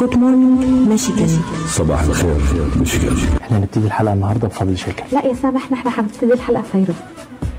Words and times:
Good 0.00 0.16
morning 0.16 0.88
Michigan 0.88 1.28
صباح 1.68 2.02
الخير 2.02 2.34
ميشيغان 2.76 3.16
إحنا 3.42 3.58
هنبتدي 3.58 3.86
الحلقة 3.86 4.12
النهارده 4.12 4.48
بفضل 4.48 4.78
شاكر. 4.78 5.04
لا 5.12 5.26
يا 5.26 5.34
سامح 5.34 5.72
نحن 5.72 5.88
حنبتدي 5.88 6.32
الحلقة 6.32 6.62
فيروز 6.72 6.96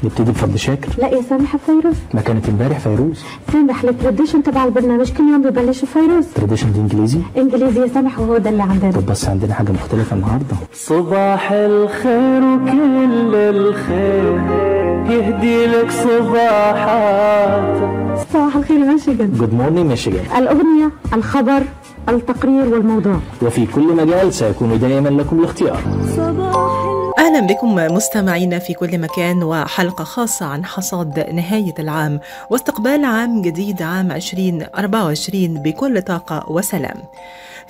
نبتدي 0.04 0.32
بفضل 0.32 0.60
شاكر؟ 0.60 0.90
لا 0.98 1.08
يا 1.08 1.22
سامح 1.30 1.56
فيروز 1.66 1.96
ما 2.14 2.22
كانت 2.22 2.50
امبارح 2.50 2.80
فيروز. 2.80 3.24
سامح 3.54 3.84
ال 3.84 3.90
tradition 3.90 4.44
تبع 4.44 4.66
البرنامج؟ 4.66 5.12
كل 5.12 5.24
يوم 5.24 5.42
ببلش 5.42 5.86
فيروز 5.86 6.26
tradition 6.36 6.74
دي 6.74 6.80
إنجليزي؟ 6.80 7.20
إنجليزي 7.38 7.82
يا 7.82 7.88
سامح 7.88 8.20
وهو 8.20 8.38
ده 8.38 8.50
اللي 8.50 8.64
عندنا. 8.64 8.92
طب 8.92 9.06
بس 9.06 9.26
عندنا 9.30 9.54
حاجة 9.54 9.72
مختلفة 9.72 10.16
النهارده. 10.16 10.56
صباح 10.74 11.52
الخير 11.52 12.44
وكل 12.44 13.36
الخير 13.36 14.42
يهدي 15.12 15.66
لك 15.66 15.92
صباحات. 15.92 17.78
صباح 18.34 18.56
الخير 18.56 18.78
ميشيغان. 18.78 19.34
Good 19.34 19.54
morning 19.54 19.90
Michigan. 19.90 20.26
الأغنية 20.38 20.92
الخبر 21.14 21.64
التقرير 22.10 22.74
والموضوع. 22.74 23.20
وفي 23.42 23.66
كل 23.66 23.96
مجال 23.96 24.34
سيكون 24.34 24.80
دائما 24.80 25.10
لكم 25.10 25.40
الاختيار. 25.40 25.82
أهلا 27.20 27.40
بكم 27.48 27.76
مستمعينا 27.76 28.60
في 28.60 28.74
كل 28.74 28.98
مكان 28.98 29.44
وحلقة 29.44 30.04
خاصة 30.04 30.46
عن 30.46 30.66
حصاد 30.66 31.20
نهاية 31.20 31.74
العام 31.80 32.20
واستقبال 32.50 33.06
عام 33.06 33.42
جديد 33.42 33.82
عام 33.82 34.12
2024 34.12 35.48
بكل 35.54 36.02
طاقة 36.02 36.52
وسلام. 36.52 36.98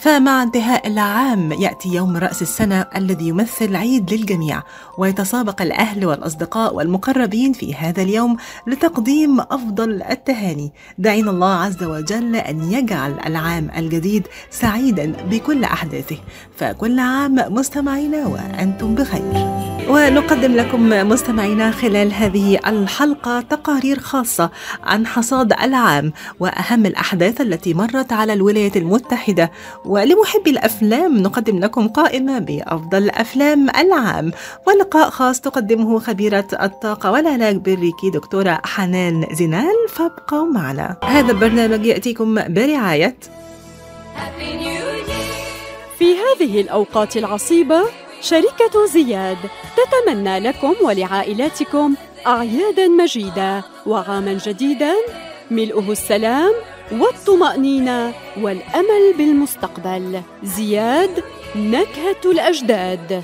فمع 0.01 0.43
انتهاء 0.43 0.87
العام 0.87 1.51
يأتي 1.51 1.89
يوم 1.89 2.17
رأس 2.17 2.41
السنة 2.41 2.85
الذي 2.95 3.27
يمثل 3.27 3.75
عيد 3.75 4.13
للجميع 4.13 4.63
ويتسابق 4.97 5.61
الأهل 5.61 6.05
والأصدقاء 6.05 6.75
والمقربين 6.75 7.53
في 7.53 7.75
هذا 7.75 8.01
اليوم 8.01 8.37
لتقديم 8.67 9.39
أفضل 9.39 10.03
التهاني. 10.03 10.71
دعينا 10.97 11.31
الله 11.31 11.53
عز 11.53 11.83
وجل 11.83 12.35
أن 12.35 12.71
يجعل 12.71 13.19
العام 13.25 13.71
الجديد 13.77 14.27
سعيدا 14.49 15.13
بكل 15.29 15.63
أحداثه. 15.63 16.17
فكل 16.55 16.99
عام 16.99 17.35
مستمعينا 17.49 18.27
وأنتم 18.27 18.95
بخير. 18.95 19.61
ونقدم 19.89 20.51
لكم 20.51 20.89
مستمعينا 20.89 21.71
خلال 21.71 22.13
هذه 22.13 22.59
الحلقة 22.67 23.41
تقارير 23.41 23.99
خاصة 23.99 24.49
عن 24.83 25.07
حصاد 25.07 25.53
العام 25.53 26.13
وأهم 26.39 26.85
الأحداث 26.85 27.41
التي 27.41 27.73
مرت 27.73 28.13
على 28.13 28.33
الولايات 28.33 28.77
المتحدة 28.77 29.51
ولمحبي 29.91 30.49
الأفلام 30.49 31.17
نقدم 31.17 31.59
لكم 31.59 31.87
قائمة 31.87 32.39
بأفضل 32.39 33.09
أفلام 33.09 33.69
العام 33.69 34.31
ولقاء 34.67 35.09
خاص 35.09 35.41
تقدمه 35.41 35.99
خبيرة 35.99 36.47
الطاقة 36.61 37.11
والعلاج 37.11 37.55
بالريكي 37.55 38.09
دكتورة 38.13 38.61
حنان 38.65 39.27
زنال 39.31 39.75
فابقوا 39.89 40.45
معنا. 40.45 40.97
هذا 41.03 41.31
البرنامج 41.31 41.85
يأتيكم 41.85 42.35
برعاية 42.35 43.17
في 45.97 46.05
هذه 46.15 46.61
الأوقات 46.61 47.17
العصيبة 47.17 47.81
شركة 48.21 48.85
زياد 48.93 49.37
تتمنى 49.77 50.39
لكم 50.39 50.73
ولعائلاتكم 50.83 51.95
أعيادا 52.27 52.87
مجيدة 52.87 53.63
وعاما 53.85 54.33
جديدا. 54.33 54.93
ملؤه 55.51 55.91
السلام 55.91 56.51
والطمأنينة 56.91 58.13
والأمل 58.41 59.13
بالمستقبل. 59.17 60.21
زياد 60.43 61.23
نكهة 61.55 62.21
الأجداد. 62.25 63.23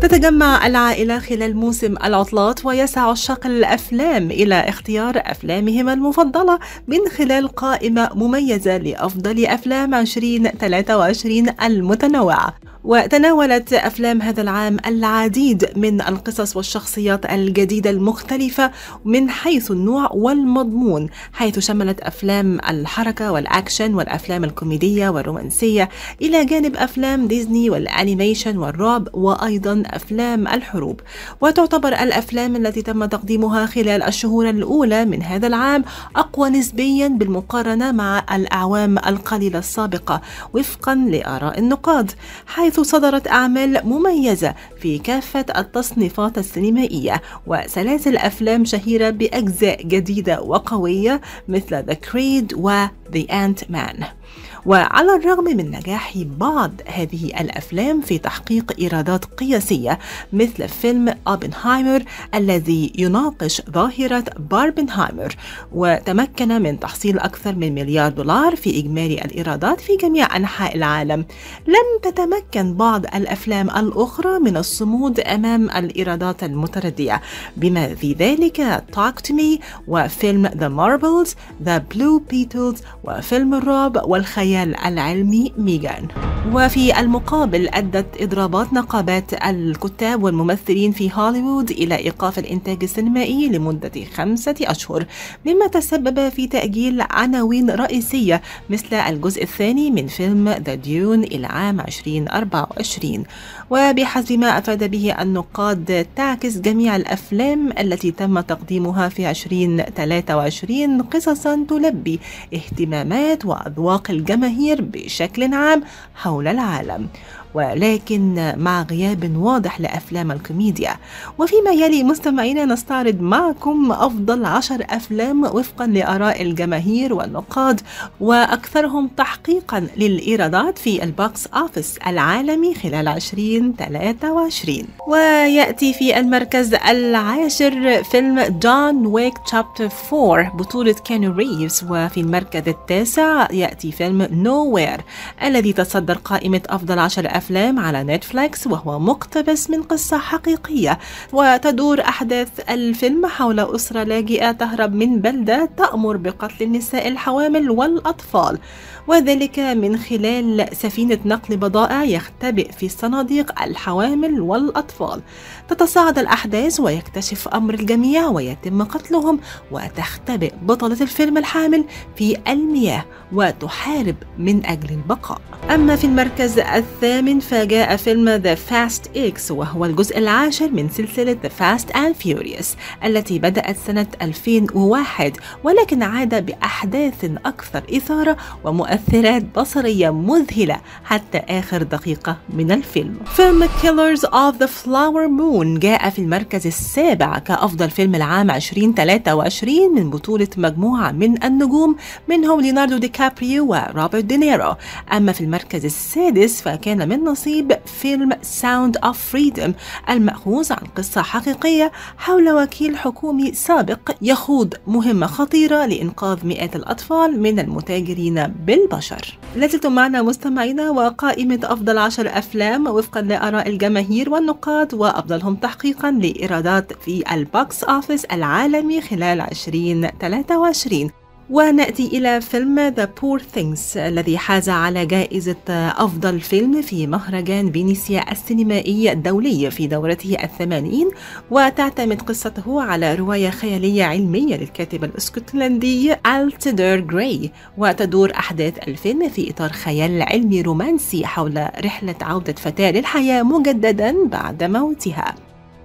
تتجمع 0.00 0.66
العائلة 0.66 1.18
خلال 1.18 1.56
موسم 1.56 1.94
العطلات 2.04 2.66
ويسعى 2.66 3.10
عشاق 3.10 3.46
الأفلام 3.46 4.30
إلى 4.30 4.54
اختيار 4.54 5.14
أفلامهم 5.16 5.88
المفضلة 5.88 6.58
من 6.88 6.98
خلال 7.16 7.48
قائمة 7.48 8.10
مميزة 8.14 8.76
لأفضل 8.76 9.46
أفلام 9.46 9.94
2023 9.94 11.46
المتنوعة. 11.62 12.54
وتناولت 12.88 13.72
أفلام 13.72 14.22
هذا 14.22 14.42
العام 14.42 14.76
العديد 14.86 15.68
من 15.76 16.00
القصص 16.00 16.56
والشخصيات 16.56 17.30
الجديدة 17.30 17.90
المختلفة 17.90 18.70
من 19.04 19.30
حيث 19.30 19.70
النوع 19.70 20.08
والمضمون 20.12 21.08
حيث 21.32 21.58
شملت 21.58 22.00
أفلام 22.00 22.58
الحركة 22.68 23.32
والأكشن 23.32 23.94
والأفلام 23.94 24.44
الكوميدية 24.44 25.08
والرومانسية 25.08 25.88
إلى 26.22 26.44
جانب 26.44 26.76
أفلام 26.76 27.26
ديزني 27.26 27.70
والأنيميشن 27.70 28.56
والرعب 28.56 29.08
وأيضا 29.12 29.82
أفلام 29.86 30.48
الحروب. 30.48 31.00
وتعتبر 31.40 31.88
الأفلام 31.88 32.56
التي 32.56 32.82
تم 32.82 33.04
تقديمها 33.04 33.66
خلال 33.66 34.02
الشهور 34.02 34.50
الأولى 34.50 35.04
من 35.04 35.22
هذا 35.22 35.46
العام 35.46 35.84
أقوى 36.16 36.50
نسبيا 36.50 37.08
بالمقارنة 37.08 37.92
مع 37.92 38.24
الأعوام 38.32 38.98
القليلة 38.98 39.58
السابقة 39.58 40.20
وفقا 40.54 40.94
لآراء 40.94 41.58
النقاد 41.58 42.12
حيث 42.46 42.77
صدرت 42.82 43.28
أعمال 43.28 43.80
مميزة 43.84 44.54
في 44.80 44.98
كافة 44.98 45.46
التصنيفات 45.56 46.38
السينمائية 46.38 47.22
وسلاسل 47.46 48.16
أفلام 48.16 48.64
شهيرة 48.64 49.10
بأجزاء 49.10 49.82
جديدة 49.82 50.42
وقوية 50.42 51.20
مثل 51.48 51.82
The 51.86 51.94
Creed 51.94 52.54
و 52.56 52.86
The 53.12 53.26
Ant-Man. 53.30 54.17
وعلى 54.66 55.16
الرغم 55.16 55.44
من 55.44 55.70
نجاح 55.70 56.18
بعض 56.18 56.72
هذه 56.86 57.24
الأفلام 57.40 58.00
في 58.00 58.18
تحقيق 58.18 58.72
إيرادات 58.78 59.24
قياسية 59.24 59.98
مثل 60.32 60.68
فيلم 60.68 61.14
أوبنهايمر 61.28 62.02
الذي 62.34 62.92
يناقش 62.98 63.62
ظاهرة 63.70 64.24
باربنهايمر 64.50 65.36
وتمكن 65.72 66.62
من 66.62 66.80
تحصيل 66.80 67.18
أكثر 67.18 67.54
من 67.54 67.74
مليار 67.74 68.12
دولار 68.12 68.56
في 68.56 68.78
إجمالي 68.80 69.24
الإيرادات 69.24 69.80
في 69.80 69.96
جميع 69.96 70.36
أنحاء 70.36 70.76
العالم. 70.76 71.26
لم 71.66 72.10
تتمكن 72.10 72.74
بعض 72.74 73.04
الأفلام 73.14 73.70
الأخرى 73.70 74.38
من 74.38 74.56
الصمود 74.56 75.20
أمام 75.20 75.70
الإيرادات 75.70 76.44
المتردية 76.44 77.20
بما 77.56 77.94
في 77.94 78.12
ذلك 78.12 78.84
Talk 78.96 79.28
to 79.28 79.32
Me 79.32 79.62
وفيلم 79.88 80.48
The 80.48 80.70
Marbles 80.80 81.28
The 81.64 81.80
Blue 81.94 82.20
Beetles 82.32 82.82
وفيلم 83.04 83.54
الرعب 83.54 84.02
والخيال 84.04 84.57
العلمي 84.62 85.52
ميغان. 85.58 86.08
وفي 86.52 87.00
المقابل 87.00 87.68
أدت 87.68 88.22
إضرابات 88.22 88.72
نقابات 88.72 89.32
الكتاب 89.46 90.22
والممثلين 90.22 90.92
في 90.92 91.10
هوليوود 91.14 91.70
إلى 91.70 91.96
إيقاف 91.96 92.38
الإنتاج 92.38 92.78
السينمائي 92.82 93.48
لمدة 93.48 94.04
خمسة 94.14 94.54
أشهر 94.62 95.06
مما 95.46 95.66
تسبب 95.66 96.28
في 96.28 96.46
تأجيل 96.46 97.04
عناوين 97.10 97.70
رئيسية 97.70 98.42
مثل 98.70 98.94
الجزء 98.94 99.42
الثاني 99.42 99.90
من 99.90 100.06
فيلم 100.06 100.48
ذا 100.48 100.74
ديون 100.74 101.22
إلى 101.24 101.46
عام 101.46 101.80
2024 101.80 103.24
وبحسب 103.70 104.38
ما 104.38 104.58
أفاد 104.58 104.90
به 104.90 105.22
النقاد 105.22 106.06
تعكس 106.16 106.58
جميع 106.58 106.96
الأفلام 106.96 107.72
التي 107.78 108.10
تم 108.10 108.40
تقديمها 108.40 109.08
في 109.08 109.30
2023 109.30 111.02
قصصا 111.02 111.64
تلبي 111.68 112.20
اهتمامات 112.54 113.44
وأذواق 113.46 114.10
الجماهير 114.10 114.82
بشكل 114.82 115.54
عام 115.54 115.82
حول 116.14 116.48
العالم. 116.48 117.08
ولكن 117.54 118.52
مع 118.56 118.82
غياب 118.82 119.36
واضح 119.36 119.80
لأفلام 119.80 120.32
الكوميديا. 120.32 120.96
وفيما 121.38 121.70
يلي 121.70 122.02
مستمعينا 122.02 122.64
نستعرض 122.64 123.20
معكم 123.20 123.92
أفضل 123.92 124.44
عشر 124.44 124.86
أفلام 124.90 125.44
وفقا 125.44 125.86
لآراء 125.86 126.42
الجماهير 126.42 127.14
والنقاد 127.14 127.80
وأكثرهم 128.20 129.08
تحقيقا 129.16 129.86
للإيرادات 129.96 130.78
في 130.78 131.04
ال 131.04 131.15
box 131.15 131.46
office 131.46 131.98
العالمي 132.06 132.74
خلال 132.74 133.08
2023 133.08 134.84
ويأتي 135.08 135.92
في 135.92 136.18
المركز 136.20 136.74
العاشر 136.74 138.02
فيلم 138.04 138.40
John 138.40 139.06
Wick 139.06 139.38
Chapter 139.38 139.88
4 140.12 140.56
بطولة 140.56 140.92
كيانو 140.92 141.32
ريفز. 141.32 141.84
وفي 141.90 142.20
المركز 142.20 142.68
التاسع 142.68 143.48
يأتي 143.52 143.92
فيلم 143.92 144.28
Nowhere 144.30 145.00
الذي 145.42 145.72
تصدر 145.72 146.14
قائمة 146.14 146.60
أفضل 146.68 146.98
عشر 146.98 147.37
أفلام 147.38 147.78
على 147.78 148.04
Netflix 148.04 148.66
وهو 148.66 148.98
مقتبس 148.98 149.70
من 149.70 149.82
قصة 149.82 150.18
حقيقية 150.18 150.98
وتدور 151.32 152.00
أحداث 152.00 152.48
الفيلم 152.70 153.26
حول 153.26 153.60
أسرة 153.60 154.02
لاجئة 154.02 154.52
تهرب 154.52 154.94
من 154.94 155.20
بلدة 155.20 155.70
تأمر 155.76 156.16
بقتل 156.16 156.64
النساء 156.64 157.08
الحوامل 157.08 157.70
والأطفال. 157.70 158.58
وذلك 159.06 159.58
من 159.58 159.96
خلال 159.96 160.68
سفينة 160.72 161.18
نقل 161.24 161.56
بضائع 161.56 162.04
يختبئ 162.04 162.72
في 162.72 162.86
الصناديق 162.86 163.62
الحوامل 163.62 164.40
والأطفال. 164.40 165.20
تتصاعد 165.68 166.18
الأحداث 166.18 166.80
ويكتشف 166.80 167.48
أمر 167.48 167.74
الجميع 167.74 168.28
ويتم 168.28 168.82
قتلهم 168.82 169.40
وتختبئ 169.70 170.52
بطلة 170.62 170.96
الفيلم 171.00 171.38
الحامل 171.38 171.84
في 172.16 172.36
المياه 172.48 173.04
وتحارب 173.32 174.16
من 174.38 174.66
أجل 174.66 174.90
البقاء. 174.90 175.40
أما 175.70 175.96
في 175.96 176.04
المركز 176.04 176.58
الثامن 176.58 177.40
فجاء 177.40 177.96
فيلم 177.96 178.42
The 178.42 178.58
Fast 178.70 179.16
X 179.16 179.50
وهو 179.50 179.84
الجزء 179.84 180.18
العاشر 180.18 180.70
من 180.70 180.88
سلسلة 180.88 181.36
The 181.44 181.48
Fast 181.48 181.94
and 181.94 182.26
Furious 182.26 182.66
التي 183.04 183.38
بدأت 183.38 183.76
سنة 183.86 184.06
2001 184.22 185.36
ولكن 185.64 186.02
عاد 186.02 186.46
بأحداث 186.46 187.24
أكثر 187.46 187.82
إثارة 187.96 188.36
ومؤثرات 188.64 189.58
بصرية 189.58 190.10
مذهلة 190.10 190.80
حتى 191.04 191.38
آخر 191.38 191.82
دقيقة 191.82 192.36
من 192.50 192.72
الفيلم. 192.72 193.18
فيلم 193.36 193.68
Killers 193.68 194.22
of 194.24 194.58
the 194.58 194.68
Flower 194.68 195.28
Moon 195.28 195.57
جاء 195.64 196.10
في 196.10 196.18
المركز 196.18 196.66
السابع 196.66 197.38
كأفضل 197.38 197.90
فيلم 197.90 198.14
العام 198.14 198.50
2023 198.50 199.94
من 199.94 200.10
بطولة 200.10 200.48
مجموعة 200.56 201.12
من 201.12 201.44
النجوم 201.44 201.96
منهم 202.28 202.60
ليوناردو 202.60 202.96
دي 202.98 203.08
كابريو 203.08 203.70
وروبرت 203.70 204.24
دينيرو. 204.24 204.74
أما 205.12 205.32
في 205.32 205.40
المركز 205.40 205.84
السادس 205.84 206.62
فكان 206.62 207.08
من 207.08 207.24
نصيب 207.24 207.72
فيلم 207.86 208.30
Sound 208.42 208.96
of 208.96 209.18
Freedom 209.18 209.72
المأخوذ 210.10 210.72
عن 210.72 210.86
قصة 210.96 211.22
حقيقية 211.22 211.92
حول 212.18 212.50
وكيل 212.50 212.96
حكومي 212.96 213.52
سابق 213.52 214.10
يخوض 214.22 214.74
مهمة 214.86 215.26
خطيرة 215.26 215.86
لإنقاذ 215.86 216.46
مئات 216.46 216.76
الأطفال 216.76 217.42
من 217.42 217.58
المتاجرين 217.58 218.46
بالبشر. 218.66 219.38
لازلتم 219.56 219.92
معنا 219.94 220.22
مستمعينا 220.22 220.90
وقائمة 220.90 221.60
أفضل 221.64 221.98
عشر 221.98 222.38
أفلام 222.38 222.86
وفقا 222.86 223.20
لآراء 223.20 223.68
الجماهير 223.68 224.30
والنقاد 224.30 224.94
وأفضلهم 224.94 225.47
تحقيقا 225.56 226.10
لإيرادات 226.10 226.92
في 226.92 227.34
ال 227.34 227.47
box 227.47 227.84
office 227.84 228.24
العالمي 228.24 229.00
خلال 229.00 229.40
2023 229.40 231.10
ونأتي 231.50 232.06
إلى 232.06 232.40
فيلم 232.40 232.94
The 232.94 233.06
Poor 233.20 233.40
Things 233.56 233.96
الذي 233.96 234.38
حاز 234.38 234.68
على 234.68 235.06
جائزة 235.06 235.56
أفضل 235.68 236.40
فيلم 236.40 236.82
في 236.82 237.06
مهرجان 237.06 237.72
فينيسيا 237.72 238.32
السينمائي 238.32 239.12
الدولي 239.12 239.70
في 239.70 239.86
دورته 239.86 240.36
الثمانين. 240.42 241.10
وتعتمد 241.50 242.22
قصته 242.22 242.82
على 242.82 243.14
رواية 243.14 243.50
خيالية 243.50 244.04
علمية 244.04 244.56
للكاتب 244.56 245.04
الإسكتلندي 245.04 246.14
ألتدر 246.26 247.00
جراي. 247.00 247.50
وتدور 247.78 248.32
أحداث 248.34 248.88
الفيلم 248.88 249.28
في 249.28 249.50
إطار 249.50 249.72
خيال 249.72 250.22
علمي 250.22 250.62
رومانسي 250.62 251.26
حول 251.26 251.68
رحلة 251.84 252.16
عودة 252.20 252.52
فتاة 252.52 252.90
للحياة 252.90 253.42
مجددا 253.42 254.24
بعد 254.24 254.64
موتها. 254.64 255.34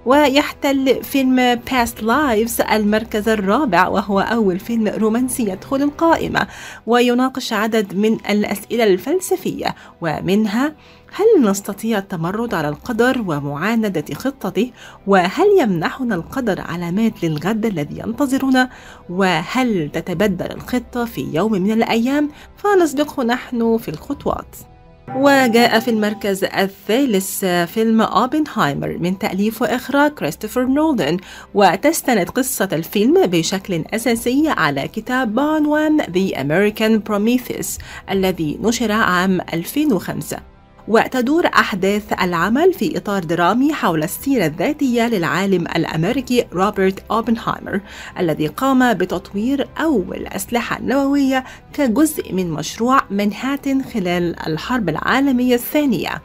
ويحتل 0.06 1.04
فيلم 1.04 1.60
Past 1.70 2.02
Lives 2.02 2.72
المركز 2.72 3.30
الرابع 3.30 3.88
وهو 3.88 4.20
أول 4.20 4.60
فيلم 4.60 4.88
رومانسي 4.88 5.50
يدخل 5.50 5.82
القائمة 5.82 6.48
ويناقش 6.88 7.54
عدد 7.54 7.96
من 7.96 8.14
الأسئلة 8.30 8.84
الفلسفية 8.84 9.76
ومنها 10.02 10.74
هل 11.16 11.50
نستطيع 11.50 11.98
التمرد 11.98 12.54
على 12.54 12.70
القدر 12.70 13.22
ومعاندة 13.28 14.06
خطته؟ 14.14 14.72
وهل 15.08 15.48
يمنحنا 15.60 16.16
القدر 16.16 16.62
علامات 16.62 17.24
للغد 17.24 17.66
الذي 17.66 18.00
ينتظرنا؟ 18.00 18.70
وهل 19.10 19.90
تتبدل 19.94 20.52
الخطة 20.52 21.06
في 21.06 21.30
يوم 21.34 21.52
من 21.52 21.72
الأيام؟ 21.72 22.30
فنسبقه 22.58 23.24
نحن 23.24 23.78
في 23.78 23.90
الخطوات. 23.90 24.73
وجاء 25.16 25.80
في 25.80 25.92
المركز 25.92 26.44
الثالث 26.44 27.46
فيلم 27.46 28.02
أوبنهايمر 28.02 28.98
من 28.98 29.20
تأليف 29.20 29.62
وإخراج 29.62 30.12
كريستوفر 30.12 30.66
نولان. 30.66 31.18
وتستند 31.54 32.30
قصة 32.30 32.70
الفيلم 32.74 33.26
بشكل 33.26 33.84
أساسي 33.94 34.50
على 34.50 34.88
كتاب 34.88 35.36
بعنوان 35.36 36.02
The 36.02 36.36
American 36.36 37.12
Prometheus 37.12 37.82
الذي 38.12 38.60
نشر 38.62 38.92
عام 38.92 39.42
2005 39.54 40.53
وتدور 40.88 41.48
أحداث 41.48 42.14
العمل 42.22 42.74
في 42.74 42.98
إطار 42.98 43.24
درامي 43.24 43.74
حول 43.74 44.04
السيرة 44.04 44.46
الذاتية 44.46 45.08
للعالم 45.08 45.62
الأمريكي 45.62 46.46
روبرت 46.54 47.04
أوبنهايمر 47.12 47.82
الذي 48.20 48.48
قام 48.48 48.94
بتطوير 48.94 49.68
أول 49.78 50.28
أسلحة 50.28 50.82
نووية 50.82 51.44
كجزء 51.74 52.34
من 52.34 52.52
مشروع 52.52 53.02
منهاتن 53.10 53.84
خلال 53.84 54.48
الحرب 54.48 54.90
العالمية 54.90 55.56
الثانية. 55.56 56.22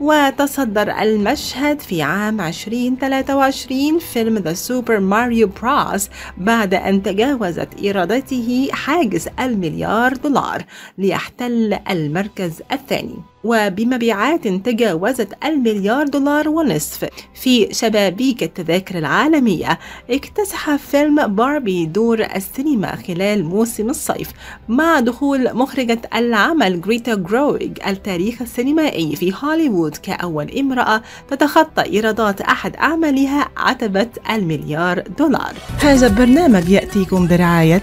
وتصدر 0.00 0.90
المشهد 1.02 1.80
في 1.80 2.02
عام 2.02 2.40
2023 2.40 3.98
فيلم 3.98 4.38
The 4.38 4.54
Super 4.54 5.00
Mario 5.00 5.46
Bros 5.62 6.10
بعد 6.36 6.74
أن 6.74 7.02
تجاوزت 7.02 7.68
إيراداته 7.82 8.68
حاجز 8.72 9.28
المليار 9.40 10.16
دولار 10.16 10.64
ليحتل 10.98 11.78
المركز 11.90 12.62
الثاني. 12.72 13.33
وبمبيعات 13.44 14.48
تجاوزت 14.48 15.28
المليار 15.44 16.06
دولار 16.06 16.48
ونصف. 16.48 17.08
في 17.34 17.68
شبابيك 17.72 18.42
التذاكر 18.42 18.98
العالمية 18.98 19.78
اكتسح 20.10 20.76
فيلم 20.76 21.26
باربي 21.26 21.86
دور 21.86 22.20
السينما 22.20 22.96
خلال 22.96 23.44
موسم 23.44 23.90
الصيف 23.90 24.30
مع 24.68 25.00
دخول 25.00 25.54
مخرجة 25.54 26.00
العمل 26.14 26.80
جريتا 26.80 27.14
جرويج 27.14 27.78
التاريخ 27.86 28.42
السينمائي 28.42 29.16
في 29.16 29.32
هوليوود 29.42 29.96
كأول 29.96 30.58
امرأة 30.58 31.02
تتخطى 31.30 31.82
إيرادات 31.82 32.40
أحد 32.40 32.76
أعمالها 32.76 33.48
عتبة 33.56 34.08
المليار 34.30 35.00
دولار. 35.18 35.54
هذا 35.80 36.06
البرنامج 36.06 36.68
يأتيكم 36.68 37.26
برعاية 37.26 37.82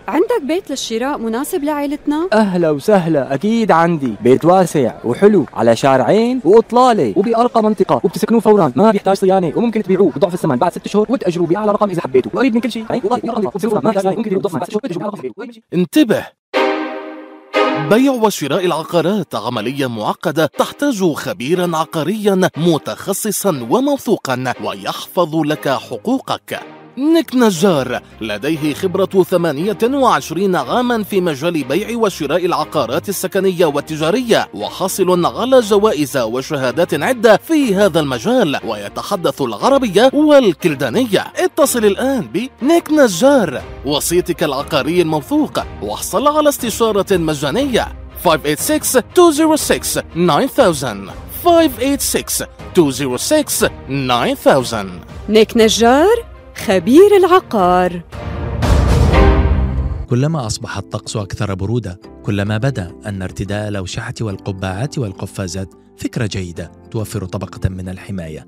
عندك 0.11 0.41
بيت 0.47 0.69
للشراء 0.69 1.17
مناسب 1.17 1.63
لعائلتنا؟ 1.63 2.27
أهلا 2.33 2.69
وسهلا 2.69 3.33
أكيد 3.33 3.71
عندي. 3.71 4.15
بيت 4.21 4.45
واسع 4.45 4.93
وحلو 5.03 5.45
على 5.53 5.75
شارعين 5.75 6.41
وأطلالة 6.45 7.13
وبأرقى 7.17 7.63
منطقة 7.63 8.01
وبتسكنوه 8.03 8.39
فورا. 8.39 8.71
ما 8.75 8.91
بيحتاج 8.91 9.17
صيانة 9.17 9.53
وممكن 9.55 9.83
تبيعوه 9.83 10.11
بضعف 10.11 10.33
الثمن. 10.33 10.55
بعد 10.55 10.71
ست 10.71 10.87
شهور 10.87 11.05
وتأجروه 11.09 11.47
بأعلى 11.47 11.71
رقم 11.71 11.89
إذا 11.89 12.01
حبيتوا 12.01 12.31
وقريب 12.33 12.53
من 12.55 12.61
كل 12.61 12.71
شيء. 12.71 12.85
انتبه. 15.73 16.25
بيع 17.89 18.11
وشراء 18.11 18.65
العقارات 18.65 19.35
عملية 19.35 19.87
معقدة 19.87 20.45
تحتاج 20.45 21.13
خبيرا 21.13 21.77
عقاريا 21.77 22.49
متخصصا 22.57 23.67
وموثوقا 23.69 24.53
ويحفظ 24.63 25.35
لك 25.35 25.69
حقوقك. 25.69 26.80
نيك 26.97 27.35
نجار 27.35 28.01
لديه 28.21 28.73
خبرة 28.73 29.23
28 29.23 30.55
عاما 30.55 31.03
في 31.03 31.21
مجال 31.21 31.63
بيع 31.63 31.97
وشراء 31.97 32.45
العقارات 32.45 33.09
السكنية 33.09 33.65
والتجارية 33.65 34.49
وحاصل 34.53 35.25
على 35.25 35.59
جوائز 35.59 36.17
وشهادات 36.17 36.93
عدة 36.93 37.37
في 37.37 37.75
هذا 37.75 37.99
المجال 37.99 38.59
ويتحدث 38.65 39.41
العربية 39.41 40.09
والكلدانية. 40.13 41.33
اتصل 41.35 41.85
الآن 41.85 42.21
بنيك 42.21 42.91
نجار 42.91 43.61
وسيطك 43.85 44.43
العقاري 44.43 45.01
الموثوق. 45.01 45.59
واحصل 45.81 46.27
على 46.27 46.49
استشارة 46.49 47.17
مجانية. 47.17 47.87
586 48.23 49.03
206 49.17 50.01
9000 50.15 50.61
586 51.43 52.47
206 52.75 53.69
9000 53.87 54.85
نيك 55.29 55.57
نجار 55.57 56.30
خبير 56.65 57.17
العقار. 57.17 58.03
كلما 60.09 60.45
أصبح 60.45 60.77
الطقس 60.77 61.17
أكثر 61.17 61.53
برودة 61.53 61.99
كلما 62.23 62.57
بدا 62.57 62.95
أن 63.05 63.21
ارتداء 63.21 63.67
الأوشحة 63.67 64.13
والقبعات 64.21 64.97
والقفازات 64.97 65.73
فكرة 65.97 66.25
جيدة 66.25 66.71
توفر 66.91 67.25
طبقة 67.25 67.69
من 67.69 67.89
الحماية. 67.89 68.47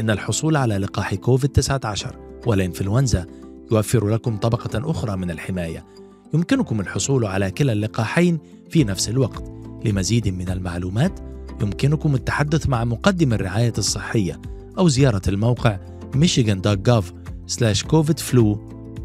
إن 0.00 0.10
الحصول 0.10 0.56
على 0.56 0.78
لقاح 0.78 1.14
كوفيد-19 1.14 2.06
والإنفلونزا 2.46 3.26
يوفر 3.72 4.08
لكم 4.08 4.36
طبقة 4.36 4.90
أخرى 4.90 5.16
من 5.16 5.30
الحماية. 5.30 5.86
يمكنكم 6.34 6.80
الحصول 6.80 7.24
على 7.24 7.50
كلا 7.50 7.72
اللقاحين 7.72 8.38
في 8.70 8.84
نفس 8.84 9.08
الوقت. 9.08 9.52
لمزيد 9.84 10.28
من 10.28 10.48
المعلومات 10.48 11.20
يمكنكم 11.62 12.14
التحدث 12.14 12.68
مع 12.68 12.84
مقدم 12.84 13.32
الرعاية 13.32 13.72
الصحية 13.78 14.40
أو 14.78 14.88
زيارة 14.88 15.22
الموقع 15.28 15.78
michigan.gov 16.16 17.21
slash 17.46 17.84
COVID 17.84 18.18
flu 18.18 18.58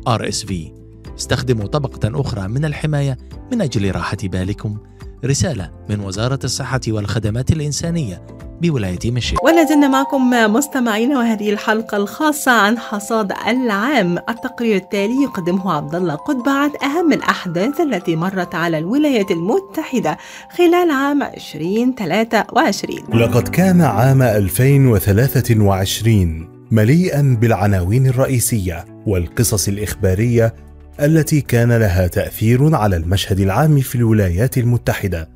RSV 0.08 0.72
استخدموا 1.18 1.68
طبقة 1.68 2.22
أخرى 2.22 2.48
من 2.48 2.66
الحماية 2.66 3.18
من 3.52 3.62
أجل 3.62 3.96
راحة 3.96 4.18
بالكم. 4.24 4.78
رسالة 5.26 5.72
من 5.90 6.00
وزارة 6.00 6.40
الصحة 6.44 6.82
والخدمات 6.88 7.52
الإنسانية 7.52 8.22
بولاية 8.62 9.12
مشيغان 9.12 9.40
ولا 9.44 9.66
زلنا 9.66 9.88
معكم 9.88 10.30
مستمعينا 10.30 11.20
وهذه 11.20 11.50
الحلقة 11.50 11.98
الخاصة 11.98 12.52
عن 12.52 12.78
حصاد 12.78 13.32
العام. 13.48 14.18
التقرير 14.18 14.76
التالي 14.76 15.24
يقدمه 15.24 15.74
عبد 15.74 15.96
الله 15.96 16.16
قطب 16.16 16.50
عن 16.50 16.70
أهم 16.84 17.14
الأحداث 17.14 17.82
التي 17.82 18.16
مرت 18.16 18.56
على 18.56 18.78
الولايات 18.78 19.32
المتحدة 19.32 20.18
خلال 20.58 20.92
عام 20.92 21.24
2023 21.24 23.22
لقد 23.22 23.48
كان 23.48 23.82
عام 23.82 24.22
2023 24.22 26.57
مليئا 26.72 27.38
بالعناوين 27.42 28.08
الرئيسية 28.08 28.86
والقصص 29.06 29.68
الإخبارية 29.68 30.54
التي 31.00 31.42
كان 31.42 31.72
لها 31.72 32.08
تأثير 32.08 32.76
على 32.76 32.96
المشهد 32.96 33.40
العام 33.40 33.80
في 33.80 33.96
الولايات 33.96 34.58
المتحدة 34.58 35.30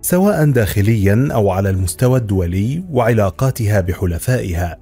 سواء 0.00 0.50
داخليا 0.50 1.28
أو 1.32 1.50
على 1.50 1.70
المستوى 1.70 2.18
الدولي 2.18 2.84
وعلاقاتها 2.90 3.80
بحلفائها. 3.80 4.78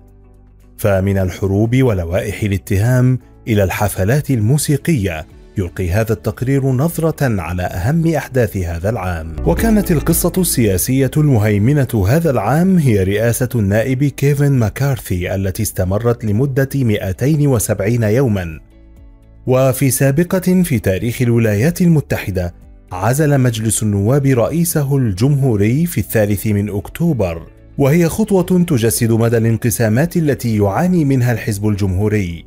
فمن 0.76 1.18
الحروب 1.18 1.82
ولوائح 1.82 2.42
الاتهام 2.42 3.18
إلى 3.48 3.64
الحفلات 3.64 4.30
الموسيقية 4.30 5.26
يلقي 5.60 5.90
هذا 5.90 6.12
التقرير 6.12 6.66
نظرة 6.66 7.40
على 7.40 7.62
أهم 7.62 8.14
أحداث 8.14 8.56
هذا 8.56 8.90
العام. 8.90 9.36
وكانت 9.46 9.92
القصة 9.92 10.32
السياسية 10.38 11.10
المهيمنة 11.16 12.06
هذا 12.08 12.30
العام 12.30 12.78
هي 12.78 13.02
رئاسة 13.02 13.48
النائب 13.54 14.04
كيفن 14.04 14.52
ماكارثي 14.52 15.34
التي 15.34 15.62
استمرت 15.62 16.24
لمدة 16.24 16.68
270 16.74 18.02
يوما. 18.02 18.60
وفي 19.46 19.90
سابقة 19.90 20.62
في 20.62 20.78
تاريخ 20.78 21.22
الولايات 21.22 21.82
المتحدة 21.82 22.54
عزل 22.92 23.38
مجلس 23.38 23.82
النواب 23.82 24.26
رئيسه 24.26 24.96
الجمهوري 24.96 25.86
في 25.86 25.98
الثالث 25.98 26.46
من 26.46 26.68
أكتوبر 26.68 27.46
وهي 27.78 28.08
خطوة 28.08 28.64
تجسد 28.64 29.12
مدى 29.12 29.36
الانقسامات 29.36 30.16
التي 30.16 30.56
يعاني 30.56 31.04
منها 31.04 31.32
الحزب 31.32 31.68
الجمهوري 31.68 32.44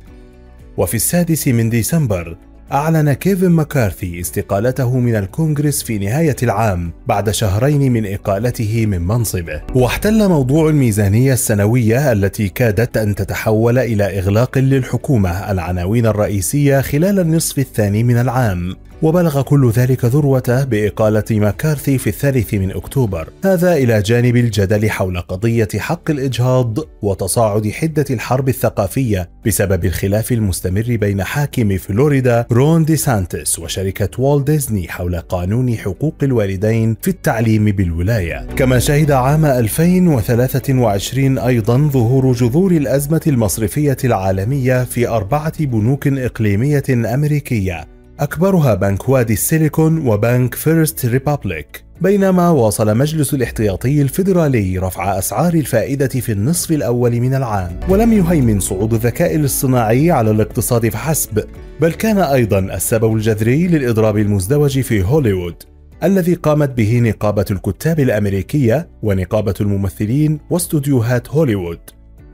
وفي 0.76 0.94
السادس 0.94 1.48
من 1.48 1.70
ديسمبر 1.70 2.36
أعلن 2.74 3.12
كيفن 3.12 3.50
مكارثي 3.50 4.20
استقالته 4.20 4.98
من 4.98 5.16
الكونغرس 5.16 5.82
في 5.82 5.98
نهاية 5.98 6.36
العام 6.42 6.92
بعد 7.06 7.30
شهرين 7.30 7.92
من 7.92 8.12
إقالته 8.12 8.86
من 8.86 9.02
منصبه. 9.06 9.62
واحتل 9.74 10.28
موضوع 10.28 10.68
الميزانية 10.68 11.32
السنوية 11.32 12.12
التي 12.12 12.48
كادت 12.48 12.96
أن 12.96 13.14
تتحول 13.14 13.78
إلى 13.78 14.18
إغلاق 14.18 14.58
للحكومة 14.58 15.50
العناوين 15.50 16.06
الرئيسية 16.06 16.80
خلال 16.80 17.18
النصف 17.18 17.58
الثاني 17.58 18.02
من 18.02 18.16
العام. 18.16 18.76
وبلغ 19.02 19.42
كل 19.42 19.70
ذلك 19.70 20.04
ذروته 20.04 20.64
بإقالة 20.64 21.24
مكارثي 21.30 21.98
في 21.98 22.06
الثالث 22.06 22.54
من 22.54 22.70
أكتوبر. 22.70 23.28
هذا 23.44 23.74
إلى 23.74 24.02
جانب 24.02 24.36
الجدل 24.36 24.90
حول 24.90 25.20
قضية 25.20 25.68
حق 25.78 26.10
الإجهاض 26.10 26.78
وتصاعد 27.02 27.70
حدة 27.70 28.04
الحرب 28.10 28.48
الثقافية 28.48 29.30
بسبب 29.46 29.84
الخلاف 29.84 30.32
المستمر 30.32 30.96
بين 31.00 31.24
حاكم 31.24 31.78
فلوريدا 31.78 32.46
رون 32.64 32.84
دي 32.84 32.96
سانتس 32.96 33.58
وشركة 33.58 34.20
والت 34.22 34.46
ديزني 34.46 34.88
حول 34.88 35.16
قانون 35.16 35.76
حقوق 35.76 36.14
الوالدين 36.22 36.96
في 37.02 37.08
التعليم 37.08 37.64
بالولاية. 37.64 38.46
كما 38.56 38.78
شهد 38.78 39.10
عام 39.10 39.44
2023 39.44 41.38
أيضا 41.38 41.78
ظهور 41.78 42.32
جذور 42.32 42.72
الأزمة 42.72 43.20
المصرفية 43.26 43.96
العالمية 44.04 44.84
في 44.84 45.08
أربعة 45.08 45.64
بنوك 45.64 46.08
إقليمية 46.08 46.82
أمريكية. 46.90 47.93
أكبرها 48.20 48.74
بنك 48.74 49.08
وادي 49.08 49.32
السيليكون 49.32 50.08
وبنك 50.08 50.54
فيرست 50.54 51.06
ريبابليك. 51.06 51.84
بينما 52.00 52.50
واصل 52.50 52.96
مجلس 52.96 53.34
الاحتياطي 53.34 54.02
الفيدرالي 54.02 54.78
رفع 54.78 55.18
أسعار 55.18 55.54
الفائدة 55.54 56.08
في 56.08 56.32
النصف 56.32 56.72
الأول 56.72 57.20
من 57.20 57.34
العام 57.34 57.80
ولم 57.88 58.12
يهيمن 58.12 58.60
صعود 58.60 58.94
الذكاء 58.94 59.34
الاصطناعي 59.34 60.10
على 60.10 60.30
الاقتصاد 60.30 60.88
فحسب 60.88 61.44
بل 61.80 61.92
كان 61.92 62.18
أيضا 62.18 62.58
السبب 62.58 63.14
الجذري 63.14 63.66
للإضراب 63.66 64.18
المزدوج 64.18 64.80
في 64.80 65.02
هوليوود 65.02 65.62
الذي 66.02 66.34
قامت 66.34 66.70
به 66.70 67.00
نقابة 67.00 67.44
الكتاب 67.50 68.00
الأمريكية 68.00 68.88
ونقابة 69.02 69.54
الممثلين 69.60 70.40
واستوديوهات 70.50 71.28
هوليوود 71.28 71.80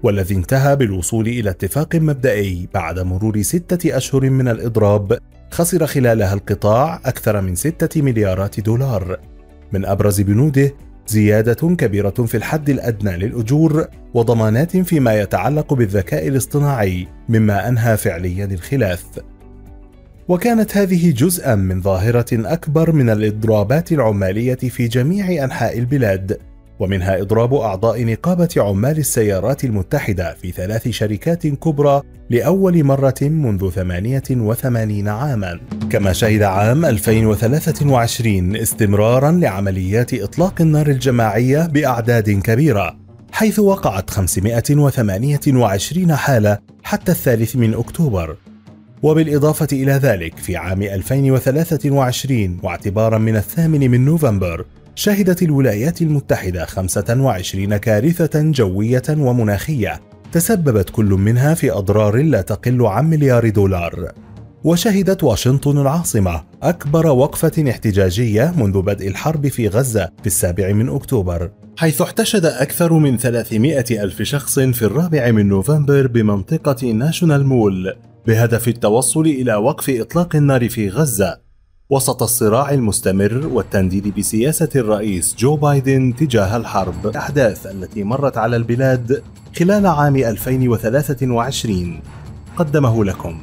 والذي 0.03 0.35
انتهى 0.35 0.77
بالوصول 0.77 1.29
إلى 1.29 1.51
اتفاق 1.51 1.97
مبدئي 1.97 2.69
بعد 2.75 2.99
مرور 2.99 3.43
ستة 3.43 3.97
أشهر 3.97 4.31
من 4.31 4.49
الإضراب 4.49 5.19
خسر 5.51 5.87
خلالها 5.87 6.35
القطاع 6.35 7.01
أكثر 7.05 7.41
من 7.41 7.55
ستة 7.55 8.03
مليارات 8.03 8.61
دولار. 8.61 9.21
من 9.73 9.85
أبرز 9.85 10.21
بنوده 10.21 10.75
زيادة 11.07 11.75
كبيرة 11.75 12.11
في 12.11 12.37
الحد 12.37 12.71
الأدنى 12.71 13.17
للأجور 13.17 13.87
وضمانات 14.15 14.77
فيما 14.77 15.21
يتعلق 15.21 15.75
بالذكاء 15.75 16.29
الاصطناعي 16.29 17.09
مما 17.29 17.69
أنهى 17.69 17.97
فعليا 17.97 18.45
الخلاف. 18.45 19.05
وكانت 20.29 20.77
هذه 20.77 21.11
جزءا 21.13 21.55
من 21.55 21.83
ظاهرة 21.83 22.27
أكبر 22.33 22.93
من 22.93 23.11
الإضرابات 23.11 23.93
العمالية 23.93 24.55
في 24.55 24.89
جميع 24.89 25.45
أنحاء 25.45 25.79
البلاد. 25.79 26.50
ومنها 26.81 27.21
إضراب 27.21 27.55
أعضاء 27.55 28.05
نقابة 28.05 28.49
عمال 28.57 28.99
السيارات 28.99 29.65
المتحدة 29.65 30.37
في 30.43 30.51
ثلاث 30.51 30.89
شركات 30.89 31.47
كبرى 31.47 32.03
لأول 32.31 32.85
مرة 32.85 33.15
منذ 33.23 33.71
88 33.71 35.09
عاما. 35.09 35.61
كما 35.91 36.13
شهد 36.13 36.43
عام 36.43 36.85
2023 36.85 38.57
استمرارا 38.57 39.31
لعمليات 39.31 40.15
إطلاق 40.15 40.61
النار 40.61 40.87
الجماعية 40.87 41.67
بأعداد 41.67 42.31
كبيرة 42.31 42.97
حيث 43.33 43.59
وقعت 43.59 44.11
528 44.11 46.17
حالة 46.17 46.59
حتى 46.83 47.13
الثالث 47.13 47.57
من 47.57 47.75
أكتوبر. 47.75 48.37
وبالإضافة 49.03 49.69
إلى 49.73 49.93
ذلك 49.93 50.37
في 50.37 50.57
عام 50.57 50.83
2023 50.83 52.61
واعتبارا 52.63 53.19
من 53.19 53.37
الثامن 53.37 53.91
من 53.91 54.05
نوفمبر 54.05 54.65
شهدت 55.01 55.43
الولايات 55.43 56.03
المتحدة 56.03 56.65
25 56.65 57.77
كارثة 57.77 58.41
جوية 58.43 59.03
ومناخية 59.09 60.01
تسببت 60.33 60.91
كل 60.91 61.05
منها 61.05 61.55
في 61.55 61.73
أضرار 61.73 62.17
لا 62.17 62.41
تقل 62.41 62.87
عن 62.87 63.11
مليار 63.11 63.49
دولار. 63.49 64.13
وشهدت 64.65 65.25
واشنطن 65.25 65.79
العاصمة 65.79 66.43
أكبر 66.63 67.07
وقفة 67.07 67.71
احتجاجية 67.71 68.55
منذ 68.57 68.83
بدء 68.83 69.09
الحرب 69.09 69.49
في 69.49 69.69
غزة 69.69 70.11
في 70.21 70.27
السابع 70.27 70.73
من 70.73 70.89
أكتوبر. 70.89 71.51
حيث 71.77 72.01
احتشد 72.03 72.45
أكثر 72.45 72.93
من 72.93 73.17
300 73.19 73.85
ألف 73.91 74.23
شخص 74.23 74.59
في 74.59 74.83
الرابع 74.83 75.31
من 75.31 75.49
نوفمبر 75.49 76.07
بمنطقة 76.07 76.93
ناشونال 76.93 77.47
مول 77.47 77.95
بهدف 78.27 78.69
التوصل 78.69 79.27
إلى 79.27 79.55
وقف 79.55 79.91
إطلاق 79.91 80.37
النار 80.37 80.69
في 80.69 80.89
غزة. 80.89 81.50
وسط 81.93 82.23
الصراع 82.23 82.71
المستمر 82.71 83.47
والتنديد 83.47 84.15
بسياسة 84.19 84.69
الرئيس 84.77 85.35
جو 85.39 85.57
بايدن 85.57 86.15
تجاه 86.19 86.57
الحرب. 86.57 87.07
الأحداث 87.07 87.67
التي 87.67 88.05
مرت 88.05 88.39
على 88.39 88.57
البلاد 88.57 89.23
خلال 89.59 89.87
عام 89.87 90.17
2023 90.17 92.01
قدمه 92.57 93.05
لكم. 93.05 93.41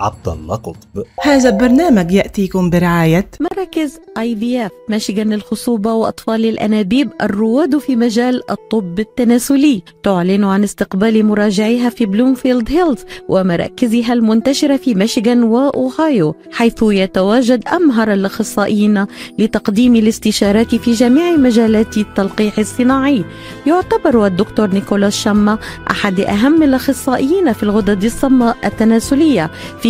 عبد 0.00 0.28
الله 0.28 0.56
قطب 0.56 1.04
هذا 1.22 1.48
البرنامج 1.48 2.12
يأتيكم 2.12 2.70
برعاية 2.70 3.30
مراكز 3.40 3.98
IVF 4.18 4.70
مشيغان 4.88 5.32
للخصوبة 5.32 5.92
وأطفال 5.92 6.44
الأنابيب 6.44 7.10
الرواد 7.22 7.78
في 7.78 7.96
مجال 7.96 8.50
الطب 8.50 8.98
التناسلي. 8.98 9.82
تعلن 10.02 10.44
عن 10.44 10.64
استقبال 10.64 11.26
مراجعيها 11.26 11.90
في 11.90 12.06
بلومفيلد 12.06 12.70
هيلز 12.70 12.98
ومراكزها 13.28 14.12
المنتشرة 14.12 14.76
في 14.76 14.94
ميشيغان 14.94 15.42
وأوهايو 15.42 16.34
حيث 16.52 16.82
يتواجد 16.82 17.68
أمهر 17.68 18.12
الأخصائيين 18.12 19.06
لتقديم 19.38 19.96
الاستشارات 19.96 20.74
في 20.74 20.92
جميع 20.92 21.36
مجالات 21.36 21.96
التلقيح 21.96 22.58
الصناعي. 22.58 23.24
يعتبر 23.66 24.26
الدكتور 24.26 24.70
نيكولاس 24.70 25.14
شما 25.14 25.58
أحد 25.90 26.20
أهم 26.20 26.62
الأخصائيين 26.62 27.52
في 27.52 27.62
الغدد 27.62 28.04
الصماء 28.04 28.56
التناسلية 28.64 29.50
في 29.82 29.89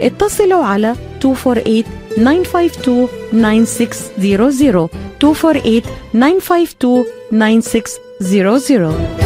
اتصلوا 0.00 0.64
على 0.64 0.94
248 1.24 1.84
952 2.16 3.08
9600 3.32 4.88
248 5.22 5.82
952 6.10 7.04
9600 8.20 9.20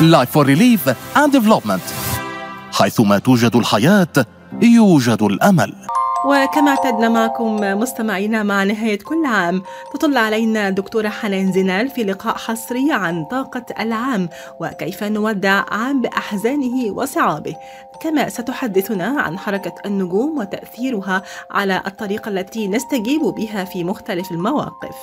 Life 0.00 0.28
for 0.34 0.44
Relief 0.44 0.90
and 1.16 1.30
Development 1.32 1.80
حيثما 2.72 3.18
توجد 3.18 3.56
الحياة 3.56 4.08
يوجد 4.62 5.22
الأمل. 5.22 5.72
وكما 6.24 6.70
اعتدنا 6.70 7.08
معكم 7.08 7.56
مستمعينا 7.56 8.42
مع 8.42 8.64
نهاية 8.64 8.98
كل 8.98 9.26
عام 9.26 9.62
تطل 9.94 10.16
علينا 10.16 10.68
الدكتورة 10.68 11.08
حنان 11.08 11.52
زنال 11.52 11.88
في 11.88 12.04
لقاء 12.04 12.36
حصري 12.36 12.92
عن 12.92 13.24
طاقة 13.24 13.64
العام 13.80 14.28
وكيف 14.60 15.04
نودع 15.04 15.64
عام 15.70 16.00
بأحزانه 16.00 16.92
وصعابه. 16.92 17.56
كما 18.00 18.28
ستحدثنا 18.28 19.20
عن 19.20 19.38
حركة 19.38 19.74
النجوم 19.86 20.38
وتأثيرها 20.38 21.22
على 21.50 21.82
الطريقة 21.86 22.28
التي 22.28 22.68
نستجيب 22.68 23.22
بها 23.22 23.64
في 23.64 23.84
مختلف 23.84 24.30
المواقف. 24.30 24.96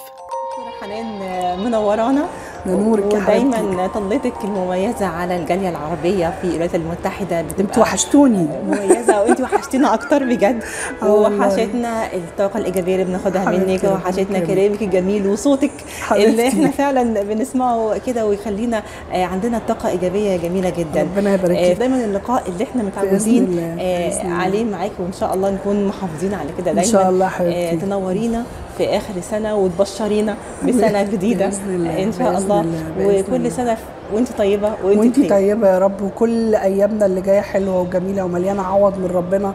حنان 0.82 1.60
منورانا 1.60 2.28
نورك 2.65 3.06
ودايما 3.06 3.88
طلتك 3.88 4.34
المميزة 4.43 5.06
على 5.06 5.36
الجالية 5.36 5.69
العربية 5.69 6.34
في 6.41 6.47
الولايات 6.47 6.76
المتحدة. 6.76 7.41
بتبقى 7.41 7.82
وحشتوني. 7.82 8.47
مميزة 8.67 9.21
وأنت 9.21 9.41
وحشتينا 9.41 9.93
أكتر 9.93 10.24
بجد. 10.24 10.63
وحشتنا 11.04 12.13
الطاقة 12.13 12.58
الإيجابية 12.58 12.93
اللي 12.93 13.06
بناخدها 13.06 13.45
منك 13.52 13.84
وحشتنا 13.84 14.39
كلامك 14.39 14.82
الجميل 14.82 15.28
وصوتك 15.28 15.71
اللي 16.12 16.47
إحنا 16.47 16.71
فعلا 16.71 17.21
بنسمعه 17.24 17.97
كده 18.08 18.26
ويخلينا 18.26 18.84
عندنا 19.13 19.62
طاقة 19.67 19.89
إيجابية 19.89 20.38
جميلة 20.38 20.69
جدا. 20.69 21.02
ربنا 21.02 21.34
يبارك 21.34 21.58
فيك 21.58 21.78
دايما 21.78 22.06
اللقاء 22.06 22.43
اللي 22.50 22.63
إحنا 22.63 22.84
متعودين 22.84 23.78
عليه 24.26 24.65
معاكي 24.65 24.93
وإن 25.00 25.13
شاء 25.13 25.34
الله 25.34 25.50
نكون 25.50 25.88
محافظين 25.88 26.34
على 26.34 26.50
كده 26.58 26.65
دايما 26.65 26.82
إن 26.82 26.88
شاء 26.88 27.10
الله 27.10 27.28
حبيبتي. 27.28 27.78
تنورينا. 27.78 28.43
في 28.82 28.98
آخر 28.98 29.13
السنة 29.17 29.56
وتبشرينا 29.56 30.36
بسنة 30.67 31.04
جديدة 31.04 31.46
إن 31.46 32.12
شاء 32.17 32.38
الله 32.38 32.65
وكل 33.00 33.52
سنة 33.52 33.78
وأنت 34.13 34.28
طيبة 34.38 34.74
وأنت, 34.84 35.00
وأنت 35.00 35.30
طيبة 35.30 35.67
يا 35.70 35.80
رب 35.80 36.02
وكل 36.02 36.56
أيامنا 36.56 37.06
اللي 37.06 37.22
جاية 37.22 37.41
حلوة 37.41 37.82
وجميلة 37.82 38.24
ومليانة 38.26 38.62
عوض 38.63 38.98
من 38.98 39.06
ربنا 39.13 39.54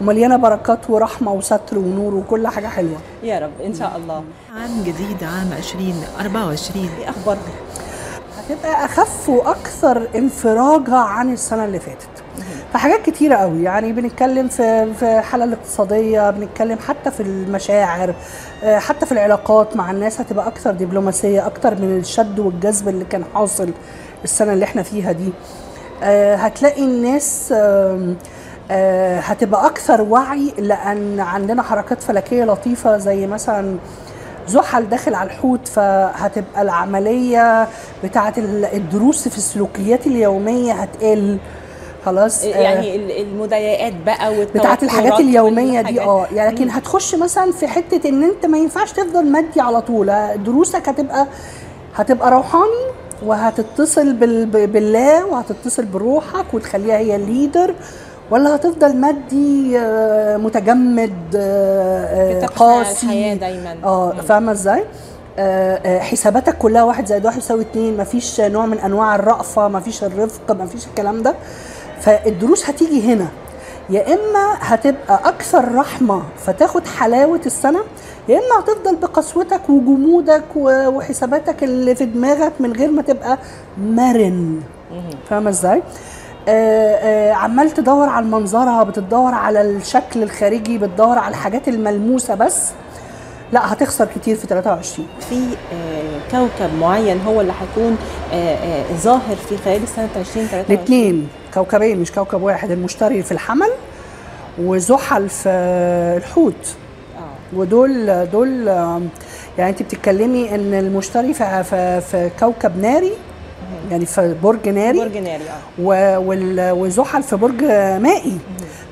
ومليانة 0.00 0.36
بركات 0.36 0.90
ورحمة 0.90 1.32
وستر 1.32 1.78
ونور 1.78 2.14
وكل 2.14 2.46
حاجة 2.48 2.66
حلوة. 2.66 2.96
يا 3.22 3.38
رب 3.38 3.50
إن 3.66 3.74
شاء 3.74 3.92
الله. 3.96 4.22
عام 4.56 4.82
جديد 4.82 5.24
عام 5.24 5.52
2024 5.58 6.88
إيه 7.00 7.10
اخبارها 7.10 7.40
هتبقى 8.38 8.84
أخف 8.84 9.28
وأكثر 9.28 10.08
انفراجا 10.16 10.94
عن 10.96 11.32
السنة 11.32 11.64
اللي 11.64 11.78
فاتت. 11.78 12.08
في 12.72 12.78
حاجات 12.78 13.02
كتيرة 13.10 13.34
قوي. 13.36 13.62
يعني 13.62 13.92
بنتكلم 13.92 14.48
في 14.48 14.94
في 14.94 15.18
الحالة 15.18 15.44
الاقتصادية 15.44 16.30
بنتكلم 16.30 16.78
حتى 16.78 17.10
في 17.10 17.20
المشاعر 17.22 18.14
حتى 18.64 19.06
في 19.06 19.12
العلاقات 19.12 19.76
مع 19.76 19.90
الناس 19.90 20.20
هتبقى 20.20 20.46
أكثر 20.48 20.70
دبلوماسية 20.70 21.46
أكثر 21.46 21.74
من 21.74 21.98
الشد 21.98 22.38
والجذب 22.38 22.88
اللي 22.88 23.04
كان 23.04 23.24
حاصل 23.34 23.70
السنة 24.24 24.52
اللي 24.52 24.64
إحنا 24.64 24.82
فيها 24.82 25.12
دي. 25.12 25.32
هتلاقي 26.36 26.84
الناس 26.84 27.54
هتبقى 29.20 29.66
أكثر 29.66 30.02
وعي 30.02 30.52
لأن 30.58 31.20
عندنا 31.20 31.62
حركات 31.62 32.02
فلكية 32.02 32.44
لطيفة 32.44 32.98
زي 32.98 33.26
مثلا 33.26 33.76
زحل 34.48 34.88
داخل 34.88 35.14
على 35.14 35.26
الحوت 35.30 35.68
فهتبقى 35.68 36.62
العملية 36.62 37.68
بتاعة 38.04 38.34
الدروس 38.72 39.28
في 39.28 39.38
السلوكيات 39.38 40.06
اليومية 40.06 40.72
هتقل. 40.72 41.38
خلاص 42.06 42.44
يعني 42.44 43.22
المضايقات 43.22 43.92
بقى 44.06 44.44
بتاعت 44.44 44.82
الحاجات 44.82 45.20
اليومية 45.20 45.80
دي 45.82 46.00
آه 46.00 46.26
يعني 46.34 46.54
لكن 46.54 46.70
هتخش 46.70 47.14
مثلا 47.14 47.52
في 47.52 47.66
حتة 47.68 48.08
إن 48.08 48.22
أنت 48.22 48.46
ما 48.46 48.58
ينفعش 48.58 48.92
تفضل 48.92 49.26
مادي 49.26 49.60
على 49.60 49.80
طول 49.80 50.12
دروسك 50.44 50.88
هتبقى 50.88 51.26
هتبقى 51.94 52.30
روحاني 52.30 52.84
وهتتصل 53.26 54.12
بال... 54.12 54.46
بالله 54.66 55.26
وهتتصل 55.26 55.84
بروحك 55.84 56.54
وتخليها 56.54 56.96
هي 56.98 57.16
الليدر 57.16 57.74
ولا 58.30 58.54
هتفضل 58.54 58.96
مادي 58.96 59.78
متجمد 60.38 61.36
قاسي 62.56 63.06
الحياة 63.06 63.34
دايما. 63.34 63.76
آه 63.84 64.12
فاهمة 64.12 64.52
إزاي؟ 64.52 64.84
آه، 65.38 65.74
آه، 65.84 65.98
حساباتك 65.98 66.58
كلها 66.58 66.82
واحد 66.82 67.06
زائد 67.06 67.26
واحد 67.26 67.38
يساوي 67.38 67.62
اتنين 67.62 67.96
مفيش 67.96 68.40
نوع 68.40 68.66
من 68.66 68.78
أنواع 68.78 69.14
الرأفة 69.14 69.68
مفيش 69.68 70.04
الرفق 70.04 70.52
مفيش 70.52 70.86
الكلام 70.86 71.22
ده. 71.22 71.34
فالدروس 72.00 72.70
هتيجي 72.70 73.12
هنا. 73.14 73.26
يا 73.90 74.06
إما 74.14 74.56
هتبقى 74.60 75.20
أكثر 75.24 75.74
رحمة 75.74 76.22
فتاخد 76.46 76.86
حلاوة 76.86 77.40
السنة 77.46 77.80
يا 78.28 78.38
إما 78.38 78.60
هتفضل 78.64 78.96
بقسوتك 78.96 79.70
وجمودك 79.70 80.44
وحساباتك 80.56 81.64
اللي 81.64 81.94
في 81.94 82.04
دماغك 82.04 82.52
من 82.60 82.72
غير 82.72 82.90
ما 82.90 83.02
تبقى 83.02 83.38
مرن. 83.78 84.60
فاهمة 85.30 85.50
إزاي؟ 85.50 85.82
آه 86.48 86.94
آه 86.94 87.32
عمال 87.32 87.70
تدور 87.70 88.08
على 88.08 88.24
المنظرة 88.26 88.82
بتدور 88.82 89.34
على 89.34 89.60
الشكل 89.60 90.22
الخارجي 90.22 90.78
بتدور 90.78 91.18
على 91.18 91.28
الحاجات 91.30 91.68
الملموسة 91.68 92.34
بس. 92.34 92.70
لا 93.52 93.72
هتخسر 93.72 94.08
كتير 94.16 94.36
في 94.36 94.46
23 94.46 95.08
في 95.20 95.56
آه، 95.72 96.30
كوكب 96.30 96.74
معين 96.80 97.20
هو 97.20 97.40
اللي 97.40 97.52
هيكون 97.60 97.98
آه، 98.32 98.54
آه، 98.54 98.84
ظاهر 98.96 99.36
في 99.48 99.56
خلال 99.56 99.88
سنه 99.88 100.08
2023 100.16 100.64
الاثنين 100.70 101.28
كوكبين 101.54 102.00
مش 102.00 102.12
كوكب 102.12 102.42
واحد 102.42 102.70
المشتري 102.70 103.22
في 103.22 103.32
الحمل 103.32 103.70
وزحل 104.58 105.28
في 105.28 105.48
الحوت. 106.16 106.76
ودول 107.52 108.26
دول 108.30 108.66
يعني 109.58 109.70
انت 109.70 109.82
بتتكلمي 109.82 110.54
ان 110.54 110.74
المشتري 110.74 111.34
في, 111.34 112.00
في, 112.00 112.30
كوكب 112.40 112.76
ناري 112.76 113.12
يعني 113.90 114.06
في 114.06 114.36
برج 114.42 114.68
ناري 114.68 114.98
برج 114.98 115.16
ناري 115.16 115.44
آه. 115.78 116.72
وزحل 116.72 117.22
في 117.22 117.36
برج 117.36 117.64
مائي. 118.02 118.38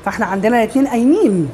فاحنا 0.05 0.27
عندنا 0.27 0.63
الاثنين 0.63 0.87
قايمين. 0.87 1.49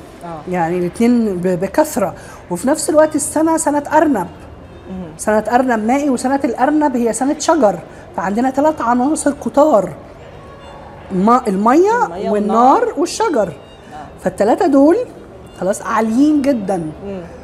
يعني 0.51 0.79
الاثنين 0.79 1.37
بكثرة. 1.37 2.15
وفي 2.51 2.69
نفس 2.69 2.91
الوقت 2.91 3.17
السنة 3.17 3.57
سنة 3.57 3.83
أرنب. 3.93 4.27
سنة 5.19 5.45
أرنب 5.53 5.87
مائي 5.87 6.11
وسنة 6.11 6.41
الأرنب 6.45 6.97
هي 6.97 7.13
سنة 7.13 7.39
شجر. 7.39 7.79
فعندنا 8.17 8.51
ثلاث 8.51 8.81
عناصر 8.81 9.33
كتار. 9.45 9.89
ما 11.13 11.43
المية 11.49 12.05
المية 12.07 12.31
والنار 12.31 12.89
والشجر. 12.97 13.53
فالثلاثه 14.25 14.67
دول 14.67 14.97
خلاص 15.61 15.83
عاليين 15.83 16.43
جدا. 16.43 16.83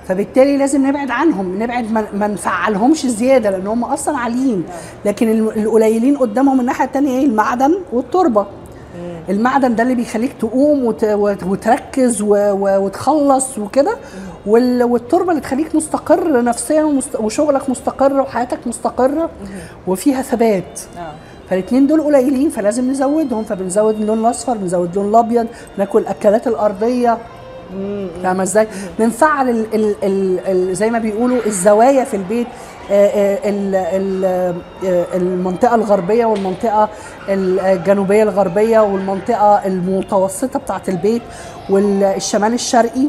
فبالتالي 0.08 0.56
لازم 0.56 0.86
نبعد 0.86 1.10
عنهم 1.10 1.62
نبعد 1.62 1.92
ما- 1.92 2.26
نفعلهمش 2.26 3.06
زيادة 3.06 3.50
لأن 3.50 3.66
هم 3.66 3.84
أصلا 3.84 4.18
عاليين. 4.18 4.64
لكن 5.04 5.28
ال- 5.30 5.58
القليلين 5.62 6.16
قدامهم 6.16 6.60
الناحية 6.60 6.84
الثانية 6.84 7.18
إيه 7.18 7.26
المعدن 7.26 7.74
والتربة. 7.92 8.46
المعدن 9.28 9.74
ده 9.74 9.82
اللي 9.82 9.94
بيخليك 9.94 10.32
تقوم 10.40 10.84
وت... 10.84 11.04
وت- 11.04 11.42
وتركز 11.42 12.22
و... 12.22 12.26
و... 12.34 12.84
وتخلص 12.84 13.58
وكده 13.58 13.96
وال... 14.46 14.82
والتربة 14.82 15.30
اللي 15.30 15.40
تخليك 15.40 15.74
مستقر 15.74 16.42
نفسيا 16.44 16.82
ومست... 16.84 17.16
وشغلك 17.20 17.70
مستقر 17.70 18.20
وحياتك 18.20 18.58
مستقرة 18.66 19.30
وفيها 19.86 20.22
ثبات. 20.22 20.80
فالاثنين 21.50 21.86
دول 21.86 22.00
قليلين 22.02 22.50
فلازم 22.50 22.90
نزودهم 22.90 23.44
فبنزود 23.44 24.00
اللون 24.00 24.18
الأصفر 24.18 24.56
بنزود 24.56 24.88
اللون 24.98 25.08
الأبيض 25.10 25.46
ناكل 25.78 25.98
الأكلات 25.98 26.46
الأرضية. 26.46 27.18
فاهمة 28.22 28.42
إزاي؟ 28.42 28.68
بنفعل 28.98 29.48
ال 29.48 29.66
ال 29.74 29.94
ال 30.02 30.40
ال 30.46 30.74
زي 30.76 30.90
ما 30.90 30.98
بيقولوا 30.98 31.38
الزوايا 31.46 32.04
في 32.04 32.14
البيت 32.16 32.46
آه، 32.90 33.06
آه، 33.06 33.38
ال 33.50 33.74
ال 33.74 34.24
آه، 34.84 35.04
المنطقة 35.16 35.74
الغربية 35.74 36.26
والمنطقة 36.26 36.88
الجنوبية 37.28 38.22
الغربية 38.22 38.80
والمنطقة 38.80 39.66
المتوسطة 39.66 40.58
بتاعة 40.58 40.82
البيت 40.88 41.22
والشمال 41.70 42.54
الشرقي 42.54 43.08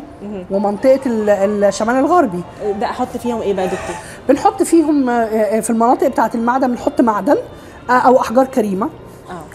ومنطقة 0.52 1.00
ال- 1.06 1.64
الشمال 1.64 1.96
الغربي 1.96 2.44
ده 2.80 2.86
أحط 2.86 3.18
فيهم 3.18 3.42
إيه 3.42 3.54
بقى 3.54 3.66
يا 3.66 3.70
دكتور؟ 3.72 3.96
بنحط 4.30 4.64
فيهم 4.64 5.06
في 5.62 5.70
المناطق 5.70 6.08
بتاعة 6.08 6.32
المعدن 6.36 6.68
بنحط 6.72 7.02
معدن 7.02 7.38
أو 7.90 8.20
أحجار 8.22 8.46
كريمة 8.46 8.90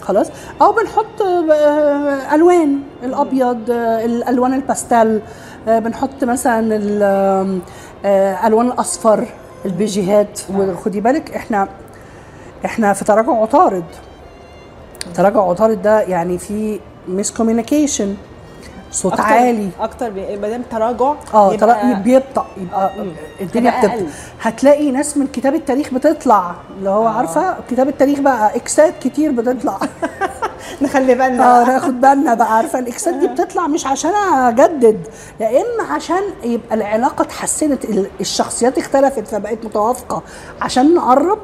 خلاص؟ 0.01 0.27
أو 0.61 0.71
بنحط 0.71 1.21
آه، 1.21 2.35
ألوان 2.35 2.79
الأبيض 3.03 3.71
آه، 3.71 4.05
الألوان 4.05 4.53
الباستيل 4.53 5.21
آه، 5.67 5.79
بنحط 5.79 6.23
مثلا 6.23 6.75
ال- 6.75 7.03
آم، 7.03 7.59
آه، 8.05 8.47
ألوان 8.47 8.67
الأصفر 8.67 9.25
البيجيهات 9.65 10.39
وخدي 10.55 11.01
بالك 11.01 11.35
إحنا 11.35 11.67
إحنا 12.65 12.93
في 12.93 13.05
تراجع 13.05 13.31
عطارد. 13.41 13.83
تراجع 15.15 15.41
عطارد 15.49 15.81
ده 15.81 16.01
يعني 16.01 16.37
في 16.37 16.79
miscommunication 17.07 18.15
صوت 18.95 19.13
أكتر- 19.13 19.19
عالي. 19.19 19.69
أكتر 19.79 20.11
ما 20.41 20.47
دام 20.49 20.61
تراجع 20.71 21.13
آه 21.33 21.53
يبقى- 21.53 21.59
ترى 21.59 21.93
بيبطأ 22.03 22.45
يبقى 22.57 22.91
الدنيا 23.41 23.67
يبقى 23.71 23.81
بتبطأ. 23.81 23.95
أقل. 23.95 24.07
هتلاقي 24.41 24.91
ناس 24.91 25.17
من 25.17 25.27
كتاب 25.27 25.55
التاريخ 25.55 25.93
بتطلع 25.93 26.55
اللي 26.77 26.89
هو 26.89 27.07
عارفة؟ 27.07 27.55
كتاب 27.69 27.87
التاريخ 27.87 28.19
بقى 28.19 28.55
إكسات 28.55 28.93
كتير 29.03 29.31
بتطلع. 29.31 29.79
نخلي 30.81 31.15
بالنا. 31.15 31.61
آه 31.61 31.65
ناخد 31.67 32.01
بالنا 32.01 32.33
بقى 32.33 32.55
عارفة؟ 32.57 32.79
الإكسات 32.79 33.13
دي 33.15 33.27
بتطلع 33.33 33.67
مش 33.67 33.87
عشان 33.87 34.11
أجدد 34.33 35.07
يا 35.39 35.49
إما 35.49 35.93
عشان 35.93 36.21
يبقى 36.43 36.75
العلاقة 36.75 37.21
اتحسنت 37.21 37.85
ال- 37.85 38.09
الشخصيات 38.21 38.77
اختلفت 38.77 39.27
فبقت 39.27 39.65
متوافقة 39.65 40.21
عشان 40.61 40.95
نقرب 40.95 41.39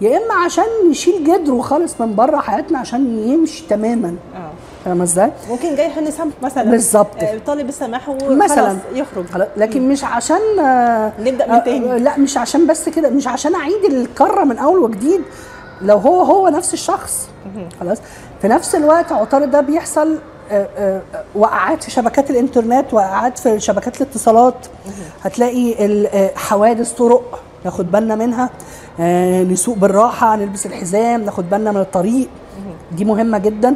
يا 0.00 0.16
إما 0.18 0.34
عشان 0.44 0.64
نشيل 0.90 1.24
جدره 1.24 1.60
خالص 1.60 2.00
من 2.00 2.14
بره 2.14 2.36
حياتنا 2.40 2.78
عشان 2.78 3.28
يمشي 3.28 3.64
تماما. 3.68 4.16
آه. 4.36 4.50
فاهمة 4.84 5.04
إزاي؟ 5.04 5.32
ممكن 5.50 5.74
جاي 5.76 5.88
حن 5.90 6.10
سمح 6.10 6.32
مثلا. 6.42 6.70
بالظبط. 6.70 7.22
آه، 7.22 7.38
طالب 7.46 7.68
السماح 7.68 8.08
وخلاص 8.08 8.30
مثلا. 8.50 8.76
يخرج. 8.94 9.24
لكن 9.56 9.88
مش 9.88 10.04
عشان 10.04 10.58
آه، 10.60 11.12
نبدأ 11.20 11.46
من 11.46 11.52
آه، 11.52 11.58
تاني. 11.64 11.92
آه، 11.92 11.96
لا 11.96 12.18
مش 12.18 12.36
عشان 12.36 12.66
بس 12.66 12.88
كده 12.88 13.10
مش 13.10 13.26
عشان 13.26 13.54
أعيد 13.54 13.84
الكره 13.84 14.44
من 14.44 14.58
أول 14.58 14.78
وجديد. 14.78 15.20
لو 15.82 15.96
هو 15.98 16.22
هو 16.22 16.48
نفس 16.48 16.74
الشخص. 16.74 17.28
خلاص. 17.80 17.98
في 18.42 18.48
نفس 18.48 18.74
الوقت 18.74 19.12
عطارد 19.12 19.50
ده 19.50 19.60
بيحصل 19.60 20.18
وقعات 21.34 21.84
في 21.84 21.90
شبكات 21.90 22.30
الإنترنت 22.30 22.94
وقعات 22.94 23.38
في 23.38 23.60
شبكات 23.60 24.00
الاتصالات. 24.00 24.66
هتلاقي 25.22 26.30
حوادث 26.36 26.92
طرق 26.92 27.40
ناخد 27.64 27.90
بالنا 27.92 28.14
منها. 28.14 28.50
نسوق 29.44 29.76
بالراحة 29.76 30.36
نلبس 30.36 30.66
الحزام 30.66 31.24
ناخد 31.24 31.50
بالنا 31.50 31.72
من 31.72 31.80
الطريق. 31.80 32.28
دي 32.92 33.04
مهمة 33.04 33.38
جدا. 33.38 33.74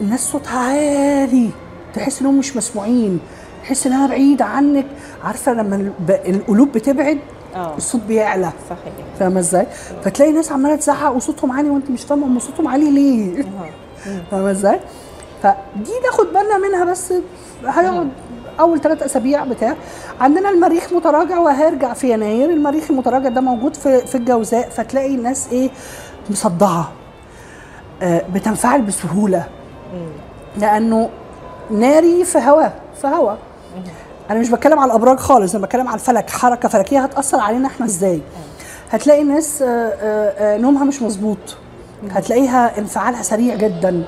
الناس 0.00 0.20
صوتها 0.20 0.58
عالي. 0.58 1.50
تحس 1.94 2.20
إنهم 2.20 2.38
مش 2.38 2.56
مسموعين. 2.56 3.20
تحس 3.62 3.86
إنها 3.86 4.06
بعيدة 4.06 4.44
عنك. 4.44 4.86
عارفة 5.24 5.52
لما 5.52 5.92
القلوب 6.08 6.72
بتبعد 6.72 7.18
آه. 7.54 7.76
الصوت 7.76 8.00
بيعلى. 8.00 8.50
صحيح. 8.70 8.92
فاهمة 9.18 9.40
إزاي؟ 9.40 9.66
فتلاقي 10.04 10.32
ناس 10.32 10.52
عمالة 10.52 10.76
تزعق 10.76 11.16
وصوتهم 11.16 11.52
عالي 11.52 11.70
وأنت 11.70 11.90
مش 11.90 12.02
فاهمة 12.02 12.26
هم 12.26 12.38
صوتهم 12.38 12.68
عالي 12.68 12.90
ليه؟ 12.90 13.44
فاهمة 14.30 14.50
إزاي؟ 14.50 14.80
فدي 15.42 15.92
ناخد 16.04 16.26
بالنا 16.26 16.58
منها 16.68 16.84
بس 16.84 17.12
هيقعد 17.66 18.08
أول 18.60 18.80
ثلاث 18.80 19.02
أسابيع 19.02 19.44
بتاع. 19.44 19.76
عندنا 20.20 20.50
المريخ 20.50 20.92
متراجع 20.92 21.38
وهيرجع 21.38 21.92
في 21.92 22.12
يناير. 22.12 22.50
المريخ 22.50 22.90
المتراجع 22.90 23.28
ده 23.28 23.40
موجود 23.40 23.76
في 23.76 23.98
في 24.06 24.14
الجوزاء. 24.14 24.68
فتلاقي 24.70 25.14
الناس 25.14 25.48
إيه؟ 25.52 25.70
مصدعة. 26.30 26.92
آه، 28.02 28.22
بتنفعل 28.34 28.82
بسهولة. 28.82 29.44
لأنه 30.56 31.08
ناري 31.70 32.24
في 32.24 32.38
هواء 32.38 32.72
في 33.00 33.06
هواء 33.06 33.38
أنا 34.30 34.38
مش 34.40 34.50
بتكلم 34.50 34.78
على 34.78 34.90
الأبراج 34.90 35.18
خالص 35.18 35.54
أنا 35.54 35.66
بتكلم 35.66 35.88
على 35.88 35.94
الفلك 35.94 36.30
حركة 36.30 36.68
فلكية 36.68 37.00
هتأثر 37.00 37.40
علينا 37.40 37.66
إحنا 37.68 37.86
إزاي. 37.86 38.20
هتلاقي 38.90 39.24
ناس 39.24 39.62
آه، 39.62 39.66
آه، 39.66 40.54
آه، 40.54 40.58
نومها 40.58 40.84
مش 40.84 41.02
مظبوط. 41.02 41.38
هتلاقيها 42.10 42.78
انفعالها 42.78 43.22
سريع 43.22 43.54
جدا. 43.54 44.04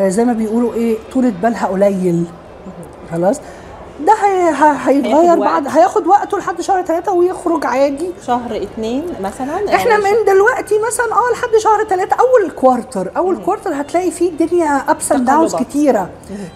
زي 0.00 0.24
ما 0.24 0.32
بيقولوا 0.32 0.74
إيه 0.74 0.96
طولة 1.12 1.32
بالها 1.42 1.66
قليل. 1.66 2.24
خلاص؟ 3.12 3.40
ده 4.00 4.12
هيتغير 4.86 5.38
بعد. 5.38 5.68
هياخد 5.68 6.06
وقته 6.06 6.38
لحد 6.38 6.60
شهر 6.60 6.82
ثلاثة 6.82 7.12
ويخرج 7.12 7.66
عادي. 7.66 8.10
شهر 8.26 8.56
اتنين 8.56 9.04
مثلا؟ 9.20 9.74
إحنا 9.74 9.94
أو 9.96 10.00
من 10.02 10.24
دلوقتي 10.26 10.78
مثلا 10.78 11.06
آه 11.12 11.32
لحد 11.32 11.56
شهر 11.58 11.84
ثلاثة 11.84 12.16
أول 12.16 12.50
quarter 12.50 13.10
أول 13.16 13.36
quarter 13.44 13.70
هتلاقي 13.80 14.10
فيه 14.10 14.30
الدنيا 14.30 14.84
ups 14.88 15.12
and 15.12 15.24
downs. 15.26 15.54
كتيرة. 15.56 16.10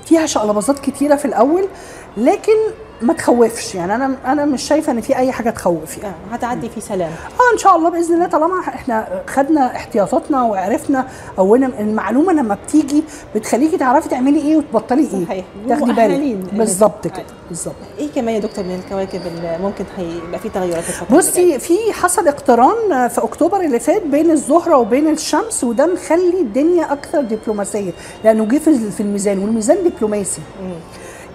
فيها 0.07 0.27
شقلباظات 0.27 0.79
كتيرة 0.79 1.17
في 1.17 1.25
الأول 1.25 1.69
لكن 2.17 2.57
ما 3.03 3.13
تخوفش 3.13 3.75
يعني. 3.75 3.95
أنا 3.95 4.15
أنا 4.27 4.45
مش 4.45 4.63
شايفة 4.63 4.93
إن 4.93 5.01
في 5.01 5.17
أي 5.17 5.33
حاجة 5.33 5.51
تخوف 5.51 5.99
يعني. 5.99 6.15
هتعدي 6.33 6.69
في 6.69 6.81
سلام. 6.81 7.11
آه 7.11 7.53
إن 7.53 7.59
شاء 7.59 7.77
الله 7.77 7.91
بإذن 7.91 8.15
الله 8.15 8.27
طالما 8.27 8.61
إحنا 8.69 9.23
خدنا 9.27 9.77
احتياطاتنا 9.77 10.43
وعرفنا 10.43 11.07
اولا 11.39 11.67
المعلومة 11.81 12.33
لما 12.33 12.55
بتيجي 12.67 13.03
بتخليكي 13.35 13.77
تعرفي 13.79 14.09
تعملي 14.09 14.41
إيه 14.41 14.57
وتبطلي 14.57 15.01
إيه. 15.15 15.25
صحيح. 15.27 15.45
تاخدي. 15.69 15.93
بالك. 15.93 16.55
بالظبط 16.55 17.07
كده. 17.07 17.25
بالظبط. 17.49 17.75
إيه 17.99 18.09
كمان 18.15 18.35
يا 18.35 18.41
دكتور 18.41 18.65
من 18.65 18.75
الكواكب 18.85 19.21
اللي 19.27 19.59
ممكن 19.63 19.85
هيبقى 19.97 20.39
في 20.39 20.49
تغيرات؟ 20.49 20.85
بصي 21.13 21.59
في 21.59 21.77
حصل 21.93 22.29
اقتران 22.29 23.09
في 23.09 23.19
أكتوبر 23.25 23.61
اللي 23.61 23.81
فات 23.81 24.03
بين 24.03 24.31
الزهرة 24.31 24.77
وبين 24.77 25.09
الشمس 25.09 25.65
وده 25.65 25.87
مخلي 25.87 26.41
الدنيا 26.41 26.93
أكثر 26.93 27.21
دبلوماسية 27.21 27.91
لأنه 28.25 28.45
جه 28.45 28.59
في 28.91 29.01
الميزان 29.01 29.39
والميزان 29.39 29.77
دبلوماسي. 29.85 30.41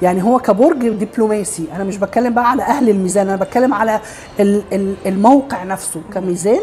يعني 0.03 0.23
هو 0.23 0.39
كبرج 0.39 0.89
دبلوماسي. 0.89 1.65
أنا 1.75 1.83
مش 1.83 1.97
بتكلم 1.97 2.33
بقى 2.33 2.49
على 2.51 2.63
أهل 2.63 2.89
الميزان 2.89 3.27
أنا 3.27 3.35
بتكلم 3.35 3.73
على 3.73 3.99
ال- 4.39 4.63
ال- 4.73 4.95
الموقع 5.05 5.63
نفسه 5.63 6.01
كميزان. 6.13 6.59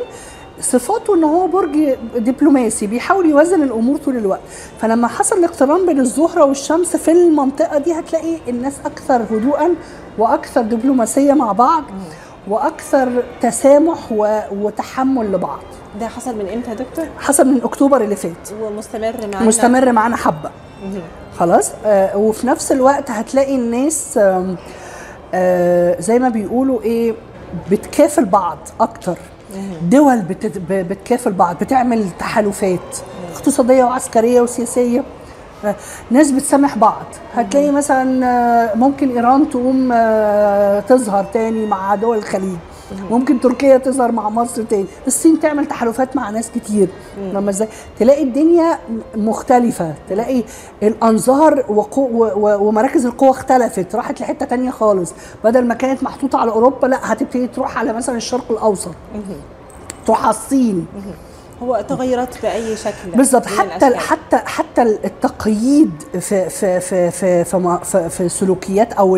صفاته 0.60 1.14
إن 1.14 1.24
هو 1.24 1.46
برج 1.46 1.94
دبلوماسي 2.16 2.86
بيحاول 2.86 3.26
يوازن 3.30 3.62
الأمور 3.62 3.96
طول 3.98 4.16
الوقت. 4.16 4.40
فلما 4.80 5.08
حصل 5.08 5.38
الاقتران 5.38 5.86
بين 5.86 6.00
الزهرة 6.00 6.44
والشمس 6.44 6.96
في 6.96 7.10
المنطقة 7.12 7.78
دي 7.78 7.92
هتلاقي 7.92 8.36
الناس 8.48 8.74
أكثر 8.84 9.22
هدوءا 9.30 9.74
وأكثر 10.18 10.60
دبلوماسية 10.62 11.32
مع 11.32 11.52
بعض 11.52 11.84
وأكثر 12.48 13.22
تسامح 13.40 13.98
وتحمل 14.52 15.32
لبعض. 15.32 15.58
ده 16.00 16.08
حصل 16.08 16.36
من 16.36 16.48
إمتى 16.48 16.70
يا 16.70 16.74
دكتور؟ 16.74 17.04
حصل 17.18 17.46
من 17.48 17.60
أكتوبر 17.62 18.00
اللي 18.04 18.16
فات. 18.16 18.52
ومستمر 18.62 19.14
معانا. 19.32 19.46
مستمر 19.48 19.92
معانا 19.92 20.16
حبة. 20.16 20.50
خلاص؟ 21.38 21.72
آه 21.86 22.16
وفي 22.16 22.46
نفس 22.46 22.72
الوقت 22.72 23.10
هتلاقي 23.10 23.56
الناس 23.56 24.18
آم، 24.18 24.56
آه 25.34 26.00
زي 26.00 26.18
ما 26.18 26.28
بيقولوا 26.28 26.82
إيه 26.82 27.14
بتكافل 27.70 28.24
بعض 28.24 28.58
أكتر. 28.80 29.18
دول 29.82 30.22
بتكافل 30.70 31.32
بعض 31.32 31.56
بتعمل 31.60 32.04
تحالفات 32.18 32.96
اقتصادية 33.34 33.84
وعسكرية 33.84 34.40
وسياسية. 34.40 35.02
آه، 35.64 35.74
ناس 36.10 36.30
بتسامح 36.30 36.78
بعض. 36.78 37.02
هتلاقي 37.34 37.70
مثلا 37.70 38.26
آه، 38.26 38.74
ممكن 38.76 39.10
إيران 39.16 39.50
تقوم 39.50 39.92
آه، 39.92 40.80
تظهر 40.80 41.24
تاني 41.24 41.66
مع 41.66 41.94
دول 41.94 42.18
الخليج. 42.18 42.56
ممكن 43.10 43.40
تركيا 43.40 43.78
تظهر 43.78 44.12
مع 44.12 44.28
مصر 44.28 44.62
تاني. 44.62 44.86
الصين 45.06 45.40
تعمل 45.40 45.66
تحالفات 45.66 46.16
مع 46.16 46.30
ناس 46.30 46.50
كتير. 46.50 46.88
لما 47.32 47.50
إزاي؟ 47.50 47.68
تلاقي 47.98 48.22
الدنيا 48.22 48.78
مختلفة. 49.16 49.94
تلاقي 50.08 50.42
الأنظار 50.82 51.64
وقو 51.68 52.02
و- 52.02 52.32
و- 52.36 52.68
ومراكز 52.68 53.06
القوة 53.06 53.30
اختلفت. 53.30 53.94
راحت 53.94 54.20
لحتة 54.20 54.46
تانية 54.46 54.70
خالص. 54.70 55.12
بدل 55.44 55.66
ما 55.66 55.74
كانت 55.74 56.02
محطوطة 56.02 56.38
على 56.38 56.50
أوروبا 56.50 56.86
لا 56.86 57.12
هتبتدي 57.12 57.46
تروح 57.46 57.78
على 57.78 57.92
مثلا 57.92 58.16
الشرق 58.16 58.44
الأوسط. 58.50 58.90
تروح 60.06 60.22
على 60.22 60.30
الصين. 60.30 60.86
هو 61.62 61.84
تغيرات 61.88 62.42
بأي 62.42 62.76
شكل 62.76 63.10
بالظبط 63.14 63.46
حتى. 63.46 63.96
حتى 63.96 64.36
حتى 64.36 64.82
التقييد 64.82 65.90
في 66.20 66.48
في 66.50 66.80
في 66.80 67.10
في 67.10 67.44
في, 67.44 67.78
في, 67.84 68.08
في 68.08 68.28
سلوكيات 68.28 68.92
أو 68.92 69.16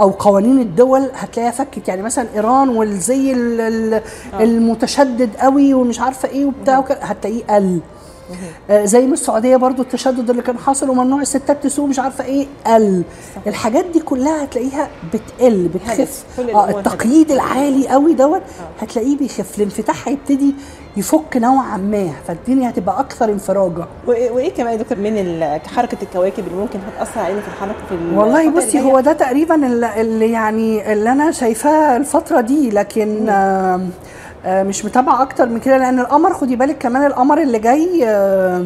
أو 0.00 0.10
قوانين 0.10 0.60
الدول 0.60 1.10
هتلاقيها 1.14 1.50
فكت. 1.50 1.88
يعني 1.88 2.02
مثلا 2.02 2.26
إيران 2.34 2.68
والزي 2.68 3.32
ال- 3.32 3.60
ال- 3.60 4.02
المتشدد 4.40 5.36
قوي 5.36 5.74
ومش 5.74 6.00
عارفة 6.00 6.28
إيه 6.28 6.44
وبتاع 6.44 6.84
هتلاقيه 7.00 7.44
قل. 7.44 7.52
آه، 7.54 7.95
زي 8.70 9.06
ما 9.06 9.12
السعودية 9.14 9.56
برضو 9.56 9.82
التشدد 9.82 10.30
اللي 10.30 10.42
كان 10.42 10.58
حاصل 10.58 10.90
وممنوع 10.90 11.20
الستات 11.20 11.64
تسوق 11.64 11.88
مش 11.88 11.98
عارفة 11.98 12.24
إيه 12.24 12.46
قل. 12.66 13.02
الحاجات 13.46 13.84
دي 13.84 14.00
كلها 14.00 14.44
هتلاقيها 14.44 14.88
بتقل 15.14 15.68
بتخف. 15.74 16.24
آه 16.54 16.70
التقييد 16.70 17.30
العالي 17.30 17.88
قوي 17.88 18.14
دوت 18.14 18.42
هتلاقيه 18.80 19.16
بيخف. 19.16 19.56
الانفتاح 19.58 20.08
هيبتدي 20.08 20.54
يفك 20.96 21.36
نوعا 21.36 21.76
ما 21.76 22.10
فالدنيا 22.28 22.70
هتبقى 22.70 23.00
أكثر 23.00 23.32
انفراجة. 23.32 23.84
وايه 24.06 24.50
كمان 24.54 24.72
يا 24.72 24.78
دكتور 24.78 24.98
من 24.98 25.58
حركة 25.66 25.98
الكواكب 26.02 26.46
اللي 26.46 26.58
ممكن 26.58 26.78
هتأثر 26.88 27.20
علينا 27.20 27.40
في 27.40 27.48
الحركة 27.48 27.78
في 27.88 27.94
ال- 27.94 28.18
والله 28.18 28.50
بصي؟ 28.50 28.80
هو 28.80 29.00
ده 29.00 29.12
تقريبا 29.12 29.54
اللي, 30.00 30.30
يعني 30.32 30.92
اللي 30.92 31.12
أنا 31.12 31.30
شايفاه 31.30 31.96
الفترة 31.96 32.40
دي 32.40 32.70
لكن 32.70 33.28
آه 33.28 33.32
آه 33.74 33.80
مش 34.46 34.84
متابعة 34.84 35.22
أكتر 35.22 35.46
من 35.46 35.60
كده 35.60 35.76
لأن 35.78 36.00
القمر 36.00 36.34
خدي 36.34 36.56
بالك 36.56 36.78
كمان 36.78 37.06
القمر 37.06 37.42
اللي 37.42 37.58
جاي 37.58 38.08
آه 38.08 38.64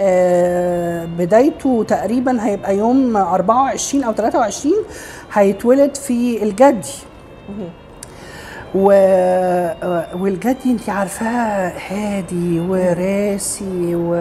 آه 0.00 1.04
بدايته 1.18 1.84
تقريبا 1.88 2.44
هيبقى 2.46 2.76
يوم 2.76 3.16
24 3.16 4.04
أو 4.04 4.12
23 4.12 4.74
هيتولد 5.32 5.94
في 5.96 6.42
الجدي. 6.42 6.92
و... 8.74 8.86
والجدي 10.20 10.70
انت 10.70 10.88
عارفاه 10.88 11.72
هادي 11.90 12.60
وراسي 12.60 13.94
و 13.94 14.14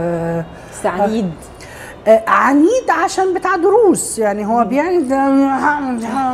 عنيد. 0.85 1.31
آه، 2.07 2.23
عنيد 2.27 2.89
عشان 3.03 3.33
بتاع 3.33 3.55
دروس. 3.55 4.19
يعني 4.19 4.45
هو 4.45 4.65
بيعند 4.65 5.13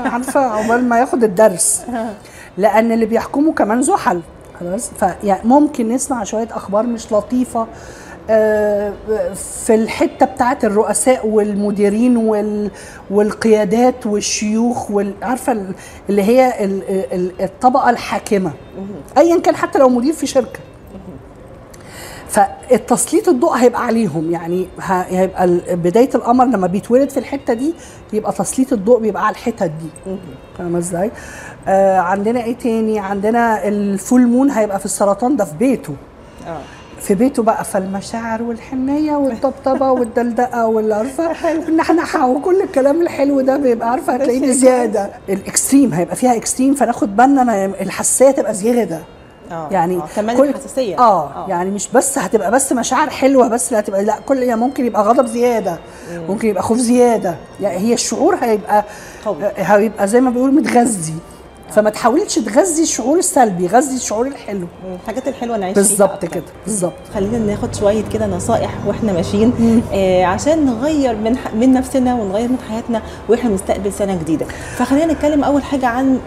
عارفة 0.06 0.40
عقبال 0.40 0.90
ما 0.90 1.00
ياخد 1.00 1.24
الدرس. 1.24 1.86
لأن 2.58 2.92
اللي 2.92 3.06
بيحكمه 3.06 3.54
كمان 3.54 3.82
زحل. 3.82 4.22
خلاص. 4.60 4.90
فيعني 5.00 5.48
ممكن 5.48 5.90
نسمع 5.90 6.24
شوية 6.24 6.48
أخبار 6.52 6.84
مش 6.86 7.12
لطيفة 7.14 7.68
آه، 8.32 8.94
في 9.66 9.76
الحتة 9.76 10.26
بتاعت 10.26 10.66
الرؤساء 10.66 11.28
والمديرين 11.28 12.18
وال 12.18 12.72
والقيادات 13.12 14.06
والشيوخ 14.06 14.92
وال- 14.92 15.14
عارفة 15.22 15.52
ال- 15.52 15.76
اللي 16.10 16.24
هي 16.24 16.66
ال- 16.66 16.84
ال- 17.14 17.42
الطبقة 17.42 17.90
الحاكمة. 17.90 18.52
ايا 19.18 19.40
كان 19.40 19.56
حتى 19.56 19.80
لو 19.80 19.90
مدير 19.90 20.14
في 20.14 20.28
شركة. 20.28 20.60
فالتسليط 22.30 23.30
الضوء 23.30 23.52
هيبقى 23.54 23.86
عليهم 23.86 24.32
يعني 24.32 24.68
هيبقى 24.82 25.48
بداية 25.76 26.10
القمر 26.16 26.46
لما 26.46 26.68
بيتولد 26.68 27.10
في 27.10 27.18
الحتة 27.20 27.54
دي 27.54 27.74
يبقى 28.14 28.32
تسليط 28.32 28.74
الضوء 28.74 29.00
بيبقى 29.00 29.26
على 29.26 29.34
الحتت 29.34 29.64
دي. 29.64 30.16
فاهمة 30.58 30.78
إزاي؟ 30.78 31.12
آه 31.68 32.00
عندنا 32.00 32.44
إيه 32.44 32.56
تاني؟ 32.56 33.00
عندنا 33.00 33.68
ال 33.68 33.80
full 33.80 34.28
moon 34.28 34.52
هيبقى 34.52 34.80
في 34.80 34.86
السرطان 34.86 35.36
ده 35.36 35.46
في 35.46 35.58
بيته. 35.58 35.94
آه. 36.48 36.62
في 37.02 37.16
بيته 37.16 37.44
بقى 37.44 37.64
فالمشاعر 37.64 38.44
والحنيه 38.44 39.16
والطبطبة 39.16 39.92
والدلدقة 40.00 40.68
والعارفه 40.68 41.52
النحنحه 41.68 42.28
وكل 42.28 42.62
الكلام 42.62 43.02
الحلو 43.02 43.42
ده 43.42 43.58
بيبقى 43.58 43.92
عارفة 43.92 44.14
هتلاقيه 44.14 44.42
بزياده 44.42 45.10
ال 45.30 45.38
extreme 45.38 45.94
هيبقى 45.94 46.16
فيها 46.16 46.36
extreme 46.36 46.74
فناخد 46.74 47.16
بالنا 47.16 47.66
الحساسية 47.66 48.32
تبقى 48.32 48.54
زيادة. 48.54 49.00
آه 49.52 49.68
يعني 49.72 49.98
آه. 49.98 50.34
كل- 50.34 50.50
الحساسية. 50.50 51.00
آه 51.00 51.46
يعني 51.50 51.72
مش 51.72 51.88
بس 51.94 52.18
هتبقى 52.18 52.52
بس 52.52 52.72
مشاعر 52.74 53.10
حلوة 53.10 53.48
بس 53.48 53.72
لا 53.72 53.80
هتبقى 53.80 54.04
لا 54.06 54.16
كل 54.26 54.38
يعني 54.38 54.62
ممكن 54.62 54.86
يبقى 54.86 55.04
غضب 55.04 55.26
زيادة 55.26 55.80
ممكن 56.30 56.48
يبقى 56.48 56.64
خوف 56.64 56.78
زيادة. 56.78 57.36
يعني 57.62 57.78
هي 57.78 57.94
الشعور 57.94 58.36
هيبقى 58.42 58.84
قوي. 59.26 59.38
هيبقى 59.58 60.08
زي 60.08 60.22
ما 60.22 60.30
بيقولوا 60.30 60.54
متغذي. 60.54 61.14
فما 61.72 61.90
تحاولش 61.90 62.40
تغذي 62.40 62.84
الشعور 62.84 63.18
السلبي 63.18 63.68
غذي 63.68 63.96
الشعور 63.96 64.28
الحلو. 64.28 64.68
الحاجات 65.02 65.28
الحلوة 65.28 65.58
نعيش 65.58 65.76
بالظبط. 65.76 66.26
كده 66.26 66.44
بالظبط. 66.66 66.94
خلينا 67.14 67.38
ناخد 67.38 67.76
شوية 67.76 68.04
كده 68.14 68.28
نصائح 68.28 68.74
وإحنا 68.88 69.14
ماشيين 69.14 69.84
آه 69.94 70.26
عشان 70.26 70.66
نغير 70.66 71.16
من 71.16 71.36
من 71.54 71.74
نفسنا 71.74 72.16
ونغير 72.16 72.50
من 72.50 72.58
حياتنا 72.70 73.02
وإحنا 73.30 73.50
بنستقبل 73.50 73.94
سنة 73.94 74.16
جديدة. 74.16 74.46
فخلينا 74.76 75.14
نتكلم 75.14 75.44
أول 75.44 75.64
حاجة 75.64 75.88
عن 75.88 76.14
آه 76.16 76.20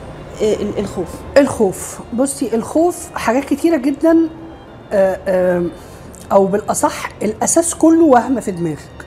الخوف. 0.79 1.09
الخوف. 1.37 2.01
بصي 2.15 2.55
الخوف 2.55 3.09
حاجات 3.15 3.45
كتيرة 3.45 3.77
جدا 3.77 4.29
آه، 4.93 5.67
أو 6.33 6.47
بالأصح 6.47 7.09
الأساس 7.23 7.75
كله 7.75 8.05
وهم 8.05 8.41
في 8.41 8.51
دماغك. 8.51 9.07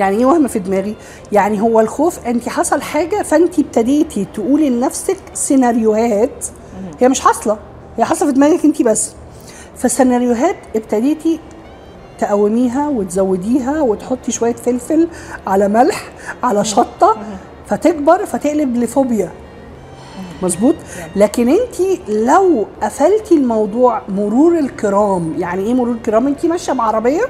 يعني 0.00 0.16
إيه 0.16 0.24
وهم 0.26 0.48
في 0.48 0.58
دماغي؟ 0.58 0.94
يعني 1.32 1.60
هو 1.60 1.80
الخوف 1.80 2.26
أنت 2.26 2.48
حصل 2.48 2.82
حاجة 2.82 3.22
فأنت 3.22 3.58
ابتديتي 3.58 4.26
تقولي 4.34 4.70
لنفسك 4.70 5.16
سيناريوهات. 5.34 6.46
هي 7.00 7.08
مش 7.08 7.20
حاصلة 7.20 7.58
هي 7.96 8.04
حاصلة 8.04 8.28
في 8.28 8.34
دماغك 8.34 8.64
أنت 8.64 8.82
بس. 8.82 9.12
فسيناريوهات 9.76 10.56
ابتديتي 10.76 11.40
تقوميها 12.18 12.88
وتزوديها 12.88 13.80
وتحطي 13.80 14.32
شوية 14.32 14.54
فلفل 14.54 15.08
على 15.46 15.68
ملح 15.68 16.08
على 16.42 16.64
شطة 16.64 17.16
فتكبر 17.66 18.26
فتقلب 18.26 18.76
لفوبيا. 18.76 19.30
مظبوط؟ 20.42 20.74
لكن 21.16 21.48
انت 21.48 21.80
لو 22.08 22.66
قفلتي 22.82 23.34
الموضوع 23.34 24.02
مرور 24.08 24.58
الكرام 24.58 25.34
يعني 25.38 25.62
إيه 25.66 25.74
مرور 25.74 25.92
الكرام؟ 25.94 26.26
انت 26.26 26.46
ماشية 26.46 26.72
بعربية 26.72 27.22